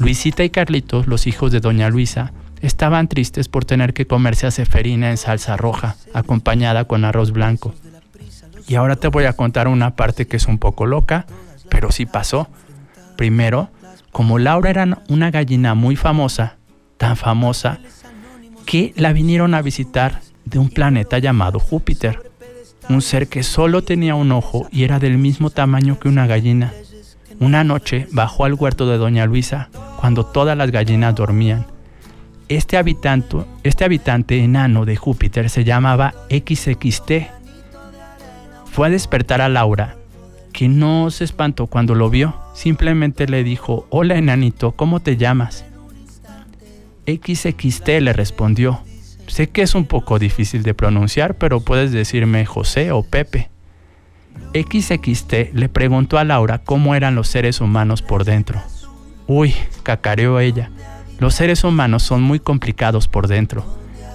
Luisita 0.00 0.42
y 0.42 0.50
Carlitos, 0.50 1.06
los 1.06 1.28
hijos 1.28 1.52
de 1.52 1.60
doña 1.60 1.88
Luisa, 1.88 2.32
estaban 2.62 3.06
tristes 3.06 3.48
por 3.48 3.64
tener 3.64 3.94
que 3.94 4.08
comerse 4.08 4.48
a 4.48 4.50
Seferina 4.50 5.10
en 5.10 5.18
salsa 5.18 5.56
roja, 5.56 5.94
acompañada 6.12 6.84
con 6.84 7.04
arroz 7.04 7.30
blanco. 7.30 7.76
Y 8.66 8.74
ahora 8.74 8.96
te 8.96 9.06
voy 9.06 9.26
a 9.26 9.34
contar 9.34 9.68
una 9.68 9.94
parte 9.94 10.26
que 10.26 10.36
es 10.36 10.46
un 10.46 10.58
poco 10.58 10.84
loca, 10.86 11.26
pero 11.70 11.92
sí 11.92 12.06
pasó. 12.06 12.48
Primero, 13.16 13.70
como 14.10 14.40
Laura 14.40 14.68
era 14.70 14.98
una 15.08 15.30
gallina 15.30 15.74
muy 15.74 15.94
famosa, 15.94 16.56
tan 16.98 17.16
famosa, 17.16 17.78
que 18.66 18.92
la 18.96 19.12
vinieron 19.12 19.54
a 19.54 19.62
visitar 19.62 20.20
de 20.44 20.58
un 20.58 20.68
planeta 20.68 21.18
llamado 21.18 21.60
Júpiter, 21.60 22.30
un 22.88 23.00
ser 23.00 23.28
que 23.28 23.42
solo 23.42 23.82
tenía 23.82 24.14
un 24.14 24.32
ojo 24.32 24.68
y 24.70 24.84
era 24.84 24.98
del 24.98 25.18
mismo 25.18 25.50
tamaño 25.50 25.98
que 25.98 26.08
una 26.08 26.26
gallina. 26.26 26.72
Una 27.38 27.64
noche 27.64 28.08
bajó 28.12 28.44
al 28.44 28.54
huerto 28.54 28.88
de 28.88 28.98
Doña 28.98 29.26
Luisa 29.26 29.68
cuando 30.00 30.26
todas 30.26 30.56
las 30.56 30.70
gallinas 30.70 31.14
dormían. 31.14 31.66
Este 32.48 32.76
habitante, 32.76 33.38
este 33.62 33.84
habitante 33.84 34.38
enano 34.42 34.84
de 34.84 34.96
Júpiter 34.96 35.48
se 35.48 35.64
llamaba 35.64 36.14
XXT. 36.30 37.12
Fue 38.70 38.88
a 38.88 38.90
despertar 38.90 39.40
a 39.40 39.48
Laura, 39.48 39.96
que 40.52 40.68
no 40.68 41.10
se 41.10 41.24
espantó 41.24 41.66
cuando 41.66 41.94
lo 41.94 42.10
vio, 42.10 42.36
simplemente 42.54 43.26
le 43.26 43.42
dijo, 43.42 43.86
Hola 43.90 44.16
enanito, 44.16 44.72
¿cómo 44.72 45.00
te 45.00 45.16
llamas? 45.16 45.64
XXT 47.06 47.88
le 48.00 48.12
respondió, 48.12 48.80
Sé 49.26 49.48
que 49.48 49.62
es 49.62 49.74
un 49.74 49.86
poco 49.86 50.18
difícil 50.18 50.62
de 50.62 50.74
pronunciar, 50.74 51.34
pero 51.34 51.60
puedes 51.60 51.92
decirme 51.92 52.46
José 52.46 52.92
o 52.92 53.02
Pepe. 53.02 53.50
XXT 54.54 55.52
le 55.52 55.68
preguntó 55.68 56.18
a 56.18 56.24
Laura 56.24 56.58
cómo 56.58 56.94
eran 56.94 57.14
los 57.14 57.28
seres 57.28 57.60
humanos 57.60 58.02
por 58.02 58.24
dentro. 58.24 58.62
Uy, 59.26 59.54
cacareó 59.82 60.40
ella. 60.40 60.70
Los 61.18 61.34
seres 61.34 61.64
humanos 61.64 62.02
son 62.02 62.22
muy 62.22 62.38
complicados 62.38 63.08
por 63.08 63.26
dentro. 63.26 63.64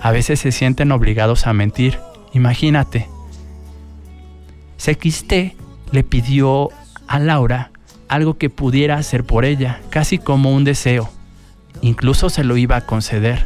A 0.02 0.12
veces 0.12 0.40
se 0.40 0.52
sienten 0.52 0.92
obligados 0.92 1.48
a 1.48 1.54
mentir. 1.54 2.00
Imagínate. 2.34 3.10
XT 4.78 5.34
le 5.92 6.04
pidió 6.04 6.70
a 7.08 7.20
Laura 7.20 7.72
algo 8.08 8.38
que 8.38 8.50
pudiera 8.50 8.96
hacer 8.98 9.24
por 9.24 9.46
ella, 9.46 9.82
casi 9.90 10.18
como 10.18 10.54
un 10.54 10.64
deseo. 10.64 11.10
Incluso 11.82 12.30
se 12.30 12.44
lo 12.44 12.58
iba 12.58 12.76
a 12.76 12.86
conceder. 12.86 13.46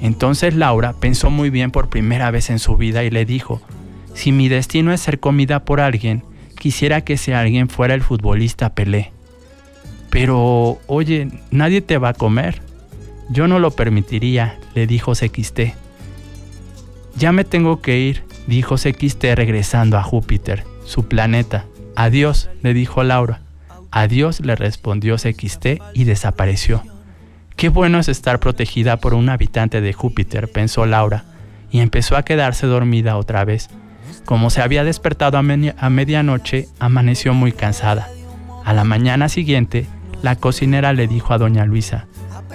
Entonces 0.00 0.54
Laura 0.54 0.94
pensó 0.98 1.30
muy 1.30 1.50
bien 1.50 1.70
por 1.70 1.88
primera 1.88 2.30
vez 2.30 2.50
en 2.50 2.58
su 2.58 2.76
vida 2.76 3.04
y 3.04 3.10
le 3.10 3.24
dijo, 3.24 3.60
si 4.14 4.32
mi 4.32 4.48
destino 4.48 4.92
es 4.92 5.00
ser 5.00 5.20
comida 5.20 5.64
por 5.64 5.80
alguien, 5.80 6.22
quisiera 6.58 7.02
que 7.02 7.14
ese 7.14 7.34
alguien 7.34 7.68
fuera 7.68 7.94
el 7.94 8.02
futbolista 8.02 8.74
Pelé. 8.74 9.12
Pero, 10.10 10.78
oye, 10.86 11.28
nadie 11.50 11.80
te 11.80 11.98
va 11.98 12.10
a 12.10 12.14
comer. 12.14 12.60
Yo 13.30 13.46
no 13.46 13.58
lo 13.58 13.70
permitiría, 13.70 14.58
le 14.74 14.86
dijo 14.86 15.12
CXT. 15.12 15.60
Ya 17.16 17.32
me 17.32 17.44
tengo 17.44 17.80
que 17.80 17.98
ir, 17.98 18.24
dijo 18.46 18.76
CXT 18.76 19.24
regresando 19.34 19.96
a 19.98 20.02
Júpiter, 20.02 20.64
su 20.84 21.06
planeta. 21.06 21.66
Adiós, 21.94 22.50
le 22.62 22.74
dijo 22.74 23.04
Laura. 23.04 23.40
Adiós, 23.92 24.40
le 24.40 24.56
respondió 24.56 25.16
CXT 25.16 25.66
y 25.94 26.04
desapareció. 26.04 26.82
Qué 27.60 27.68
bueno 27.68 27.98
es 27.98 28.08
estar 28.08 28.40
protegida 28.40 28.96
por 28.96 29.12
un 29.12 29.28
habitante 29.28 29.82
de 29.82 29.92
Júpiter, 29.92 30.50
pensó 30.50 30.86
Laura, 30.86 31.24
y 31.70 31.80
empezó 31.80 32.16
a 32.16 32.22
quedarse 32.22 32.66
dormida 32.66 33.18
otra 33.18 33.44
vez. 33.44 33.68
Como 34.24 34.48
se 34.48 34.62
había 34.62 34.82
despertado 34.82 35.36
a, 35.36 35.40
a, 35.40 35.90
medianoche, 35.90 36.68
amaneció 36.78 37.34
muy 37.34 37.52
cansada. 37.52 38.08
A 38.64 38.72
la 38.72 38.84
mañana 38.84 39.28
siguiente, 39.28 39.86
la 40.22 40.36
cocinera 40.36 40.94
le 40.94 41.06
dijo 41.06 41.34
a 41.34 41.38
doña 41.38 41.66
Luisa, 41.66 42.06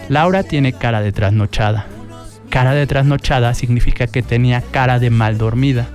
Laura 0.10 0.42
tiene 0.42 0.74
cara 0.74 1.02
de 1.02 1.12
trasnochada. 1.12 1.86
Cara 2.50 2.74
de 2.74 2.88
trasnochada 2.88 3.54
significa 3.54 4.08
que 4.08 4.24
tenía 4.24 4.64
cara 4.72 4.98
de 4.98 5.12
mal 5.12 5.38
dormida. 5.38 5.88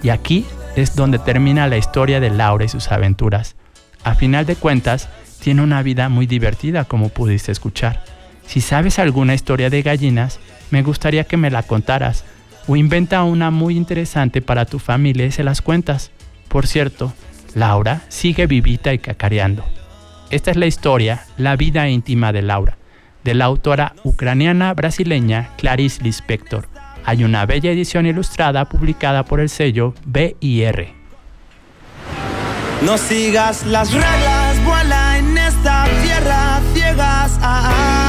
Y 0.00 0.10
aquí 0.10 0.46
es 0.76 0.94
donde 0.94 1.18
termina 1.18 1.66
la 1.66 1.76
historia 1.76 2.20
de 2.20 2.30
Laura 2.30 2.66
y 2.66 2.68
sus 2.68 2.92
aventuras. 2.92 3.56
A 4.04 4.14
final 4.14 4.46
de 4.46 4.54
cuentas, 4.54 5.08
tiene 5.40 5.60
una 5.60 5.82
vida 5.82 6.08
muy 6.08 6.28
divertida 6.28 6.84
como 6.84 7.08
pudiste 7.08 7.50
escuchar. 7.50 8.13
Si 8.46 8.60
sabes 8.60 8.98
alguna 8.98 9.34
historia 9.34 9.70
de 9.70 9.82
gallinas, 9.82 10.38
me 10.70 10.82
gustaría 10.82 11.24
que 11.24 11.36
me 11.36 11.50
la 11.50 11.62
contaras. 11.62 12.24
O 12.66 12.76
inventa 12.76 13.22
una 13.24 13.50
muy 13.50 13.76
interesante 13.76 14.40
para 14.40 14.64
tu 14.64 14.78
familia 14.78 15.26
y 15.26 15.32
se 15.32 15.44
las 15.44 15.60
cuentas. 15.60 16.10
Por 16.48 16.66
cierto, 16.66 17.12
Laura 17.54 18.02
sigue 18.08 18.46
vivita 18.46 18.92
y 18.92 18.98
cacareando. 18.98 19.64
Esta 20.30 20.50
es 20.50 20.56
la 20.56 20.66
historia, 20.66 21.24
la 21.36 21.56
vida 21.56 21.88
íntima 21.88 22.32
de 22.32 22.42
Laura, 22.42 22.76
de 23.22 23.34
la 23.34 23.44
autora 23.44 23.94
ucraniana 24.02 24.72
brasileña 24.74 25.50
Clarice 25.56 26.02
Lispector. 26.02 26.68
Hay 27.04 27.22
una 27.22 27.44
bella 27.44 27.70
edición 27.70 28.06
ilustrada 28.06 28.64
publicada 28.64 29.24
por 29.24 29.40
el 29.40 29.50
sello 29.50 29.94
BIR. 30.06 30.88
No 32.82 32.98
sigas 32.98 33.64
las 33.66 33.92
reglas, 33.92 34.64
vuela 34.64 35.18
en 35.18 35.38
esta 35.38 35.86
tierra 36.02 36.60
ciegas. 36.74 37.38
Ah, 37.40 37.70
ah 37.72 38.03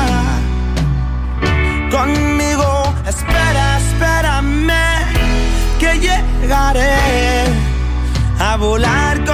conmigo. 1.90 2.94
Espera, 3.08 3.78
espérame, 3.78 4.72
que 5.80 6.00
llegaré 6.00 7.44
a 8.40 8.58
volar 8.58 9.25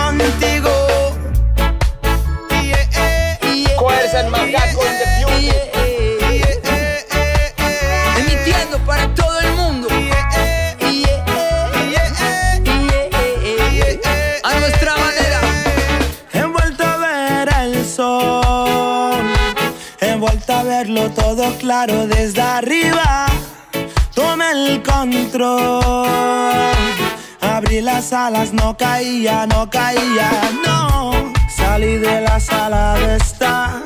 no 28.12 28.76
caía, 28.76 29.47
no 29.47 29.70
caía, 29.70 30.32
no. 30.66 31.12
Salí 31.55 31.95
de 31.95 32.20
la 32.20 32.41
sala 32.41 32.95
de 32.95 33.16
estar. 33.16 33.84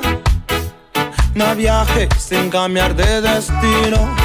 No 1.36 1.56
viaje 1.56 2.10
sin 2.18 2.50
cambiar 2.50 2.96
de 2.96 3.22
destino. 3.22 4.16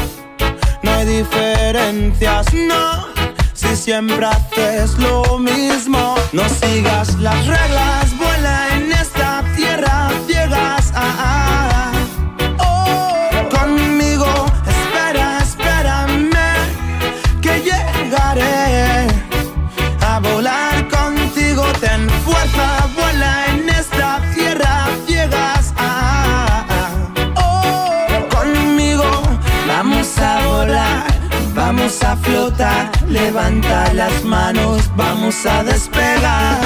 No 0.83 0.91
hay 0.91 1.07
diferencias, 1.07 2.47
no. 2.55 3.09
Si 3.53 3.77
siempre 3.77 4.25
haces 4.25 4.99
lo 4.99 5.39
mismo, 5.39 6.15
no 6.33 6.49
sigas 6.49 7.17
las 7.17 7.47
reglas, 7.47 8.17
vuela 8.17 8.69
en 8.77 8.93
esta 8.93 9.45
tierra 9.55 10.11
ciegas. 10.27 10.93
Ah, 10.95 11.15
ah. 11.19 12.00
Vamos 31.81 32.03
a 32.03 32.17
flotar, 32.17 32.91
levanta 33.09 33.91
las 33.95 34.23
manos, 34.23 34.83
vamos 34.97 35.47
a 35.47 35.65
despegar. 35.65 36.61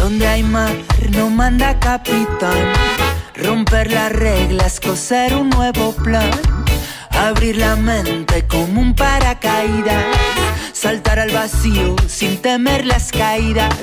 Donde 0.00 0.26
hay 0.26 0.42
mar 0.42 0.72
no 1.12 1.30
manda 1.30 1.78
capitán, 1.78 2.72
romper 3.36 3.92
las 3.92 4.10
reglas, 4.10 4.80
coser 4.80 5.36
un 5.36 5.50
nuevo 5.50 5.92
plan 5.92 6.30
Abrir 7.18 7.56
la 7.56 7.76
mente 7.76 8.46
como 8.46 8.80
un 8.80 8.94
paracaídas. 8.94 10.04
Saltar 10.72 11.18
al 11.18 11.30
vacío 11.30 11.96
sin 12.06 12.36
temer 12.38 12.84
las 12.84 13.10
caídas. 13.10 13.74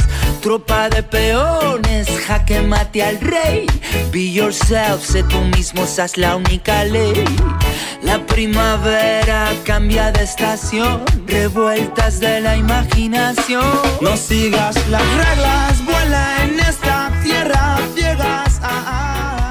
Tropa 0.42 0.90
de 0.90 1.04
peones, 1.04 2.08
jaque 2.28 2.62
mate 2.62 3.04
al 3.04 3.20
rey. 3.20 3.66
Be 4.12 4.32
yourself, 4.32 5.04
sé 5.04 5.24
tú 5.24 5.40
mismo, 5.56 5.86
seas 5.88 6.18
la 6.18 6.36
única 6.36 6.84
ley. 6.84 7.26
La 8.04 8.26
primavera 8.26 9.52
cambia 9.64 10.12
de 10.12 10.24
estación, 10.24 11.04
revueltas 11.26 12.20
de 12.20 12.42
la 12.42 12.58
imaginación. 12.58 13.64
No 14.02 14.16
sigas 14.18 14.76
las 14.90 15.04
reglas, 15.16 15.86
vuela 15.86 16.43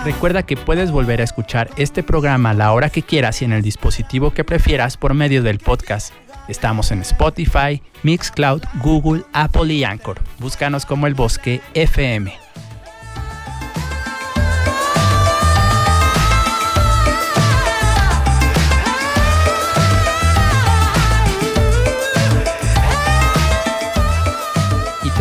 Recuerda 0.05 0.43
que 0.43 0.57
puedes 0.57 0.91
volver 0.91 1.21
a 1.21 1.25
escuchar 1.25 1.71
este 1.77 2.03
programa 2.03 2.51
a 2.51 2.55
la 2.55 2.73
hora 2.73 2.91
que 2.91 3.03
quieras 3.03 3.41
y 3.41 3.45
en 3.45 3.53
el 3.53 3.63
dispositivo 3.63 4.33
que 4.33 4.43
prefieras 4.43 4.97
por 4.97 5.15
medio 5.15 5.45
del 5.45 5.61
podcast. 5.61 6.13
Estamos 6.49 6.91
en 6.91 7.03
Spotify, 7.03 7.81
Mixcloud, 8.03 8.63
Google, 8.83 9.23
Apple 9.33 9.73
y 9.73 9.85
Anchor. 9.85 10.21
Búscanos 10.41 10.87
como 10.87 11.07
El 11.07 11.15
Bosque 11.15 11.61
FM. 11.75 12.35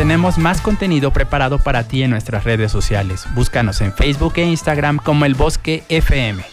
Tenemos 0.01 0.39
más 0.39 0.61
contenido 0.61 1.13
preparado 1.13 1.59
para 1.59 1.87
ti 1.87 2.01
en 2.01 2.09
nuestras 2.09 2.43
redes 2.43 2.71
sociales. 2.71 3.27
Búscanos 3.35 3.81
en 3.81 3.93
Facebook 3.93 4.33
e 4.37 4.45
Instagram 4.45 4.97
como 4.97 5.25
El 5.25 5.35
Bosque 5.35 5.83
FM. 5.89 6.43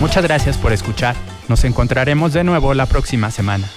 Muchas 0.00 0.24
gracias 0.24 0.58
por 0.58 0.72
escuchar. 0.72 1.14
Nos 1.46 1.62
encontraremos 1.62 2.32
de 2.32 2.42
nuevo 2.42 2.74
la 2.74 2.86
próxima 2.86 3.30
semana. 3.30 3.68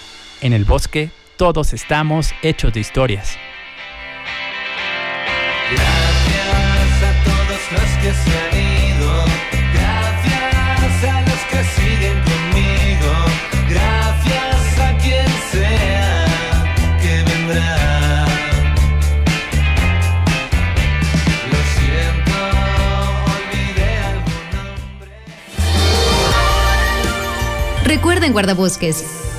En 0.41 0.53
el 0.53 0.65
bosque, 0.65 1.11
todos 1.38 1.73
estamos 1.73 2.33
hechos 2.41 2.73
de 2.73 2.79
historias. 2.79 3.38
Gracias 5.71 7.03
a 7.03 7.11
todos 7.23 7.61
los 7.71 7.89
que 8.01 8.13
se 8.13 8.31
han 8.39 8.55
ido. 8.95 9.09
Gracias 9.73 11.03
a 11.03 11.21
los 11.21 11.41
que 11.49 11.63
siguen 11.75 12.17
conmigo. 12.23 13.11
Gracias 13.69 14.79
a 14.79 14.97
quien 14.97 15.27
sea 15.51 16.25
que 17.01 17.23
vendrá. 17.23 18.25
Lo 21.51 21.59
siento, 21.75 22.38
olvidé 23.36 23.97
algún 23.97 24.39
nombre. 24.53 25.09
Recuerden, 27.86 28.31
guardabosques. 28.33 29.24